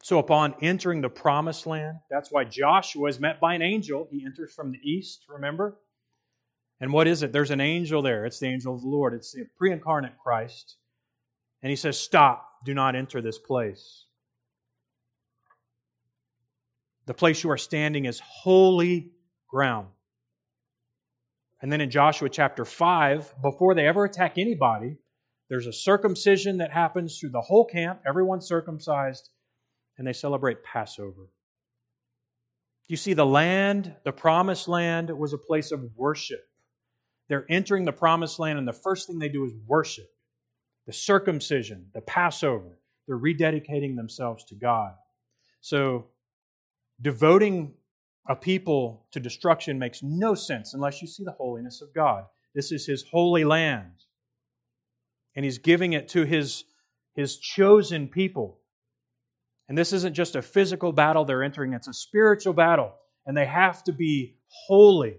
So, 0.02 0.18
upon 0.18 0.54
entering 0.62 1.02
the 1.02 1.10
promised 1.10 1.66
land, 1.66 1.98
that's 2.10 2.32
why 2.32 2.44
Joshua 2.44 3.08
is 3.08 3.20
met 3.20 3.38
by 3.38 3.54
an 3.54 3.62
angel. 3.62 4.08
He 4.10 4.24
enters 4.24 4.52
from 4.52 4.72
the 4.72 4.78
east, 4.78 5.26
remember? 5.28 5.78
And 6.80 6.92
what 6.92 7.06
is 7.06 7.22
it? 7.22 7.32
There's 7.32 7.50
an 7.50 7.60
angel 7.60 8.00
there. 8.00 8.24
It's 8.24 8.38
the 8.38 8.46
angel 8.46 8.74
of 8.74 8.80
the 8.80 8.88
Lord. 8.88 9.12
It's 9.12 9.32
the 9.32 9.44
pre 9.58 9.72
incarnate 9.72 10.16
Christ. 10.18 10.76
And 11.62 11.70
he 11.70 11.76
says, 11.76 11.98
Stop. 11.98 12.46
Do 12.64 12.74
not 12.74 12.96
enter 12.96 13.20
this 13.20 13.38
place. 13.38 14.06
The 17.06 17.14
place 17.14 17.42
you 17.42 17.50
are 17.50 17.58
standing 17.58 18.04
is 18.04 18.20
holy 18.20 19.10
ground. 19.50 19.88
And 21.62 21.70
then 21.70 21.80
in 21.80 21.90
Joshua 21.90 22.28
chapter 22.28 22.64
5, 22.64 23.34
before 23.42 23.74
they 23.74 23.86
ever 23.86 24.04
attack 24.04 24.38
anybody, 24.38 24.96
there's 25.48 25.66
a 25.66 25.72
circumcision 25.72 26.58
that 26.58 26.72
happens 26.72 27.18
through 27.18 27.30
the 27.30 27.40
whole 27.40 27.66
camp. 27.66 28.00
Everyone's 28.06 28.46
circumcised, 28.46 29.28
and 29.98 30.06
they 30.06 30.12
celebrate 30.12 30.62
Passover. 30.64 31.28
You 32.86 32.96
see, 32.96 33.12
the 33.12 33.26
land, 33.26 33.94
the 34.04 34.12
promised 34.12 34.68
land, 34.68 35.10
was 35.16 35.32
a 35.32 35.38
place 35.38 35.70
of 35.70 35.90
worship. 35.96 36.44
They're 37.28 37.46
entering 37.48 37.84
the 37.84 37.92
promised 37.92 38.38
land, 38.38 38.58
and 38.58 38.66
the 38.66 38.72
first 38.72 39.06
thing 39.06 39.18
they 39.18 39.28
do 39.28 39.44
is 39.44 39.52
worship 39.66 40.08
the 40.86 40.92
circumcision, 40.92 41.86
the 41.94 42.00
Passover. 42.00 42.78
They're 43.06 43.18
rededicating 43.18 43.94
themselves 43.94 44.44
to 44.46 44.56
God. 44.56 44.94
So, 45.60 46.06
devoting 47.00 47.74
a 48.30 48.36
people 48.36 49.04
to 49.10 49.18
destruction 49.18 49.76
makes 49.76 50.04
no 50.04 50.36
sense 50.36 50.72
unless 50.72 51.02
you 51.02 51.08
see 51.08 51.24
the 51.24 51.32
holiness 51.32 51.82
of 51.82 51.92
God. 51.92 52.24
This 52.54 52.70
is 52.70 52.86
His 52.86 53.04
holy 53.10 53.42
land. 53.42 54.04
And 55.34 55.44
He's 55.44 55.58
giving 55.58 55.94
it 55.94 56.08
to 56.10 56.22
His, 56.22 56.62
his 57.16 57.38
chosen 57.38 58.06
people. 58.06 58.60
And 59.68 59.76
this 59.76 59.92
isn't 59.92 60.14
just 60.14 60.36
a 60.36 60.42
physical 60.42 60.92
battle 60.92 61.24
they're 61.24 61.42
entering, 61.42 61.72
it's 61.72 61.88
a 61.88 61.92
spiritual 61.92 62.52
battle. 62.52 62.92
And 63.26 63.36
they 63.36 63.46
have 63.46 63.82
to 63.84 63.92
be 63.92 64.36
holy. 64.46 65.16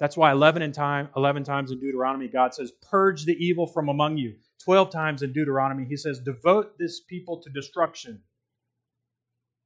That's 0.00 0.16
why 0.16 0.32
11, 0.32 0.62
in 0.62 0.72
time, 0.72 1.10
11 1.14 1.44
times 1.44 1.70
in 1.70 1.78
Deuteronomy, 1.78 2.26
God 2.26 2.54
says, 2.54 2.72
Purge 2.90 3.26
the 3.26 3.36
evil 3.36 3.66
from 3.66 3.90
among 3.90 4.16
you. 4.16 4.36
12 4.64 4.88
times 4.88 5.22
in 5.22 5.34
Deuteronomy, 5.34 5.84
He 5.84 5.98
says, 5.98 6.20
Devote 6.20 6.78
this 6.78 7.00
people 7.00 7.42
to 7.42 7.50
destruction. 7.50 8.22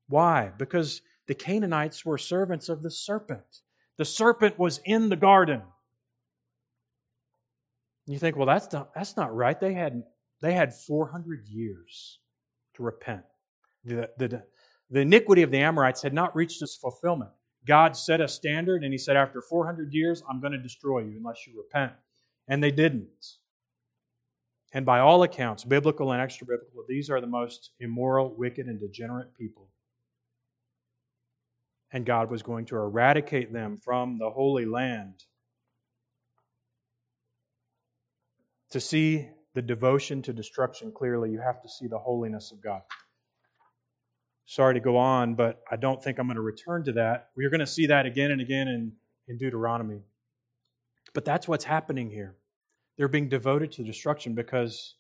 Why? 0.09 0.51
Because 0.59 1.03
the 1.29 1.35
Canaanites 1.35 2.05
were 2.05 2.19
servants 2.19 2.69
of 2.69 2.83
the 2.83 2.91
serpent. 2.91 3.61
The 3.99 4.05
serpent 4.05 4.59
was 4.59 4.81
in 4.85 5.11
the 5.11 5.17
garden. 5.17 5.63
You 8.07 8.19
think, 8.19 8.37
well, 8.37 8.47
that's 8.47 8.73
not, 8.73 8.95
that's 8.95 9.17
not 9.17 9.35
right. 9.37 9.61
They 9.61 9.75
had, 9.75 10.03
they 10.41 10.55
had 10.55 10.75
400 10.75 11.47
years 11.47 12.19
to 12.75 12.83
repent. 12.83 13.25
The, 13.85 14.09
the, 14.17 14.43
the 14.91 15.01
iniquity 15.01 15.43
of 15.43 15.51
the 15.51 15.59
Amorites 15.59 16.01
had 16.01 16.15
not 16.15 16.35
reached 16.35 16.63
its 16.63 16.77
fulfillment. 16.77 17.31
God 17.67 17.95
set 17.95 18.23
a 18.23 18.29
standard 18.29 18.83
and 18.83 18.93
he 18.93 18.99
said, 18.99 19.17
after 19.17 19.43
400 19.43 19.93
years, 19.93 20.23
I'm 20.29 20.41
going 20.41 20.53
to 20.53 20.59
destroy 20.59 21.01
you 21.01 21.19
unless 21.19 21.47
you 21.47 21.53
repent. 21.59 21.93
And 22.49 22.65
they 22.65 22.71
didn't. 22.71 23.37
And 24.73 24.87
by 24.87 25.01
all 25.01 25.23
accounts, 25.23 25.65
biblical 25.65 26.13
and 26.13 26.23
extra 26.23 26.47
biblical, 26.47 26.85
these 26.89 27.11
are 27.11 27.21
the 27.21 27.27
most 27.27 27.73
immoral, 27.81 28.35
wicked, 28.35 28.67
and 28.67 28.81
degenerate 28.81 29.35
people. 29.35 29.69
And 31.91 32.05
God 32.05 32.31
was 32.31 32.43
going 32.43 32.67
to 32.67 32.77
eradicate 32.77 33.53
them 33.53 33.79
from 33.83 34.19
the 34.19 34.31
Holy 34.31 34.67
Land. 34.67 35.25
To 38.73 38.81
see 38.81 39.29
the 39.55 39.63
devotion 39.63 40.21
to 40.23 40.33
destruction 40.33 40.93
clearly, 40.93 41.31
you 41.31 41.41
have 41.41 41.63
to 41.63 41.69
see 41.69 41.87
the 41.87 41.99
holiness 41.99 42.53
of 42.53 42.63
God. 42.63 42.83
Sorry 44.45 44.75
to 44.75 44.81
go 44.81 44.97
on, 44.97 45.35
but 45.35 45.63
I 45.71 45.77
don't 45.77 46.03
think 46.03 46.19
I'm 46.19 46.27
going 46.27 46.37
to 46.37 46.43
return 46.43 46.85
to 46.85 46.93
that. 46.93 47.31
We're 47.37 47.51
going 47.51 47.61
to 47.61 47.67
see 47.67 47.87
that 47.87 48.07
again 48.07 48.31
and 48.31 48.41
again 48.41 48.69
in, 48.69 48.93
in 49.27 49.39
Deuteronomy. 49.39 50.03
But 51.15 51.25
that's 51.25 51.49
what's 51.49 51.65
happening 51.65 52.11
here. 52.11 52.37
They're 52.97 53.09
being 53.09 53.29
devoted 53.29 53.73
to 53.73 53.85
destruction 53.85 54.35
because 54.35 54.95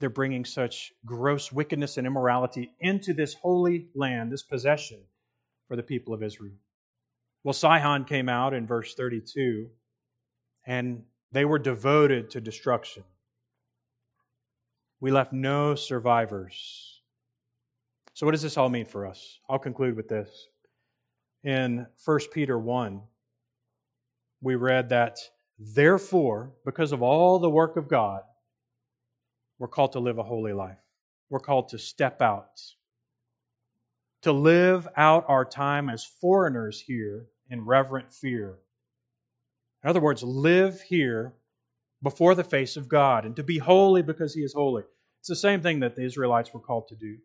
they're 0.00 0.10
bringing 0.10 0.44
such 0.44 0.92
gross 1.04 1.52
wickedness 1.52 1.98
and 1.98 2.06
immorality 2.06 2.72
into 2.80 3.12
this 3.12 3.34
holy 3.34 3.88
land, 3.94 4.32
this 4.32 4.42
possession 4.42 4.98
for 5.74 5.82
the 5.82 5.82
people 5.82 6.14
of 6.14 6.22
Israel. 6.22 6.54
Well, 7.44 7.54
Sihon 7.54 8.04
came 8.04 8.28
out 8.28 8.54
in 8.54 8.66
verse 8.66 8.94
32, 8.94 9.68
and 10.66 11.04
they 11.32 11.44
were 11.44 11.58
devoted 11.58 12.30
to 12.30 12.40
destruction. 12.40 13.04
We 15.00 15.12
left 15.12 15.32
no 15.32 15.74
survivors 15.74 16.94
so, 18.14 18.26
what 18.26 18.32
does 18.32 18.42
this 18.42 18.56
all 18.56 18.68
mean 18.68 18.86
for 18.86 19.06
us? 19.06 19.40
I'll 19.50 19.58
conclude 19.58 19.96
with 19.96 20.08
this. 20.08 20.48
In 21.42 21.86
1 22.04 22.20
Peter 22.32 22.58
1, 22.58 23.02
we 24.42 24.54
read 24.54 24.90
that, 24.90 25.18
therefore, 25.58 26.52
because 26.64 26.92
of 26.92 27.02
all 27.02 27.38
the 27.40 27.50
work 27.50 27.76
of 27.76 27.88
God, 27.88 28.22
We're 29.58 29.68
called 29.68 29.92
to 29.92 30.00
live 30.00 30.18
a 30.18 30.24
holy 30.24 30.52
life. 30.52 30.78
We're 31.30 31.40
called 31.40 31.68
to 31.70 31.78
step 31.78 32.22
out, 32.22 32.60
to 34.24 34.32
live 34.32 34.88
out 34.96 35.24
our 35.28 35.44
time 35.44 35.88
as 35.88 36.04
foreigners 36.04 36.80
here 36.80 37.26
in 37.48 37.64
reverent 37.64 38.12
fear. 38.12 38.58
In 39.82 39.90
other 39.90 40.00
words, 40.00 40.22
live 40.22 40.80
here 40.80 41.34
before 42.02 42.34
the 42.34 42.44
face 42.44 42.76
of 42.76 42.88
God 42.88 43.24
and 43.24 43.36
to 43.36 43.42
be 43.42 43.58
holy 43.58 44.02
because 44.02 44.34
He 44.34 44.42
is 44.42 44.52
holy. 44.52 44.82
It's 45.20 45.28
the 45.28 45.36
same 45.36 45.62
thing 45.62 45.80
that 45.80 45.94
the 45.94 46.04
Israelites 46.04 46.52
were 46.52 46.60
called 46.60 46.88
to 46.88 46.96
do. 46.96 47.18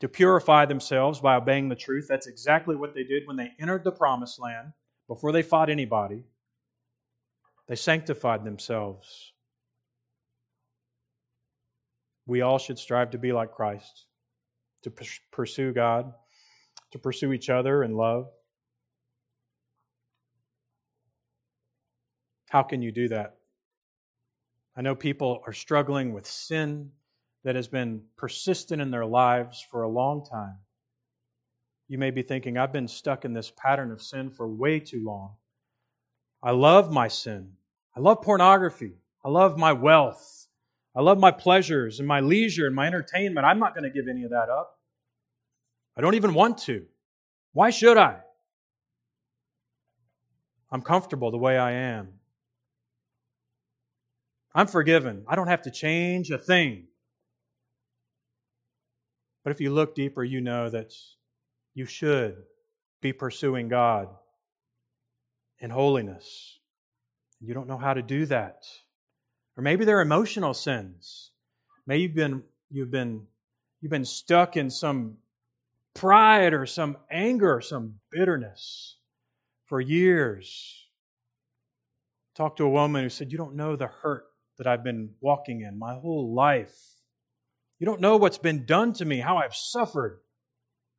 To 0.00 0.08
purify 0.08 0.64
themselves 0.64 1.20
by 1.20 1.36
obeying 1.36 1.68
the 1.68 1.76
truth. 1.76 2.06
That's 2.08 2.26
exactly 2.26 2.74
what 2.74 2.94
they 2.94 3.04
did 3.04 3.26
when 3.26 3.36
they 3.36 3.50
entered 3.60 3.84
the 3.84 3.92
promised 3.92 4.40
land 4.40 4.72
before 5.06 5.32
they 5.32 5.42
fought 5.42 5.70
anybody. 5.70 6.24
They 7.68 7.76
sanctified 7.76 8.44
themselves. 8.44 9.32
We 12.26 12.42
all 12.42 12.58
should 12.58 12.78
strive 12.78 13.10
to 13.10 13.18
be 13.18 13.32
like 13.32 13.52
Christ, 13.52 14.06
to 14.82 14.92
pursue 15.30 15.72
God, 15.72 16.12
to 16.92 16.98
pursue 16.98 17.32
each 17.32 17.50
other 17.50 17.82
in 17.82 17.96
love. 17.96 18.28
How 22.48 22.62
can 22.62 22.82
you 22.82 22.90
do 22.90 23.08
that? 23.08 23.36
I 24.76 24.82
know 24.82 24.94
people 24.94 25.42
are 25.46 25.52
struggling 25.52 26.12
with 26.12 26.26
sin 26.26 26.90
that 27.44 27.56
has 27.56 27.68
been 27.68 28.02
persistent 28.16 28.80
in 28.82 28.90
their 28.90 29.06
lives 29.06 29.64
for 29.70 29.82
a 29.82 29.88
long 29.88 30.24
time. 30.24 30.56
You 31.88 31.98
may 31.98 32.10
be 32.10 32.22
thinking, 32.22 32.56
I've 32.56 32.72
been 32.72 32.88
stuck 32.88 33.24
in 33.24 33.32
this 33.32 33.52
pattern 33.56 33.90
of 33.90 34.00
sin 34.00 34.30
for 34.30 34.48
way 34.48 34.78
too 34.78 35.02
long. 35.04 35.34
I 36.42 36.52
love 36.52 36.92
my 36.92 37.08
sin. 37.08 37.52
I 37.96 38.00
love 38.00 38.22
pornography. 38.22 38.94
I 39.24 39.28
love 39.28 39.58
my 39.58 39.72
wealth. 39.72 40.39
I 40.94 41.02
love 41.02 41.18
my 41.18 41.30
pleasures 41.30 42.00
and 42.00 42.08
my 42.08 42.20
leisure 42.20 42.66
and 42.66 42.74
my 42.74 42.86
entertainment. 42.86 43.46
I'm 43.46 43.58
not 43.58 43.74
going 43.74 43.84
to 43.84 43.90
give 43.90 44.08
any 44.08 44.24
of 44.24 44.30
that 44.30 44.48
up. 44.48 44.78
I 45.96 46.00
don't 46.00 46.14
even 46.14 46.34
want 46.34 46.58
to. 46.58 46.86
Why 47.52 47.70
should 47.70 47.96
I? 47.96 48.20
I'm 50.70 50.82
comfortable 50.82 51.30
the 51.30 51.38
way 51.38 51.58
I 51.58 51.72
am. 51.72 52.08
I'm 54.54 54.66
forgiven. 54.66 55.24
I 55.28 55.36
don't 55.36 55.48
have 55.48 55.62
to 55.62 55.70
change 55.70 56.30
a 56.30 56.38
thing. 56.38 56.86
But 59.44 59.50
if 59.50 59.60
you 59.60 59.70
look 59.70 59.94
deeper, 59.94 60.22
you 60.24 60.40
know 60.40 60.68
that 60.70 60.92
you 61.74 61.86
should 61.86 62.36
be 63.00 63.12
pursuing 63.12 63.68
God 63.68 64.08
in 65.60 65.70
holiness. 65.70 66.58
You 67.40 67.54
don't 67.54 67.68
know 67.68 67.78
how 67.78 67.94
to 67.94 68.02
do 68.02 68.26
that. 68.26 68.64
Or 69.56 69.62
maybe 69.62 69.84
they're 69.84 70.00
emotional 70.00 70.54
sins. 70.54 71.32
Maybe 71.86 72.02
you've 72.02 72.14
been, 72.14 72.42
you've 72.70 72.90
been, 72.90 73.26
you've 73.80 73.90
been 73.90 74.04
stuck 74.04 74.56
in 74.56 74.70
some 74.70 75.16
pride 75.94 76.54
or 76.54 76.66
some 76.66 76.96
anger 77.10 77.56
or 77.56 77.60
some 77.60 77.94
bitterness 78.12 78.96
for 79.66 79.80
years. 79.80 80.86
Talked 82.34 82.58
to 82.58 82.64
a 82.64 82.70
woman 82.70 83.02
who 83.02 83.08
said, 83.08 83.32
You 83.32 83.38
don't 83.38 83.56
know 83.56 83.76
the 83.76 83.88
hurt 83.88 84.24
that 84.58 84.66
I've 84.66 84.84
been 84.84 85.10
walking 85.20 85.62
in 85.62 85.78
my 85.78 85.94
whole 85.94 86.34
life. 86.34 86.76
You 87.78 87.86
don't 87.86 88.00
know 88.00 88.18
what's 88.18 88.38
been 88.38 88.66
done 88.66 88.92
to 88.94 89.04
me, 89.04 89.18
how 89.18 89.38
I've 89.38 89.54
suffered. 89.54 90.20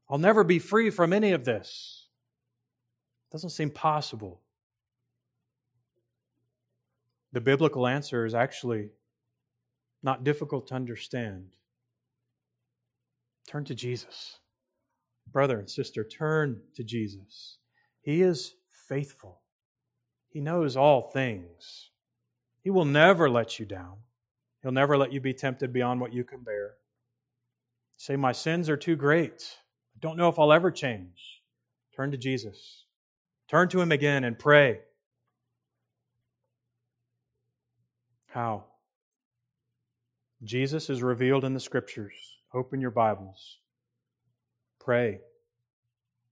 I'll 0.10 0.18
never 0.18 0.44
be 0.44 0.60
free 0.60 0.90
from 0.90 1.14
any 1.14 1.32
of 1.32 1.46
this. 1.46 2.08
It 3.30 3.34
doesn't 3.34 3.52
seem 3.52 3.70
possible. 3.70 4.42
The 7.34 7.42
biblical 7.42 7.88
answer 7.88 8.26
is 8.26 8.34
actually 8.34 8.90
not 10.04 10.24
difficult 10.24 10.68
to 10.68 10.76
understand. 10.76 11.46
Turn 13.48 13.66
to 13.66 13.76
Jesus. 13.76 14.40
Brother 15.32 15.60
and 15.60 15.70
sister, 15.70 16.04
turn 16.04 16.62
to 16.76 16.84
Jesus. 16.84 17.58
He 18.02 18.22
is 18.22 18.56
faithful, 18.90 19.42
He 20.30 20.42
knows 20.42 20.76
all 20.76 21.12
things. 21.12 21.92
He 22.64 22.70
will 22.70 22.86
never 22.86 23.30
let 23.30 23.60
you 23.60 23.66
down. 23.66 23.98
He'll 24.62 24.72
never 24.72 24.98
let 24.98 25.12
you 25.12 25.20
be 25.20 25.34
tempted 25.34 25.74
beyond 25.74 26.00
what 26.00 26.14
you 26.14 26.24
can 26.24 26.44
bear. 26.44 26.74
Say, 27.98 28.16
My 28.16 28.32
sins 28.32 28.70
are 28.70 28.78
too 28.78 28.96
great. 28.96 29.58
I 29.96 30.00
don't 30.00 30.18
know 30.18 30.30
if 30.30 30.38
I'll 30.38 30.54
ever 30.54 30.70
change. 30.70 31.42
Turn 31.96 32.12
to 32.12 32.18
Jesus. 32.18 32.86
Turn 33.50 33.68
to 33.70 33.82
Him 33.82 33.92
again 33.92 34.24
and 34.24 34.38
pray. 34.38 34.80
How? 38.32 38.64
Jesus 40.42 40.90
is 40.90 41.04
revealed 41.04 41.44
in 41.44 41.54
the 41.54 41.60
Scriptures. 41.60 42.14
Open 42.54 42.80
your 42.80 42.92
Bibles. 42.92 43.60
Pray. 44.80 45.20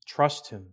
Trust 0.08 0.50
Him. 0.50 0.68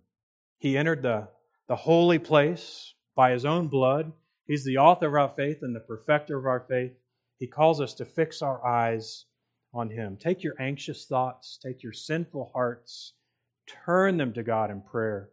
He 0.59 0.79
entered 0.79 1.03
the, 1.03 1.27
the 1.67 1.75
holy 1.75 2.21
place 2.21 2.95
by 3.17 3.33
His 3.33 3.45
own 3.45 3.67
blood. 3.67 4.13
He's 4.47 4.65
the 4.65 4.79
author 4.79 5.09
of 5.09 5.15
our 5.15 5.35
faith 5.37 5.59
and 5.63 5.75
the 5.75 5.81
perfecter 5.81 6.39
of 6.39 6.47
our 6.47 6.65
faith. 6.69 6.93
He 7.39 7.49
calls 7.49 7.81
us 7.81 7.95
to 7.95 8.05
fix 8.05 8.41
our 8.41 8.65
eyes 8.65 9.25
on 9.75 9.91
Him. 9.91 10.17
Take 10.17 10.45
your 10.45 10.55
anxious 10.61 11.07
thoughts, 11.07 11.59
take 11.61 11.83
your 11.83 11.93
sinful 11.93 12.53
hearts, 12.55 13.15
turn 13.67 14.17
them 14.17 14.33
to 14.35 14.45
God 14.45 14.71
in 14.71 14.81
prayer. 14.81 15.31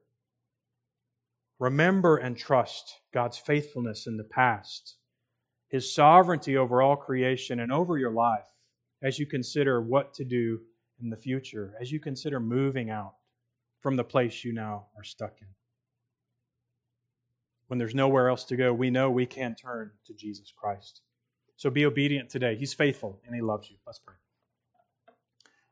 Remember 1.59 2.17
and 2.17 2.35
trust 2.35 2.95
God's 3.13 3.37
faithfulness 3.37 4.07
in 4.07 4.17
the 4.17 4.23
past, 4.23 4.95
His 5.73 5.93
sovereignty 5.93 6.55
over 6.55 6.81
all 6.81 6.95
creation 6.95 7.59
and 7.59 7.73
over 7.73 7.97
your 7.97 8.11
life 8.11 8.47
as 9.01 9.19
you 9.19 9.25
consider 9.25 9.81
what 9.81 10.13
to 10.13 10.23
do 10.23 10.61
in 11.01 11.09
the 11.09 11.17
future, 11.17 11.73
as 11.81 11.91
you 11.91 11.99
consider 11.99 12.39
moving 12.39 12.89
out 12.89 13.15
from 13.81 13.97
the 13.97 14.05
place 14.05 14.45
you 14.45 14.53
now 14.53 14.85
are 14.95 15.03
stuck 15.03 15.33
in 15.41 15.47
when 17.73 17.79
there's 17.79 17.95
nowhere 17.95 18.29
else 18.29 18.43
to 18.45 18.55
go, 18.55 18.71
we 18.71 18.91
know 18.91 19.09
we 19.09 19.25
can 19.25 19.55
turn 19.55 19.89
to 20.05 20.13
Jesus 20.13 20.53
Christ. 20.55 21.01
So 21.55 21.71
be 21.71 21.87
obedient 21.87 22.29
today. 22.29 22.55
He's 22.55 22.71
faithful 22.71 23.19
and 23.25 23.33
He 23.33 23.41
loves 23.41 23.67
you. 23.67 23.77
Let's 23.87 23.97
pray. 23.97 24.13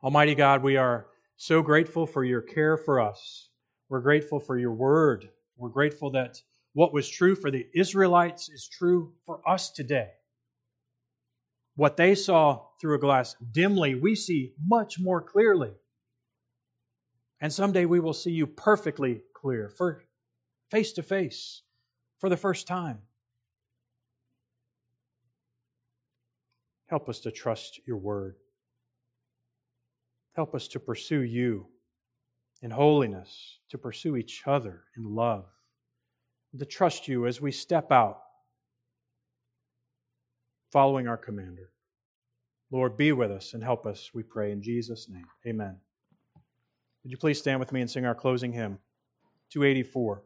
Almighty 0.02 0.34
God, 0.34 0.64
we 0.64 0.76
are 0.76 1.06
so 1.36 1.62
grateful 1.62 2.06
for 2.08 2.24
your 2.24 2.40
care 2.40 2.76
for 2.76 3.00
us. 3.00 3.50
We're 3.88 4.00
grateful 4.00 4.40
for 4.40 4.58
your 4.58 4.72
word. 4.72 5.28
We're 5.56 5.68
grateful 5.68 6.10
that 6.10 6.42
what 6.74 6.92
was 6.92 7.08
true 7.08 7.34
for 7.34 7.50
the 7.50 7.66
Israelites 7.74 8.48
is 8.48 8.68
true 8.68 9.12
for 9.26 9.46
us 9.48 9.70
today. 9.70 10.10
What 11.76 11.96
they 11.96 12.14
saw 12.14 12.66
through 12.80 12.96
a 12.96 13.00
glass 13.00 13.34
dimly, 13.52 13.94
we 13.94 14.14
see 14.14 14.54
much 14.64 14.98
more 14.98 15.22
clearly. 15.22 15.72
And 17.40 17.52
someday 17.52 17.86
we 17.86 18.00
will 18.00 18.12
see 18.12 18.30
you 18.30 18.46
perfectly 18.46 19.22
clear, 19.34 19.68
for 19.68 20.04
face 20.70 20.92
to 20.92 21.02
face 21.02 21.62
for 22.18 22.28
the 22.28 22.36
first 22.36 22.66
time. 22.66 22.98
Help 26.86 27.08
us 27.08 27.20
to 27.20 27.30
trust 27.30 27.80
your 27.86 27.96
word. 27.96 28.36
Help 30.34 30.54
us 30.54 30.68
to 30.68 30.80
pursue 30.80 31.22
you 31.22 31.66
in 32.62 32.70
holiness, 32.70 33.58
to 33.70 33.78
pursue 33.78 34.16
each 34.16 34.42
other 34.46 34.84
in 34.96 35.04
love, 35.04 35.46
to 36.58 36.66
trust 36.66 37.08
you 37.08 37.26
as 37.26 37.40
we 37.40 37.50
step 37.50 37.90
out 37.90 38.20
following 40.70 41.06
our 41.06 41.16
commander. 41.16 41.70
Lord, 42.70 42.96
be 42.96 43.12
with 43.12 43.30
us 43.30 43.52
and 43.52 43.62
help 43.62 43.86
us, 43.86 44.10
we 44.14 44.22
pray 44.22 44.52
in 44.52 44.62
Jesus' 44.62 45.08
name. 45.08 45.26
Amen. 45.46 45.76
Would 47.02 47.10
you 47.10 47.18
please 47.18 47.38
stand 47.38 47.60
with 47.60 47.72
me 47.72 47.80
and 47.80 47.90
sing 47.90 48.06
our 48.06 48.14
closing 48.14 48.52
hymn, 48.52 48.78
284. 49.50 50.22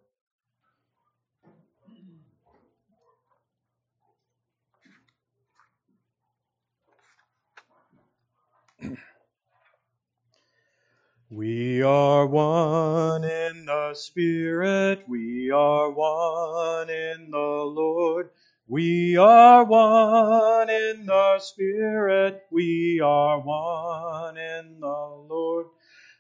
We 11.29 11.83
are 11.83 12.24
one 12.24 13.24
in 13.24 13.66
the 13.66 13.95
Spirit, 13.95 15.03
we 15.09 15.51
are 15.51 15.91
one 15.91 16.89
in 16.89 17.33
the 17.33 17.37
Lord. 17.37 18.31
We 18.68 19.16
are 19.16 19.64
one 19.64 20.70
in 20.70 21.07
the 21.07 21.41
Spirit, 21.41 22.45
we 22.53 23.01
are 23.01 23.41
one 23.41 24.39
in 24.39 24.79
the 24.79 25.27
Lord. 25.29 25.66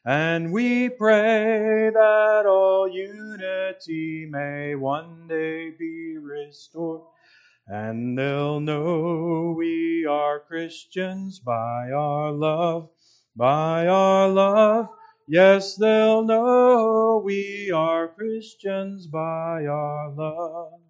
And 0.04 0.52
we 0.52 0.88
pray 0.88 1.90
that 1.94 2.44
all 2.44 2.88
unity 2.88 4.26
may 4.28 4.74
one 4.74 5.28
day 5.28 5.70
be 5.70 6.18
restored. 6.18 7.02
And 7.68 8.18
they'll 8.18 8.58
know 8.58 9.54
we 9.56 10.04
are 10.04 10.40
Christians 10.40 11.38
by 11.38 11.92
our 11.92 12.32
love 12.32 12.88
by 13.36 13.86
our 13.86 14.28
love. 14.28 14.88
Yes, 15.28 15.76
they'll 15.76 16.24
know 16.24 17.22
we 17.24 17.70
are 17.70 18.08
Christians 18.08 19.06
by 19.06 19.66
our 19.66 20.10
love. 20.10 20.80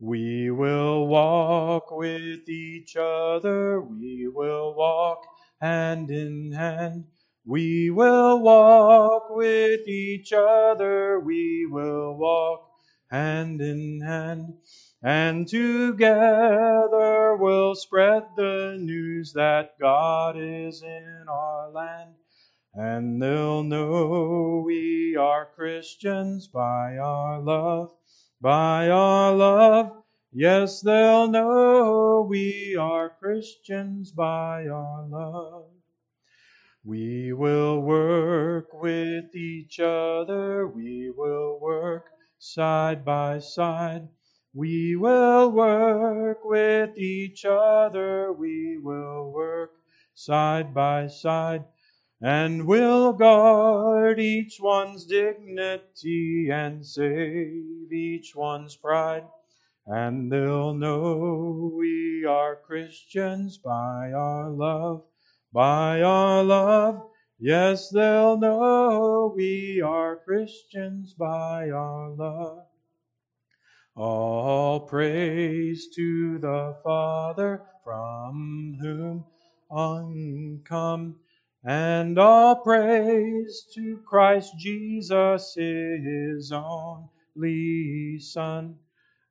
We 0.00 0.50
will 0.50 1.08
walk 1.08 1.90
with 1.90 2.48
each 2.48 2.96
other, 2.96 3.80
we 3.80 4.28
will 4.28 4.74
walk 4.74 5.24
hand 5.60 6.10
in 6.10 6.52
hand. 6.52 7.06
We 7.46 7.90
will 7.90 8.40
walk 8.40 9.30
with 9.30 9.88
each 9.88 10.32
other, 10.34 11.18
we 11.18 11.66
will 11.66 12.16
walk 12.16 12.70
hand 13.10 13.60
in 13.60 14.00
hand. 14.02 14.54
And 15.02 15.46
together 15.46 17.36
we'll 17.36 17.76
spread 17.76 18.24
the 18.36 18.76
news 18.80 19.32
that 19.34 19.78
God 19.78 20.36
is 20.36 20.82
in 20.82 21.26
our 21.28 21.70
land. 21.70 22.14
And 22.74 23.22
they'll 23.22 23.62
know 23.62 24.62
we 24.66 25.14
are 25.14 25.46
Christians 25.54 26.48
by 26.48 26.96
our 26.96 27.40
love, 27.40 27.90
by 28.40 28.88
our 28.88 29.32
love. 29.34 30.02
Yes, 30.32 30.80
they'll 30.80 31.28
know 31.28 32.26
we 32.28 32.76
are 32.76 33.10
Christians 33.20 34.10
by 34.10 34.66
our 34.66 35.06
love. 35.06 35.70
We 36.84 37.32
will 37.32 37.80
work 37.80 38.72
with 38.72 39.34
each 39.34 39.78
other, 39.78 40.66
we 40.66 41.10
will 41.10 41.58
work 41.60 42.06
side 42.38 43.04
by 43.04 43.38
side. 43.38 44.08
We 44.58 44.96
will 44.96 45.52
work 45.52 46.44
with 46.44 46.98
each 46.98 47.44
other, 47.44 48.32
we 48.32 48.76
will 48.76 49.30
work 49.30 49.70
side 50.14 50.74
by 50.74 51.06
side, 51.06 51.62
and 52.20 52.66
we'll 52.66 53.12
guard 53.12 54.18
each 54.18 54.58
one's 54.60 55.04
dignity 55.04 56.48
and 56.50 56.84
save 56.84 57.92
each 57.92 58.34
one's 58.34 58.74
pride. 58.74 59.28
And 59.86 60.32
they'll 60.32 60.74
know 60.74 61.72
we 61.76 62.24
are 62.24 62.56
Christians 62.56 63.58
by 63.58 64.10
our 64.12 64.50
love 64.50 65.04
by 65.52 66.02
our 66.02 66.42
love. 66.42 67.08
Yes, 67.38 67.90
they'll 67.90 68.36
know 68.36 69.32
we 69.36 69.80
are 69.80 70.16
Christians 70.16 71.14
by 71.14 71.70
our 71.70 72.10
love. 72.10 72.67
All 74.00 74.78
praise 74.78 75.88
to 75.96 76.38
the 76.38 76.76
Father 76.84 77.62
from 77.82 78.78
whom 78.80 79.24
on 79.68 80.60
come, 80.64 81.16
and 81.64 82.16
all 82.16 82.54
praise 82.54 83.66
to 83.74 83.96
Christ 84.06 84.56
Jesus, 84.56 85.56
his 85.56 86.52
only 86.52 88.20
Son, 88.20 88.78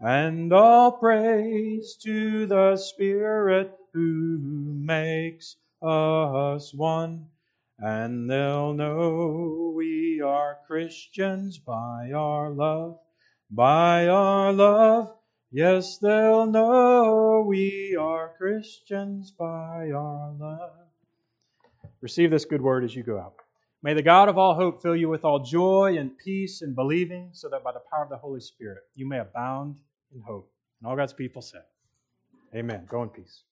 and 0.01 0.51
all 0.51 0.91
praise 0.91 1.95
to 2.03 2.45
the 2.45 2.75
Spirit 2.75 3.71
who 3.93 4.37
makes 4.41 5.55
us 5.81 6.73
one, 6.73 7.27
and 7.79 8.29
they'll 8.29 8.73
know 8.73 9.71
we 9.73 10.19
are 10.19 10.57
Christians 10.67 11.57
by 11.57 12.11
our 12.11 12.49
love, 12.49 12.99
by 13.49 14.07
our 14.07 14.51
love. 14.53 15.13
Yes, 15.51 15.97
they'll 15.97 16.45
know 16.45 17.45
we 17.47 17.95
are 17.99 18.33
Christians 18.37 19.31
by 19.31 19.91
our 19.91 20.33
love. 20.39 20.71
Receive 22.01 22.29
this 22.29 22.45
good 22.45 22.61
word 22.61 22.83
as 22.83 22.95
you 22.95 23.03
go 23.03 23.17
out. 23.17 23.35
May 23.81 23.93
the 23.93 24.01
God 24.01 24.27
of 24.27 24.37
all 24.37 24.55
hope 24.55 24.81
fill 24.81 24.95
you 24.95 25.07
with 25.07 25.23
all 25.23 25.39
joy 25.39 25.97
and 25.97 26.17
peace 26.17 26.61
in 26.61 26.73
believing, 26.73 27.29
so 27.31 27.47
that 27.49 27.63
by 27.63 27.71
the 27.71 27.81
power 27.91 28.03
of 28.03 28.09
the 28.09 28.17
Holy 28.17 28.41
Spirit 28.41 28.83
you 28.95 29.07
may 29.07 29.19
abound 29.19 29.77
in 30.13 30.21
hope. 30.21 30.51
And 30.81 30.89
all 30.89 30.95
God's 30.95 31.13
people 31.13 31.41
said, 31.41 31.63
Amen. 32.55 32.85
Go 32.89 33.03
in 33.03 33.09
peace. 33.09 33.43